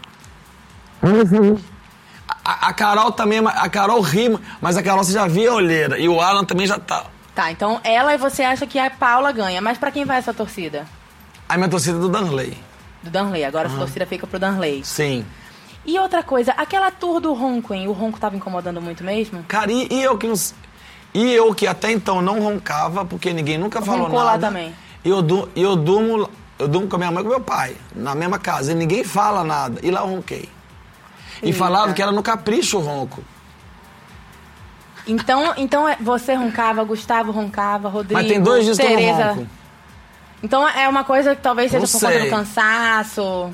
A, 2.45 2.69
a 2.69 2.73
Carol 2.73 3.13
também, 3.13 3.41
a 3.45 3.69
Carol 3.69 4.01
rima, 4.01 4.41
mas 4.61 4.77
a 4.77 4.83
Carol 4.83 5.05
você 5.05 5.13
já 5.13 5.27
via 5.27 5.51
a 5.51 5.55
olheira. 5.55 5.99
E 5.99 6.09
o 6.09 6.21
Alan 6.21 6.45
também 6.45 6.67
já 6.67 6.79
tá. 6.79 7.05
Tá, 7.35 7.51
então 7.51 7.81
ela 7.83 8.15
e 8.15 8.19
você 8.19 8.43
acha 8.43 8.67
que 8.67 8.79
a 8.79 8.91
Paula 8.91 9.33
ganha. 9.33 9.61
Mas 9.61 9.79
pra 9.79 9.91
quem 9.91 10.05
vai 10.05 10.19
essa 10.19 10.35
torcida? 10.35 10.87
A 11.49 11.57
minha 11.57 11.69
torcida 11.69 11.97
é 11.99 12.01
do 12.01 12.09
Danley. 12.09 12.57
Do 13.03 13.11
Danley. 13.11 13.45
Agora 13.45 13.69
essa 13.69 13.77
torcida 13.77 14.07
fica 14.07 14.27
pro 14.27 14.39
Danley. 14.39 14.85
Sim. 14.85 15.25
E 15.85 15.99
outra 15.99 16.23
coisa, 16.23 16.53
aquela 16.53 16.91
tour 16.91 17.21
do 17.21 17.33
ronco, 17.33 17.75
hein? 17.75 17.89
O 17.89 17.93
ronco 17.93 18.19
tava 18.21 18.37
incomodando 18.37 18.81
muito 18.81 19.03
mesmo? 19.03 19.43
Cara, 19.49 19.73
e, 19.73 19.89
e 19.91 20.03
eu 20.03 20.17
que 20.17 20.27
não. 20.27 20.35
E 21.15 21.33
eu 21.33 21.55
que 21.55 21.67
até 21.67 21.91
então 21.91 22.23
não 22.23 22.41
roncava, 22.41 23.05
porque 23.05 23.33
ninguém 23.33 23.59
nunca 23.59 23.83
falou 23.83 24.05
Roncou 24.05 24.21
nada. 24.21 24.33
lá 24.33 24.39
também. 24.39 24.75
E 25.05 25.11
eu, 25.11 25.21
du, 25.21 25.49
e 25.55 25.63
eu 25.63 25.75
durmo. 25.77 26.31
Eu 26.59 26.69
durmo 26.69 26.87
com 26.89 26.97
a 26.97 26.99
minha 26.99 27.11
mãe 27.11 27.21
e 27.21 27.25
com 27.25 27.31
meu 27.31 27.41
pai, 27.41 27.77
na 27.95 28.15
mesma 28.15 28.39
casa. 28.39 28.73
E 28.73 28.75
ninguém 28.75 29.03
fala 29.03 29.43
nada. 29.43 29.81
E 29.83 29.91
lá 29.91 30.01
eu 30.01 30.07
ronquei. 30.07 30.49
E 31.43 31.47
Eita. 31.47 31.59
falavam 31.59 31.93
que 31.95 32.01
era 32.03 32.13
no 32.13 32.23
capricho 32.23 32.79
o 32.79 32.81
ronco. 32.81 33.23
Então, 35.07 35.53
então 35.57 35.89
é- 35.89 35.97
você 36.01 36.35
roncava, 36.35 36.85
Gustavo 36.85 37.33
roncava, 37.33 37.89
Rodrigo, 37.89 38.21
Mas 38.21 38.29
tem 38.29 38.41
dois 38.41 38.65
dias 38.65 38.77
que 38.79 38.85
eu 38.85 38.91
não 38.91 38.97
Tereza. 38.97 39.33
ronco. 39.33 39.47
Então 40.43 40.69
é 40.69 40.89
uma 40.89 41.05
coisa 41.05 41.35
que 41.35 41.43
talvez 41.43 41.71
seja 41.71 41.85
Não 41.85 41.91
por 41.93 42.01
conta 42.01 42.13
sei. 42.21 42.25
do 42.25 42.31
cansaço. 42.31 43.51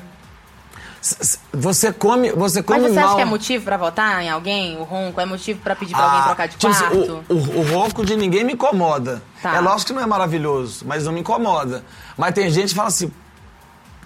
Você 1.53 1.93
come, 1.93 2.31
você 2.33 2.61
come 2.61 2.81
Mas 2.81 2.91
você 2.91 2.99
mal. 2.99 3.05
acha 3.07 3.15
que 3.15 3.21
é 3.21 3.25
motivo 3.25 3.63
pra 3.63 3.77
votar 3.77 4.21
em 4.21 4.29
alguém? 4.29 4.77
O 4.77 4.83
ronco 4.83 5.19
é 5.21 5.25
motivo 5.25 5.59
pra 5.61 5.75
pedir 5.75 5.93
pra 5.95 6.03
alguém 6.03 6.19
Ah, 6.19 6.23
trocar 6.25 6.47
de 6.47 6.57
tipo 6.57 6.67
assim, 6.67 6.79
quarto? 6.85 7.23
o, 7.29 7.33
o, 7.33 7.59
o 7.59 7.73
ronco 7.73 8.05
de 8.05 8.15
ninguém 8.17 8.43
me 8.43 8.53
incomoda. 8.53 9.21
Tá. 9.41 9.55
É 9.55 9.59
lógico 9.61 9.87
que 9.87 9.93
não 9.93 10.01
é 10.01 10.05
maravilhoso, 10.05 10.83
mas 10.85 11.05
não 11.05 11.13
me 11.13 11.21
incomoda. 11.21 11.85
Mas 12.17 12.33
tem 12.33 12.49
gente 12.51 12.69
que 12.69 12.75
fala 12.75 12.89
assim, 12.89 13.11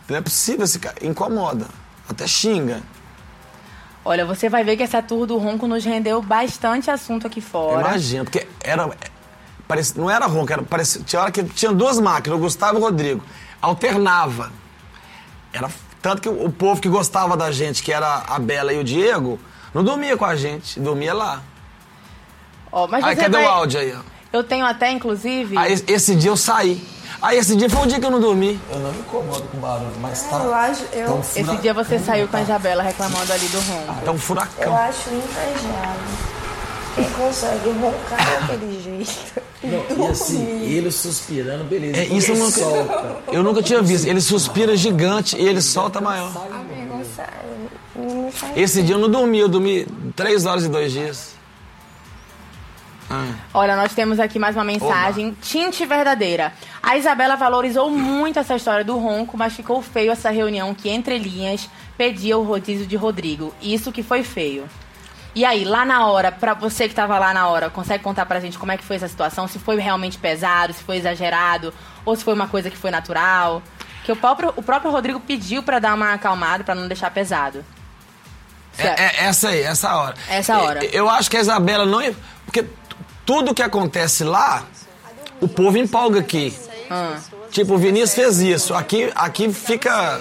Não 0.08 0.18
é 0.18 0.22
possível 0.22 0.66
esse 0.66 0.78
cara. 0.80 0.96
Incomoda. 1.02 1.66
Até 2.08 2.28
xinga. 2.28 2.82
Olha, 4.06 4.26
você 4.26 4.50
vai 4.50 4.64
ver 4.64 4.76
que 4.76 4.84
essa 4.84 5.02
tour 5.02 5.26
do 5.26 5.38
ronco 5.38 5.66
nos 5.68 5.84
rendeu 5.86 6.22
bastante 6.22 6.92
assunto 6.92 7.26
aqui 7.28 7.40
fora. 7.40 7.82
Imagina, 7.82 8.24
porque 8.26 8.46
era. 8.62 8.90
Parecia, 9.68 10.02
não 10.02 10.10
era 10.10 10.26
ronco, 10.26 10.52
era, 10.52 10.62
parecia, 10.62 11.02
tinha 11.04 11.22
hora 11.22 11.32
que 11.32 11.42
tinha 11.44 11.72
duas 11.72 12.00
máquinas, 12.00 12.38
o 12.38 12.42
Gustavo 12.42 12.78
e 12.78 12.82
o 12.82 12.84
Rodrigo. 12.84 13.24
Alternava. 13.62 14.52
Era, 15.54 15.70
tanto 16.02 16.22
que 16.22 16.28
o, 16.28 16.46
o 16.46 16.52
povo 16.52 16.82
que 16.82 16.90
gostava 16.90 17.38
da 17.38 17.50
gente, 17.50 17.82
que 17.82 17.94
era 17.94 18.24
a 18.28 18.38
Bela 18.40 18.74
e 18.74 18.80
o 18.80 18.84
Diego, 18.84 19.40
não 19.74 19.84
dormia 19.84 20.18
com 20.18 20.26
a 20.26 20.36
gente, 20.36 20.80
dormia 20.82 21.14
lá. 21.14 21.42
Ó, 22.72 22.88
mas 22.88 23.04
Aí, 23.06 23.16
você 23.16 23.22
cadê 23.22 23.38
vai... 23.38 23.46
o 23.46 23.50
áudio 23.50 23.80
aí? 23.80 23.94
ó? 23.96 24.00
Eu 24.34 24.44
tenho 24.44 24.66
até, 24.66 24.92
inclusive. 24.92 25.58
Aí 25.58 25.72
esse- 25.72 25.86
esse 25.88 26.16
dia 26.16 26.32
eu 26.32 26.36
saí. 26.38 26.86
Aí 27.24 27.38
esse 27.38 27.56
dia 27.56 27.70
foi 27.70 27.84
o 27.84 27.88
dia 27.88 28.00
que 28.02 28.06
eu 28.06 28.12
não 28.12 28.20
dormi. 28.20 28.60
Eu 28.70 28.80
não 28.80 28.92
me 28.92 29.00
incomodo 29.00 29.44
com 29.44 29.58
barulho, 29.58 29.90
mas 30.02 30.24
tá. 30.24 30.44
Eu 30.44 30.54
acho, 30.54 30.84
eu, 30.92 31.08
Tão 31.08 31.20
Esse 31.22 31.44
fura- 31.44 31.58
dia 31.58 31.74
você 31.74 31.98
saiu 31.98 32.28
com 32.28 32.36
a 32.36 32.42
Isabela 32.42 32.84
reclamando 32.84 33.32
ali 33.32 33.48
do 33.48 33.60
ronco. 33.60 34.02
Tá 34.04 34.12
um 34.12 34.16
eu 34.16 34.20
furacão. 34.20 34.76
acho 34.76 35.10
invejável. 35.10 36.34
Quem 36.96 37.10
consegue 37.12 37.70
roncar 37.80 38.42
daquele 38.48 38.82
jeito. 38.84 39.42
Não, 39.64 40.06
e 40.08 40.12
assim, 40.12 40.62
ele 40.66 40.92
suspirando, 40.92 41.64
beleza. 41.64 41.98
É, 42.02 42.04
isso 42.06 42.32
eu 42.34 42.36
nunca, 42.36 42.60
solta. 42.60 43.18
eu 43.32 43.42
nunca 43.42 43.64
tinha 43.64 43.82
visto. 43.82 44.06
Ele 44.06 44.20
suspira 44.20 44.76
gigante 44.76 45.38
e 45.38 45.48
ele 45.48 45.62
solta 45.62 46.02
maior. 46.02 46.30
Amigo, 46.52 47.02
faz 48.32 48.58
Esse 48.58 48.84
dia 48.84 48.96
eu 48.96 49.00
não 49.00 49.10
dormi, 49.10 49.40
eu 49.40 49.48
dormi 49.48 49.88
três 50.16 50.46
horas 50.46 50.66
e 50.66 50.68
dois 50.68 50.92
dias. 50.92 51.33
Ah. 53.14 53.36
Olha, 53.54 53.76
nós 53.76 53.94
temos 53.94 54.20
aqui 54.20 54.40
mais 54.40 54.56
uma 54.56 54.64
mensagem 54.64 55.38
tinte 55.42 55.86
verdadeira. 55.86 56.52
A 56.82 56.98
Isabela 56.98 57.36
valorizou 57.36 57.90
muito 57.90 58.40
essa 58.40 58.56
história 58.56 58.84
do 58.84 58.98
ronco, 58.98 59.38
mas 59.38 59.54
ficou 59.54 59.82
feio 59.82 60.12
essa 60.12 60.30
reunião 60.32 60.74
que, 60.74 60.90
entre 60.90 61.18
linhas, 61.20 61.70
pedia 61.98 62.38
o 62.38 62.44
rodízio 62.44 62.88
de 62.88 62.96
Rodrigo. 62.96 63.54
Isso 63.62 63.92
que 63.92 64.02
foi 64.02 64.24
feio. 64.24 64.68
E 65.36 65.46
aí, 65.46 65.64
lá 65.64 65.84
na 65.86 66.06
hora, 66.08 66.32
pra 66.32 66.54
você 66.54 66.88
que 66.88 66.94
tava 66.96 67.18
lá 67.20 67.34
na 67.34 67.48
hora, 67.48 67.70
consegue 67.70 68.04
contar 68.04 68.26
pra 68.26 68.40
gente 68.40 68.58
como 68.58 68.72
é 68.72 68.78
que 68.78 68.84
foi 68.84 68.96
essa 68.98 69.08
situação? 69.08 69.48
Se 69.48 69.58
foi 69.60 69.78
realmente 69.80 70.18
pesado, 70.18 70.74
se 70.74 70.84
foi 70.84 70.98
exagerado, 70.98 71.74
ou 72.06 72.16
se 72.16 72.24
foi 72.24 72.34
uma 72.34 72.48
coisa 72.48 72.70
que 72.70 72.78
foi 72.78 72.92
natural? 72.92 73.62
Que 74.04 74.12
o 74.12 74.16
próprio, 74.16 74.54
o 74.56 74.62
próprio 74.62 74.92
Rodrigo 74.92 75.20
pediu 75.20 75.64
pra 75.64 75.80
dar 75.80 75.94
uma 75.96 76.14
acalmada, 76.14 76.64
pra 76.64 76.76
não 76.76 76.88
deixar 76.88 77.10
pesado. 77.10 77.64
É, 78.78 78.88
é 78.88 79.26
essa 79.26 79.50
aí, 79.50 79.62
essa 79.62 79.96
hora. 79.96 80.16
Essa 80.30 80.58
hora. 80.60 80.84
Eu, 80.86 80.92
eu 81.06 81.10
acho 81.10 81.30
que 81.30 81.38
a 81.38 81.42
Isabela 81.42 81.86
não. 81.86 82.02
ia- 82.02 82.16
Porque 82.46 82.66
tudo 83.26 83.54
que 83.54 83.62
acontece 83.62 84.24
lá, 84.24 84.66
o 85.42 85.48
povo 85.48 85.78
empolga 85.78 86.20
aqui. 86.20 86.54
Ah, 86.90 87.18
Tipo, 87.50 87.76
o 87.76 87.78
Vinícius 87.78 88.14
fez 88.16 88.40
isso. 88.40 88.74
Aqui, 88.74 89.12
aqui 89.14 89.54
fica. 89.54 90.20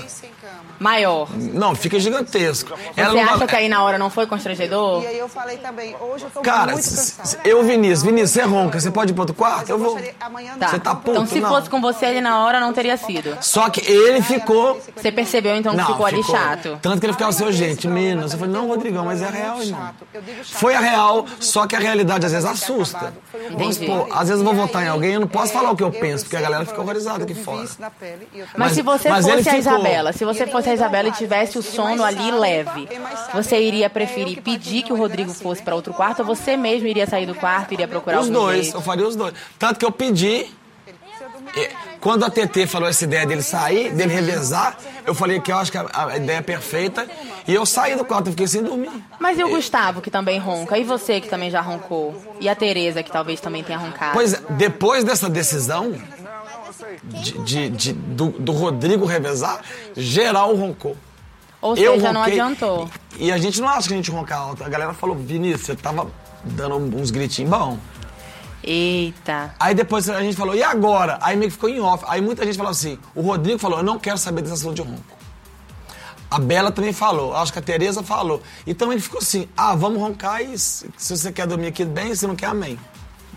Maior. 0.82 1.28
Não, 1.36 1.74
fica 1.74 1.98
gigantesco. 1.98 2.70
Você 2.94 3.02
não 3.02 3.20
acha 3.22 3.36
vai- 3.38 3.48
que 3.48 3.56
aí 3.56 3.68
na 3.68 3.82
hora 3.82 3.98
não 3.98 4.10
foi 4.10 4.26
constrangedor? 4.26 5.02
E 5.02 5.06
aí 5.06 5.18
eu 5.18 5.28
falei 5.28 5.56
também, 5.58 5.94
hoje 6.00 6.24
eu 6.24 6.30
tô 6.30 6.40
Cara, 6.42 6.72
muito 6.72 6.84
cansada. 6.84 7.40
eu, 7.44 7.62
Vinícius, 7.62 8.02
Vinícius, 8.02 8.30
você 8.30 8.42
ronca, 8.42 8.80
você 8.80 8.90
pode 8.90 9.12
ir 9.12 9.14
pro 9.14 9.22
outro 9.22 9.34
quarto? 9.34 9.60
Mas 9.60 9.70
Eu 9.70 9.78
vou. 9.78 9.98
amanhã 10.20 10.52
Tá. 10.58 10.68
Você 10.68 10.78
tá 10.78 10.94
puto, 10.94 11.10
então, 11.12 11.26
se 11.26 11.40
não. 11.40 11.48
fosse 11.48 11.70
com 11.70 11.80
você 11.80 12.06
ali 12.06 12.20
na 12.20 12.44
hora, 12.44 12.60
não 12.60 12.72
teria 12.72 12.96
sido. 12.96 13.36
Só 13.40 13.68
que 13.70 13.80
ele 13.90 14.20
ficou. 14.22 14.80
Você 14.96 15.10
percebeu 15.12 15.54
então 15.56 15.72
que 15.72 15.78
Não, 15.78 15.86
ficou 15.86 16.04
ali 16.06 16.22
ficou. 16.22 16.36
chato? 16.36 16.78
Tanto 16.82 17.00
que 17.00 17.06
ele 17.06 17.12
ficava 17.12 17.30
assim, 17.30 17.44
"Ô, 17.44 17.52
gente, 17.52 17.86
menos. 17.88 18.32
Eu 18.32 18.38
falei, 18.38 18.52
não, 18.54 18.66
Rodrigão, 18.68 19.04
mas 19.04 19.22
é 19.22 19.30
real, 19.30 19.62
irmão. 19.62 19.80
chato. 19.80 20.06
Eu 20.12 20.20
digo 20.22 20.44
chato. 20.44 20.58
Foi 20.58 20.74
a 20.74 20.80
real, 20.80 21.26
só 21.40 21.66
que 21.66 21.76
a 21.76 21.78
realidade 21.78 22.26
às 22.26 22.32
vezes 22.32 22.48
assusta. 22.48 23.12
Vamos 23.52 23.76
supor, 23.76 24.08
às 24.10 24.28
vezes 24.28 24.38
eu 24.38 24.44
vou 24.44 24.54
votar 24.54 24.84
em 24.84 24.88
alguém 24.88 25.10
e 25.10 25.14
eu 25.14 25.20
não 25.20 25.28
posso 25.28 25.52
falar 25.52 25.70
o 25.70 25.76
que 25.76 25.82
eu 25.82 25.92
Eu 25.92 26.00
penso, 26.00 26.24
porque 26.24 26.36
a 26.36 26.40
galera 26.40 26.64
fica 26.64 26.76
eu- 26.78 26.82
horrorizada 26.82 27.18
eu 27.20 27.24
aqui 27.24 27.34
fora. 27.34 27.58
eu 27.62 27.66
Mas, 27.68 28.48
Mas- 28.56 28.72
se 28.72 28.82
você 28.82 29.08
mas 29.08 29.24
fosse 29.26 29.36
a 29.38 29.42
ficou. 29.42 29.58
Isabela, 29.58 30.12
se 30.12 30.24
você 30.24 30.46
fosse 30.46 30.70
a 30.70 30.71
não 30.72 30.86
Isabela 30.86 31.08
e 31.08 31.12
tivesse 31.12 31.58
o 31.58 31.62
sono 31.62 32.02
ali 32.04 32.30
leve, 32.30 32.88
você 33.34 33.60
iria 33.60 33.88
preferir 33.90 34.40
pedir 34.42 34.82
que 34.82 34.92
o 34.92 34.96
Rodrigo 34.96 35.30
era 35.30 35.38
fosse 35.38 35.60
assim, 35.60 35.64
para 35.64 35.74
outro 35.74 35.92
quarto 35.94 36.20
ou 36.20 36.24
você 36.26 36.56
mesmo 36.56 36.86
iria 36.88 37.06
sair 37.06 37.26
do 37.26 37.34
quarto 37.34 37.72
e 37.72 37.74
iria 37.74 37.88
procurar 37.88 38.20
Os 38.20 38.26
algum 38.28 38.40
dois, 38.40 38.62
jeito? 38.64 38.76
eu 38.76 38.82
faria 38.82 39.06
os 39.06 39.16
dois. 39.16 39.34
Tanto 39.58 39.78
que 39.78 39.84
eu 39.84 39.92
pedi. 39.92 40.46
e- 41.56 41.70
Quando 42.00 42.24
a 42.24 42.30
TT 42.30 42.66
falou 42.66 42.88
essa 42.88 43.04
ideia 43.04 43.24
dele 43.24 43.42
sair, 43.42 43.92
dele 43.92 44.12
revezar, 44.12 44.76
eu 45.06 45.14
falei 45.14 45.38
que 45.40 45.52
eu 45.52 45.56
acho 45.56 45.70
que 45.70 45.78
a, 45.78 45.86
a 45.92 46.16
ideia 46.16 46.38
é 46.38 46.42
perfeita. 46.42 47.06
E 47.46 47.54
eu 47.54 47.64
saí 47.64 47.94
do 47.94 48.04
quarto, 48.04 48.26
eu 48.26 48.32
fiquei 48.32 48.48
sem 48.48 48.60
dormir. 48.62 48.90
Mas 49.20 49.38
e 49.38 49.44
o 49.44 49.48
Gustavo, 49.48 50.00
que 50.00 50.10
também 50.10 50.38
ronca? 50.38 50.76
E 50.78 50.82
você, 50.84 51.20
que 51.20 51.28
também 51.28 51.48
já 51.50 51.60
roncou? 51.60 52.20
E 52.40 52.48
a 52.48 52.56
Tereza, 52.56 53.02
que 53.04 53.10
talvez 53.12 53.40
também 53.40 53.62
tenha 53.62 53.78
roncado? 53.78 54.14
Pois 54.14 54.32
é, 54.34 54.40
depois 54.50 55.04
dessa 55.04 55.28
decisão 55.30 55.92
de, 57.02 57.38
de- 57.38 57.68
de- 57.70 57.92
do, 57.92 58.28
do 58.30 58.52
Rodrigo 58.52 59.04
revezar, 59.06 59.60
geral 59.96 60.54
roncou. 60.54 60.96
Ou 61.60 61.76
eu 61.76 61.94
seja, 61.94 62.12
não 62.12 62.20
ronquei, 62.22 62.40
adiantou. 62.40 62.90
E, 63.18 63.26
e 63.28 63.32
a 63.32 63.38
gente 63.38 63.60
não 63.60 63.68
acha 63.68 63.86
que 63.88 63.94
a 63.94 63.96
gente 63.96 64.10
ronca 64.10 64.34
alto. 64.34 64.64
A 64.64 64.68
galera 64.68 64.92
falou, 64.92 65.14
Vinícius, 65.16 65.66
você 65.66 65.76
tava 65.76 66.10
dando 66.44 66.76
uns 66.76 67.10
gritinhos 67.10 67.50
bom. 67.50 67.78
Eita. 68.64 69.54
Aí 69.58 69.74
depois 69.74 70.08
a 70.08 70.20
gente 70.22 70.36
falou, 70.36 70.54
e 70.54 70.62
agora? 70.62 71.18
Aí 71.20 71.36
meio 71.36 71.50
que 71.50 71.54
ficou 71.54 71.68
em 71.68 71.80
off. 71.80 72.04
Aí 72.08 72.20
muita 72.20 72.44
gente 72.44 72.56
falou 72.56 72.70
assim, 72.70 72.98
o 73.14 73.20
Rodrigo 73.22 73.58
falou, 73.58 73.78
eu 73.78 73.84
não 73.84 73.98
quero 73.98 74.18
saber 74.18 74.42
dessa 74.42 74.54
assunto 74.54 74.74
de 74.74 74.82
ronco. 74.82 75.02
A 76.30 76.38
Bela 76.38 76.70
também 76.72 76.92
falou, 76.92 77.36
acho 77.36 77.52
que 77.52 77.58
a 77.58 77.62
Tereza 77.62 78.02
falou. 78.02 78.42
Então 78.66 78.90
ele 78.92 79.00
ficou 79.00 79.18
assim, 79.20 79.48
ah, 79.56 79.74
vamos 79.74 80.00
roncar 80.00 80.40
e 80.42 80.56
se 80.58 80.88
se 80.96 81.16
você 81.16 81.30
quer 81.32 81.46
dormir 81.46 81.66
aqui 81.68 81.84
bem, 81.84 82.14
se 82.14 82.26
não 82.26 82.34
quer, 82.36 82.46
amém. 82.46 82.78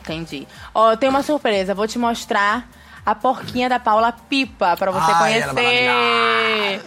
Entendi. 0.02 0.48
Ó, 0.74 0.92
eu 0.92 0.98
tenho 0.98 1.10
uma 1.12 1.24
surpresa. 1.24 1.74
Vou 1.74 1.88
te 1.88 1.98
mostrar 1.98 2.70
a 3.06 3.14
porquinha 3.16 3.70
da 3.70 3.80
Paula 3.80 4.12
Pipa 4.12 4.76
pra 4.78 4.92
você 4.92 5.12
Ai, 5.12 5.40
é 5.40 5.48
conhecer. 5.48 6.82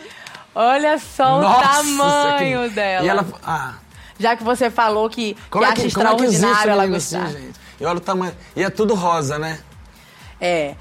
Olha 0.55 0.99
só 0.99 1.39
o 1.39 1.43
Nossa, 1.43 1.63
tamanho 1.69 2.61
isso 2.61 2.67
aqui- 2.67 2.75
dela. 2.75 3.05
E 3.05 3.09
ela, 3.09 3.27
ah, 3.45 3.75
Já 4.19 4.35
que 4.35 4.43
você 4.43 4.69
falou 4.71 5.09
que, 5.09 5.35
que 5.35 5.41
como 5.49 5.65
é 5.65 5.69
acha 5.69 5.77
que, 5.77 5.81
é 5.81 5.83
que 5.85 5.89
extraordinário 5.89 6.69
um 6.71 6.73
ela 6.73 6.83
menino 6.83 6.97
assim, 6.97 7.17
gostar. 7.21 7.33
gente? 7.39 7.61
E 7.81 7.85
olha 7.85 7.99
o 7.99 8.01
tamanho. 8.01 8.35
E 8.57 8.65
é 8.65 8.69
tudo 8.71 8.95
rosa, 8.95 9.39
né? 9.39 9.61
É. 10.41 10.75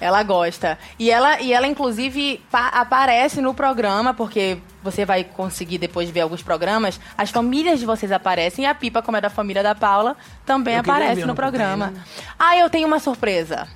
Ela 0.00 0.22
gosta. 0.22 0.78
E 0.98 1.10
ela, 1.10 1.40
e 1.40 1.52
ela 1.52 1.66
inclusive, 1.66 2.40
pa- 2.50 2.68
aparece 2.68 3.40
no 3.40 3.52
programa, 3.54 4.12
porque 4.14 4.58
você 4.82 5.04
vai 5.04 5.22
conseguir 5.24 5.78
depois 5.78 6.08
ver 6.10 6.20
alguns 6.20 6.42
programas. 6.42 7.00
As 7.18 7.30
famílias 7.30 7.78
de 7.80 7.86
vocês 7.86 8.10
aparecem 8.12 8.64
e 8.64 8.68
a 8.68 8.74
Pipa, 8.74 9.00
como 9.02 9.16
é 9.16 9.20
da 9.20 9.30
família 9.30 9.62
da 9.62 9.74
Paula, 9.74 10.16
também 10.46 10.74
Eu 10.74 10.80
aparece 10.80 11.24
no 11.24 11.34
programa. 11.34 11.88
né? 11.88 12.00
Ah, 12.38 12.56
eu 12.56 12.68
tenho 12.70 12.86
uma 12.86 12.98
surpresa. 13.00 13.66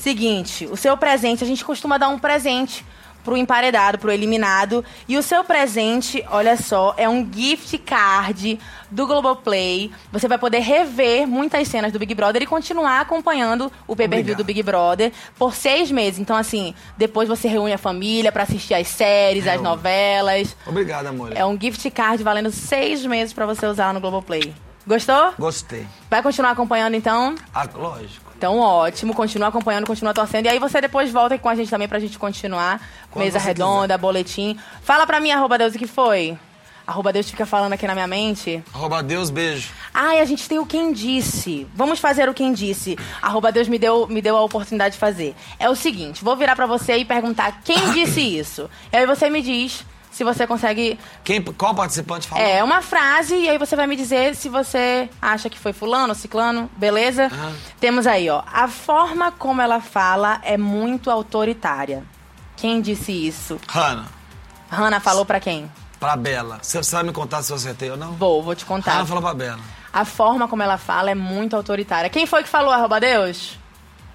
Seguinte, 0.00 0.66
o 0.70 0.76
seu 0.76 0.96
presente, 0.96 1.42
a 1.42 1.46
gente 1.46 1.64
costuma 1.64 1.98
dar 1.98 2.08
um 2.08 2.18
presente 2.18 2.84
pro 3.24 3.36
emparedado, 3.36 3.98
pro 3.98 4.10
eliminado. 4.12 4.82
E 5.08 5.18
o 5.18 5.22
seu 5.22 5.42
presente, 5.44 6.24
olha 6.30 6.56
só, 6.56 6.94
é 6.96 7.06
um 7.08 7.28
gift 7.30 7.76
card 7.78 8.58
do 8.90 9.06
Globoplay. 9.06 9.90
Você 10.12 10.26
vai 10.28 10.38
poder 10.38 10.60
rever 10.60 11.26
muitas 11.26 11.66
cenas 11.68 11.92
do 11.92 11.98
Big 11.98 12.14
Brother 12.14 12.40
e 12.42 12.46
continuar 12.46 13.00
acompanhando 13.00 13.70
o 13.86 13.94
pay-per-view 13.96 14.36
do 14.36 14.44
Big 14.44 14.62
Brother 14.62 15.12
por 15.38 15.54
seis 15.54 15.90
meses. 15.90 16.18
Então, 16.20 16.36
assim, 16.36 16.74
depois 16.96 17.28
você 17.28 17.48
reúne 17.48 17.72
a 17.74 17.78
família 17.78 18.30
pra 18.32 18.44
assistir 18.44 18.74
as 18.74 18.86
séries, 18.88 19.46
as 19.46 19.56
Eu- 19.56 19.62
novelas. 19.62 20.56
Obrigado, 20.64 21.06
amor. 21.08 21.32
É 21.36 21.44
um 21.44 21.58
gift 21.60 21.90
card 21.90 22.22
valendo 22.22 22.50
seis 22.52 23.04
meses 23.04 23.34
pra 23.34 23.44
você 23.44 23.66
usar 23.66 23.88
lá 23.88 23.92
no 23.92 24.00
Globoplay. 24.00 24.54
Gostou? 24.86 25.34
Gostei. 25.38 25.86
Vai 26.08 26.22
continuar 26.22 26.52
acompanhando, 26.52 26.94
então? 26.94 27.34
Ah, 27.52 27.68
lógico. 27.74 28.27
Então, 28.38 28.60
ótimo. 28.60 29.12
Continua 29.12 29.48
acompanhando, 29.48 29.84
continua 29.84 30.14
torcendo. 30.14 30.46
E 30.46 30.48
aí 30.48 30.60
você 30.60 30.80
depois 30.80 31.10
volta 31.10 31.34
aqui 31.34 31.42
com 31.42 31.48
a 31.48 31.56
gente 31.56 31.68
também 31.68 31.88
pra 31.88 31.98
gente 31.98 32.16
continuar. 32.16 32.80
Quando 33.10 33.24
Mesa 33.24 33.40
redonda, 33.40 33.98
boletim. 33.98 34.56
Fala 34.80 35.04
pra 35.04 35.18
mim, 35.18 35.32
arroba 35.32 35.58
Deus, 35.58 35.74
o 35.74 35.78
que 35.78 35.88
foi? 35.88 36.38
Arroba 36.86 37.12
Deus 37.12 37.28
fica 37.28 37.44
falando 37.44 37.72
aqui 37.72 37.84
na 37.84 37.94
minha 37.94 38.06
mente. 38.06 38.62
Arroba 38.72 39.02
Deus, 39.02 39.28
beijo. 39.28 39.72
Ai, 39.92 40.20
a 40.20 40.24
gente 40.24 40.48
tem 40.48 40.60
o 40.60 40.64
Quem 40.64 40.92
Disse. 40.92 41.66
Vamos 41.74 41.98
fazer 41.98 42.28
o 42.28 42.32
Quem 42.32 42.52
Disse. 42.52 42.96
Arroba 43.20 43.50
Deus 43.50 43.66
me 43.66 43.76
deu, 43.76 44.06
me 44.06 44.22
deu 44.22 44.36
a 44.36 44.42
oportunidade 44.42 44.94
de 44.94 45.00
fazer. 45.00 45.34
É 45.58 45.68
o 45.68 45.74
seguinte, 45.74 46.22
vou 46.22 46.36
virar 46.36 46.54
pra 46.54 46.64
você 46.64 46.96
e 46.96 47.04
perguntar 47.04 47.60
quem 47.64 47.90
disse 47.90 48.20
isso. 48.20 48.70
E 48.92 48.96
aí 48.96 49.04
você 49.04 49.28
me 49.28 49.42
diz 49.42 49.84
se 50.10 50.24
você 50.24 50.46
consegue... 50.46 50.98
Quem, 51.22 51.42
qual 51.42 51.74
participante 51.74 52.26
falou? 52.28 52.44
É, 52.44 52.62
uma 52.64 52.82
frase 52.82 53.34
e 53.36 53.48
aí 53.48 53.58
você 53.58 53.76
vai 53.76 53.86
me 53.86 53.94
dizer 53.96 54.34
se 54.34 54.48
você 54.48 55.08
acha 55.20 55.48
que 55.48 55.58
foi 55.58 55.72
fulano, 55.72 56.14
ciclano, 56.14 56.70
beleza? 56.76 57.30
Temos 57.80 58.06
aí, 58.06 58.28
ó. 58.28 58.42
A 58.52 58.66
forma 58.68 59.30
como 59.32 59.60
ela 59.62 59.80
fala 59.80 60.40
é 60.42 60.56
muito 60.56 61.10
autoritária. 61.10 62.02
Quem 62.56 62.80
disse 62.80 63.12
isso? 63.12 63.58
Hanna, 63.68 64.06
Hannah 64.70 65.00
falou 65.00 65.24
pra 65.24 65.38
quem? 65.40 65.70
pra 66.00 66.16
Bela. 66.16 66.58
Você 66.62 66.78
você 66.78 66.94
vai 66.94 67.02
me 67.04 67.12
contar 67.12 67.42
se 67.42 67.50
eu 67.52 67.56
acertei 67.56 67.90
ou 67.90 67.96
não? 67.96 68.12
Vou, 68.12 68.40
vou 68.40 68.54
te 68.54 68.64
contar. 68.64 68.92
Hanna 68.92 69.06
falou 69.06 69.22
pra 69.22 69.34
Bela. 69.34 69.58
A 69.92 70.04
forma 70.04 70.46
como 70.46 70.62
ela 70.62 70.78
fala 70.78 71.10
é 71.10 71.14
muito 71.14 71.56
autoritária. 71.56 72.08
Quem 72.08 72.24
foi 72.24 72.44
que 72.44 72.48
falou, 72.48 72.70
arroba 72.72 73.00
Deus? 73.00 73.58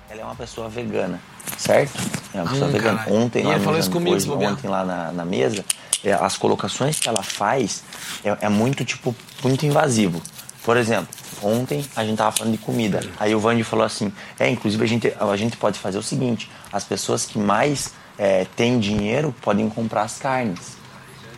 Ela 0.09 0.21
é 0.21 0.23
uma 0.23 0.35
pessoa 0.35 0.69
vegana, 0.69 1.19
certo? 1.57 1.99
É 2.33 2.37
uma 2.41 2.49
pessoa 2.49 2.69
Hum, 2.69 2.71
vegana. 2.71 2.97
caralho. 2.99 3.15
Ontem 3.17 3.41
E 3.41 3.43
lá 3.47 3.55
ele 3.55 3.63
falou 3.65 3.79
isso 3.79 3.91
comigo, 3.91 4.33
ontem 4.45 4.67
lá 4.69 4.85
na, 4.85 5.11
na 5.11 5.25
mesa, 5.25 5.65
as 6.11 6.37
colocações 6.37 6.99
que 6.99 7.07
ela 7.07 7.23
faz 7.23 7.83
é, 8.23 8.45
é 8.45 8.49
muito, 8.49 8.83
tipo, 8.83 9.15
muito 9.43 9.65
invasivo. 9.65 10.21
Por 10.63 10.77
exemplo, 10.77 11.07
ontem 11.41 11.85
a 11.95 12.03
gente 12.05 12.17
tava 12.17 12.31
falando 12.31 12.53
de 12.53 12.57
comida. 12.57 13.01
Aí 13.19 13.35
o 13.35 13.39
Vandy 13.39 13.63
falou 13.63 13.85
assim: 13.85 14.11
é, 14.39 14.49
inclusive 14.49 14.83
a 14.83 14.87
gente, 14.87 15.13
a 15.19 15.35
gente 15.37 15.57
pode 15.57 15.79
fazer 15.79 15.97
o 15.97 16.03
seguinte: 16.03 16.49
as 16.71 16.83
pessoas 16.83 17.25
que 17.25 17.37
mais 17.37 17.93
é, 18.17 18.45
têm 18.55 18.79
dinheiro 18.79 19.33
podem 19.41 19.69
comprar 19.69 20.03
as 20.03 20.17
carnes, 20.17 20.77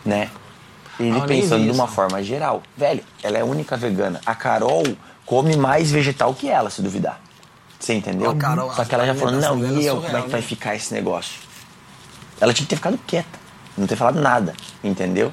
né? 0.04 0.30
Ele 0.98 1.18
Ah, 1.18 1.26
pensando 1.26 1.64
de 1.64 1.70
uma 1.70 1.86
forma 1.86 2.22
geral. 2.22 2.62
Velho, 2.76 3.04
ela 3.22 3.36
é 3.36 3.40
a 3.42 3.44
única 3.44 3.76
vegana. 3.76 4.20
A 4.24 4.34
Carol 4.34 4.84
come 5.26 5.56
mais 5.56 5.90
vegetal 5.90 6.32
que 6.32 6.48
ela, 6.48 6.70
se 6.70 6.80
duvidar. 6.80 7.20
Você 7.78 7.92
entendeu? 7.94 8.34
Carol, 8.36 8.72
Só 8.72 8.84
que 8.84 8.94
ela 8.94 9.04
já 9.04 9.14
falou, 9.14 9.34
não, 9.34 9.52
alimentação 9.52 9.82
e 9.82 9.86
é 9.86 9.90
eu, 9.90 9.96
como 9.96 10.06
é 10.06 10.08
que 10.08 10.12
surreal, 10.12 10.28
vai 10.30 10.40
né? 10.40 10.46
ficar 10.46 10.74
esse 10.74 10.94
negócio? 10.94 11.40
Ela 12.40 12.54
tinha 12.54 12.64
que 12.64 12.70
ter 12.70 12.76
ficado 12.76 12.98
quieta, 13.06 13.38
não 13.76 13.86
ter 13.86 13.96
falado 13.96 14.20
nada, 14.20 14.54
entendeu? 14.82 15.32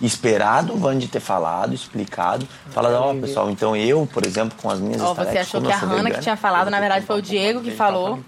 Esperado 0.00 0.74
o 0.74 0.76
Vandy 0.76 1.06
ter 1.06 1.20
falado, 1.20 1.74
explicado, 1.74 2.46
falado, 2.70 2.94
ó, 2.94 3.14
pessoal, 3.14 3.48
então 3.50 3.76
eu, 3.76 4.08
por 4.12 4.26
exemplo, 4.26 4.58
com 4.60 4.68
as 4.68 4.80
minhas 4.80 5.00
Ó, 5.00 5.14
você 5.14 5.38
achou 5.38 5.62
que 5.62 5.70
a 5.70 5.78
sou 5.78 5.88
Hannah 5.88 6.10
que 6.10 6.20
tinha 6.20 6.36
falado, 6.36 6.70
na 6.70 6.80
verdade 6.80 7.06
foi 7.06 7.18
o 7.18 7.22
Diego 7.22 7.60
que 7.60 7.70
falou 7.70 8.18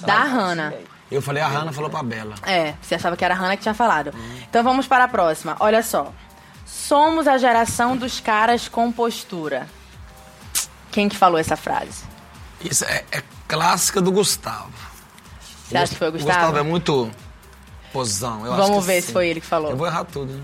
da 0.00 0.18
Hannah. 0.24 0.74
Eu 1.10 1.22
falei, 1.22 1.42
a 1.42 1.46
Hannah 1.46 1.72
falou 1.72 1.90
pra 1.90 2.02
Bela. 2.02 2.34
É, 2.42 2.74
você 2.80 2.94
achava 2.94 3.16
que 3.16 3.24
era 3.24 3.34
a 3.34 3.36
Hannah 3.36 3.56
que 3.56 3.62
tinha 3.62 3.74
falado. 3.74 4.12
Então 4.48 4.64
vamos 4.64 4.86
para 4.88 5.04
a 5.04 5.08
próxima. 5.08 5.56
Olha 5.60 5.82
só. 5.82 6.12
Somos 6.64 7.28
a 7.28 7.36
geração 7.36 7.96
dos 7.96 8.18
caras 8.18 8.66
com 8.66 8.90
postura. 8.90 9.68
Quem 10.90 11.08
que 11.08 11.16
falou 11.16 11.38
essa 11.38 11.54
frase? 11.56 12.02
Isso 12.60 12.84
é, 12.84 13.04
é 13.12 13.22
clássica 13.46 14.00
do 14.00 14.10
Gustavo. 14.10 14.72
Você 15.68 15.76
acha 15.76 15.92
que 15.92 15.98
foi 15.98 16.08
o 16.08 16.10
O 16.10 16.12
Gustavo? 16.14 16.38
Gustavo 16.38 16.58
é 16.58 16.62
muito 16.62 17.10
Eu 18.44 18.52
acho 18.52 18.62
Vamos 18.62 18.80
que 18.80 18.86
ver 18.86 19.00
sim. 19.00 19.06
se 19.08 19.12
foi 19.12 19.28
ele 19.28 19.40
que 19.40 19.46
falou. 19.46 19.70
Eu 19.70 19.76
vou 19.76 19.86
errar 19.86 20.04
tudo. 20.04 20.32
hein? 20.32 20.42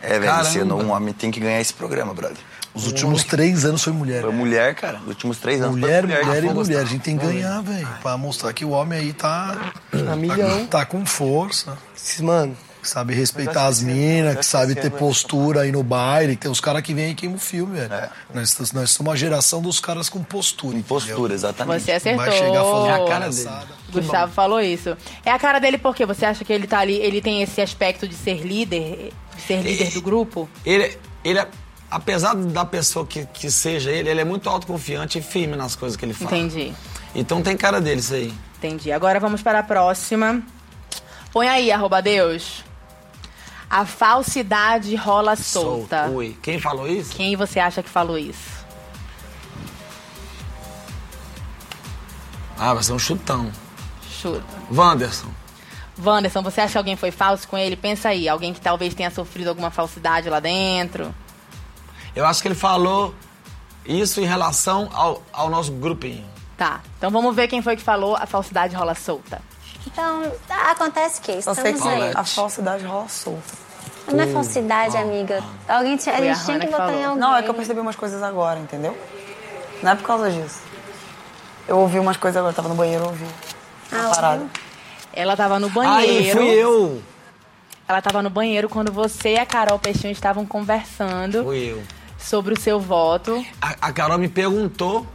É, 0.00 0.18
velho, 0.18 0.76
um 0.76 0.90
homem 0.92 1.12
tem 1.12 1.30
que 1.30 1.40
ganhar 1.40 1.60
esse 1.60 1.74
programa, 1.74 2.14
brother. 2.14 2.36
Os 2.74 2.86
últimos 2.86 3.24
três 3.24 3.64
anos 3.64 3.82
foi 3.82 3.92
mulher. 3.92 4.22
Foi 4.22 4.32
mulher, 4.32 4.74
cara. 4.76 5.00
Os 5.00 5.08
últimos 5.08 5.38
três 5.38 5.60
anos 5.60 5.74
Mulher, 5.74 6.02
foi 6.02 6.08
mulher. 6.10 6.24
mulher 6.24 6.44
e 6.44 6.46
Ah, 6.48 6.54
foi 6.54 6.64
mulher. 6.64 6.80
A 6.80 6.84
gente 6.84 7.02
tem 7.02 7.18
que 7.18 7.26
ganhar, 7.26 7.60
velho. 7.62 7.88
Pra 8.00 8.16
mostrar 8.16 8.52
que 8.52 8.64
o 8.64 8.70
homem 8.70 8.98
aí 9.00 9.12
tá. 9.12 9.72
A 10.12 10.14
milhão. 10.14 10.66
Tá 10.66 10.84
com 10.84 11.04
força. 11.04 11.76
Mano, 12.20 12.56
Que 12.80 12.88
sabe 12.88 13.14
respeitar 13.14 13.66
as 13.66 13.80
minas, 13.82 14.36
que 14.36 14.46
sabe 14.46 14.76
ter 14.76 14.90
postura 14.92 15.62
aí 15.62 15.72
no 15.72 15.82
baile. 15.82 16.36
Tem 16.36 16.48
os 16.48 16.60
caras 16.60 16.82
que 16.82 16.94
vêm 16.94 17.10
e 17.10 17.14
queimam 17.16 17.36
o 17.36 17.40
filme, 17.40 17.80
velho. 17.80 17.90
Nós, 18.32 18.72
nós 18.72 18.90
somos 18.92 19.12
a 19.12 19.16
geração 19.16 19.60
dos 19.60 19.80
caras 19.80 20.08
com 20.08 20.22
postura. 20.22 20.76
Com 20.76 20.82
postura, 20.82 21.34
exatamente. 21.34 21.82
Você 21.82 21.92
acertou. 21.92 22.24
Vai 22.24 22.30
chegar 22.32 22.62
falando 22.62 22.88
É 22.90 22.92
a 22.92 23.08
cara 23.08 23.28
dele. 23.28 23.48
Gustavo 23.92 24.32
falou 24.32 24.60
isso. 24.60 24.96
É 25.24 25.30
a 25.30 25.38
cara 25.38 25.58
dele 25.58 25.78
porque 25.78 26.04
você 26.06 26.24
acha 26.26 26.44
que 26.44 26.52
ele 26.52 26.66
tá 26.66 26.78
ali, 26.80 26.94
ele 26.96 27.20
tem 27.20 27.42
esse 27.42 27.60
aspecto 27.60 28.06
de 28.06 28.14
ser 28.14 28.42
líder, 28.46 29.12
de 29.34 29.42
ser 29.42 29.60
líder 29.62 29.90
do 29.92 30.02
grupo? 30.02 30.48
Ele, 30.64 30.96
ele 31.24 31.38
é- 31.38 31.48
apesar 31.90 32.34
da 32.34 32.64
pessoa 32.64 33.06
que, 33.06 33.24
que 33.26 33.50
seja 33.50 33.90
ele, 33.90 34.10
ele 34.10 34.20
é 34.20 34.24
muito 34.24 34.48
autoconfiante 34.48 35.18
e 35.18 35.22
firme 35.22 35.56
nas 35.56 35.74
coisas 35.74 35.96
que 35.96 36.04
ele 36.04 36.12
fala. 36.14 36.36
Entendi. 36.36 36.72
Então 37.14 37.42
tem 37.42 37.56
cara 37.56 37.80
dele 37.80 38.00
isso 38.00 38.14
aí. 38.14 38.32
Entendi. 38.58 38.92
Agora 38.92 39.18
vamos 39.18 39.40
para 39.42 39.60
a 39.60 39.62
próxima. 39.62 40.42
Põe 41.32 41.48
aí, 41.48 41.70
arroba 41.72 42.02
Deus. 42.02 42.64
A 43.70 43.84
falsidade 43.84 44.94
rola 44.96 45.36
solta. 45.36 46.06
Ui. 46.08 46.36
Quem 46.42 46.58
falou 46.58 46.88
isso? 46.88 47.12
Quem 47.14 47.36
você 47.36 47.60
acha 47.60 47.82
que 47.82 47.88
falou 47.90 48.16
isso? 48.18 48.58
Ah, 52.58 52.74
vai 52.74 52.82
ser 52.82 52.92
um 52.92 52.98
chutão. 52.98 53.52
Chuta. 54.20 54.42
Wanderson. 54.72 55.28
Wanderson, 56.04 56.42
você 56.42 56.60
acha 56.60 56.72
que 56.72 56.78
alguém 56.78 56.96
foi 56.96 57.10
falso 57.10 57.46
com 57.48 57.56
ele? 57.58 57.76
Pensa 57.76 58.10
aí, 58.10 58.28
alguém 58.28 58.52
que 58.52 58.60
talvez 58.60 58.94
tenha 58.94 59.10
sofrido 59.10 59.48
alguma 59.48 59.70
falsidade 59.70 60.28
lá 60.28 60.40
dentro. 60.40 61.14
Eu 62.14 62.24
acho 62.26 62.40
que 62.42 62.48
ele 62.48 62.54
falou 62.54 63.14
isso 63.84 64.20
em 64.20 64.24
relação 64.24 64.88
ao, 64.92 65.22
ao 65.32 65.48
nosso 65.50 65.72
grupinho. 65.72 66.24
Tá, 66.56 66.80
então 66.96 67.10
vamos 67.10 67.34
ver 67.34 67.46
quem 67.48 67.62
foi 67.62 67.76
que 67.76 67.82
falou 67.82 68.16
a 68.16 68.26
falsidade 68.26 68.74
rola 68.74 68.94
solta. 68.94 69.40
Então, 69.86 70.32
acontece 70.70 71.20
que 71.20 71.40
sei 71.40 71.52
estamos 71.52 71.82
que 71.82 71.88
aí. 71.88 72.12
a 72.14 72.24
falsidade 72.24 72.84
rola 72.84 73.08
solta. 73.08 73.68
Não 74.12 74.24
é 74.24 74.26
falsidade, 74.26 74.96
amiga. 74.96 75.42
Alguém 75.68 75.96
tinha, 75.96 76.14
a 76.14 76.18
Foi 76.18 76.28
a 76.28 76.34
gente 76.34 76.44
tinha 76.44 76.58
que 76.58 76.66
que 76.66 76.72
botar 76.72 76.84
em 76.84 76.88
falou. 76.88 77.04
alguém. 77.10 77.20
Não, 77.20 77.36
é 77.36 77.42
que 77.42 77.50
eu 77.50 77.54
percebi 77.54 77.80
umas 77.80 77.96
coisas 77.96 78.22
agora, 78.22 78.58
entendeu? 78.58 78.96
Não 79.82 79.92
é 79.92 79.94
por 79.94 80.04
causa 80.04 80.30
disso. 80.30 80.60
Eu 81.66 81.78
ouvi 81.78 81.98
umas 81.98 82.16
coisas 82.16 82.36
agora, 82.38 82.52
eu 82.52 82.56
tava 82.56 82.68
no 82.68 82.74
banheiro, 82.74 83.04
eu 83.04 83.08
ouvi. 83.08 83.26
Ah, 83.92 84.10
parada. 84.14 84.46
Ela 85.12 85.36
tava 85.36 85.58
no 85.58 85.68
banheiro. 85.70 86.38
fui 86.38 86.48
eu. 86.48 87.02
Ela 87.88 88.02
tava 88.02 88.22
no 88.22 88.28
banheiro 88.30 88.68
quando 88.68 88.92
você 88.92 89.34
e 89.34 89.38
a 89.38 89.46
Carol 89.46 89.78
Peixinho 89.78 90.12
estavam 90.12 90.44
conversando 90.44 91.42
Fui 91.44 91.72
eu. 91.72 91.82
sobre 92.18 92.52
o 92.54 92.60
seu 92.60 92.78
voto. 92.78 93.42
A, 93.62 93.74
a 93.88 93.92
Carol 93.92 94.18
me 94.18 94.28
perguntou. 94.28 95.06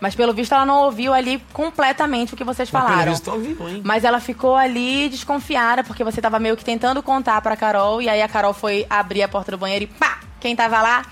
Mas 0.00 0.14
pelo 0.14 0.32
visto 0.32 0.52
ela 0.54 0.64
não 0.64 0.84
ouviu 0.84 1.12
ali 1.12 1.42
completamente 1.52 2.32
o 2.32 2.36
que 2.36 2.44
vocês 2.44 2.70
Mas 2.70 2.80
pelo 2.82 2.92
falaram. 2.92 3.12
visto 3.12 3.30
ouviu, 3.30 3.68
hein? 3.68 3.82
Mas 3.84 4.02
ela 4.04 4.18
ficou 4.20 4.56
ali 4.56 5.08
desconfiada, 5.10 5.84
porque 5.84 6.02
você 6.02 6.22
tava 6.22 6.38
meio 6.38 6.56
que 6.56 6.64
tentando 6.64 7.02
contar 7.02 7.42
pra 7.42 7.54
Carol, 7.56 8.00
e 8.00 8.08
aí 8.08 8.22
a 8.22 8.28
Carol 8.28 8.54
foi 8.54 8.86
abrir 8.88 9.22
a 9.22 9.28
porta 9.28 9.50
do 9.50 9.58
banheiro 9.58 9.84
e 9.84 9.88
pá! 9.88 10.20
Quem 10.40 10.56
tava 10.56 10.80
lá? 10.80 11.04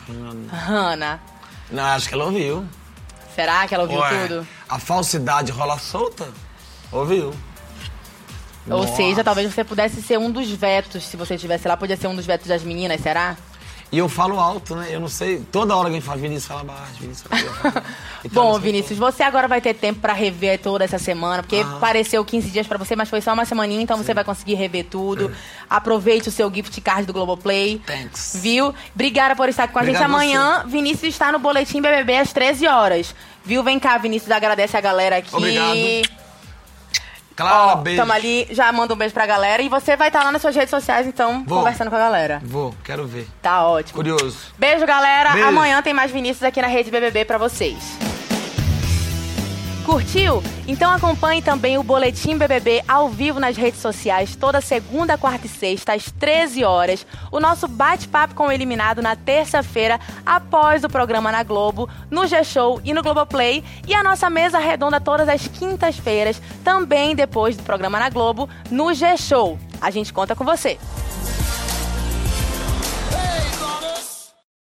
Hannah. 0.51 1.21
Não, 1.71 1.85
acho 1.85 2.09
que 2.09 2.15
ela 2.15 2.25
ouviu. 2.25 2.65
Será 3.35 3.69
que 3.69 3.75
ela 3.75 3.85
ouviu 3.85 3.99
Ué, 4.01 4.27
tudo? 4.27 4.49
A 4.69 4.79
falsidade 4.79 5.51
rola 5.51 5.79
solta? 5.79 6.29
Ouviu. 6.93 7.33
Ou 8.67 8.83
Nossa. 8.83 8.97
seja, 8.97 9.25
talvez 9.25 9.53
você 9.53 9.65
pudesse 9.65 10.03
ser 10.03 10.19
um 10.19 10.31
dos 10.31 10.51
vetos, 10.51 11.05
se 11.05 11.17
você 11.17 11.37
estivesse 11.37 11.67
lá, 11.67 11.77
podia 11.77 11.97
ser 11.97 12.07
um 12.07 12.15
dos 12.15 12.27
vetos 12.27 12.49
das 12.49 12.63
meninas, 12.63 13.01
será? 13.01 13.37
E 13.91 13.97
eu 13.99 14.09
falo 14.09 14.39
alto, 14.39 14.77
né? 14.77 14.89
Eu 14.91 15.01
não 15.01 15.09
sei. 15.09 15.43
Toda 15.51 15.75
hora 15.75 15.89
alguém 15.89 16.01
fala 16.01 16.19
Vinícius, 16.19 16.47
fala 16.47 16.63
baixo, 16.63 16.93
Vinícius, 17.01 17.27
fala 17.29 17.43
baixo. 17.73 17.83
Então, 18.25 18.43
Bom, 18.43 18.59
Vinícius, 18.59 18.99
você 18.99 19.23
agora 19.23 19.47
vai 19.47 19.61
ter 19.61 19.73
tempo 19.75 20.01
pra 20.01 20.13
rever 20.13 20.59
toda 20.59 20.85
essa 20.85 20.99
semana, 20.99 21.41
porque 21.43 21.65
Ah. 21.65 21.79
pareceu 21.81 22.25
15 22.25 22.51
dias 22.51 22.67
pra 22.67 22.77
você, 22.77 22.97
mas 22.97 23.09
foi 23.09 23.21
só 23.21 23.33
uma 23.33 23.45
semaninha, 23.45 23.81
então 23.81 23.97
você 23.97 24.13
vai 24.13 24.25
conseguir 24.25 24.55
rever 24.55 24.87
tudo. 24.91 25.31
Aproveite 25.71 26.29
o 26.29 26.33
seu 26.33 26.53
gift 26.53 26.81
card 26.81 27.07
do 27.07 27.13
Globoplay. 27.13 27.81
Thanks. 27.87 28.37
Viu? 28.43 28.75
Obrigada 28.93 29.37
por 29.37 29.49
estar 29.49 29.69
com 29.69 29.79
a 29.79 29.83
gente. 29.83 29.95
Obrigado 29.97 30.11
Amanhã, 30.13 30.65
Vinícius 30.67 31.15
está 31.15 31.31
no 31.31 31.39
Boletim 31.39 31.81
BBB 31.81 32.17
às 32.19 32.33
13 32.33 32.67
horas. 32.67 33.15
Viu? 33.45 33.63
Vem 33.63 33.79
cá, 33.79 33.97
Vinícius, 33.99 34.33
agradece 34.33 34.77
a 34.77 34.81
galera 34.81 35.19
aqui. 35.19 35.35
Obrigado. 35.35 36.28
Clara, 37.39 37.73
Ó, 37.73 37.77
beijo. 37.77 38.01
tamo 38.01 38.13
ali, 38.13 38.49
já 38.51 38.73
manda 38.73 38.93
um 38.93 38.97
beijo 38.97 39.15
pra 39.15 39.25
galera. 39.25 39.63
E 39.63 39.69
você 39.69 39.97
vai 39.97 40.09
estar 40.09 40.25
lá 40.25 40.33
nas 40.33 40.43
suas 40.43 40.57
redes 40.57 40.71
sociais, 40.71 41.07
então, 41.07 41.45
Vou. 41.47 41.59
conversando 41.59 41.89
com 41.89 41.95
a 41.95 42.01
galera. 42.01 42.43
Vou, 42.45 42.75
quero 42.83 43.07
ver. 43.07 43.29
Tá 43.41 43.65
ótimo. 43.65 43.95
Curioso. 43.95 44.53
Beijo, 44.59 44.85
galera. 44.85 45.31
Beijo. 45.31 45.47
Amanhã 45.47 45.81
tem 45.81 45.95
mais 45.95 46.11
Vinícius 46.11 46.43
aqui 46.43 46.61
na 46.61 46.67
Rede 46.67 46.91
BBB 46.91 47.25
pra 47.25 47.39
vocês. 47.39 48.08
Curtiu? 49.89 50.43
Então 50.67 50.93
acompanhe 50.93 51.41
também 51.41 51.79
o 51.79 51.83
Boletim 51.83 52.37
BBB 52.37 52.85
ao 52.87 53.09
vivo 53.09 53.41
nas 53.41 53.57
redes 53.57 53.81
sociais 53.81 54.37
toda 54.37 54.61
segunda, 54.61 55.17
quarta 55.17 55.47
e 55.47 55.49
sexta 55.49 55.95
às 55.95 56.11
13 56.13 56.63
horas. 56.63 57.07
O 57.33 57.41
nosso 57.41 57.67
bate-papo 57.67 58.35
com 58.35 58.49
o 58.49 58.53
eliminado 58.53 59.01
na 59.01 59.17
terça-feira 59.17 59.99
após 60.27 60.85
o 60.85 60.91
programa 60.91 61.33
na 61.33 61.43
Globo, 61.43 61.89
no 62.11 62.27
G-Show 62.27 62.83
e 62.85 62.93
no 62.93 63.03
Globoplay. 63.03 63.65
E 63.87 63.95
a 63.95 64.03
nossa 64.03 64.29
mesa 64.29 64.59
redonda 64.59 65.01
todas 65.01 65.27
as 65.27 65.49
quintas-feiras, 65.49 66.39
também 66.63 67.17
depois 67.17 67.57
do 67.57 67.63
programa 67.63 67.99
na 67.99 68.11
Globo, 68.11 68.47
no 68.71 68.93
G-Show. 68.93 69.59
A 69.81 69.91
gente 69.91 70.13
conta 70.13 70.37
com 70.37 70.45
você. 70.45 70.77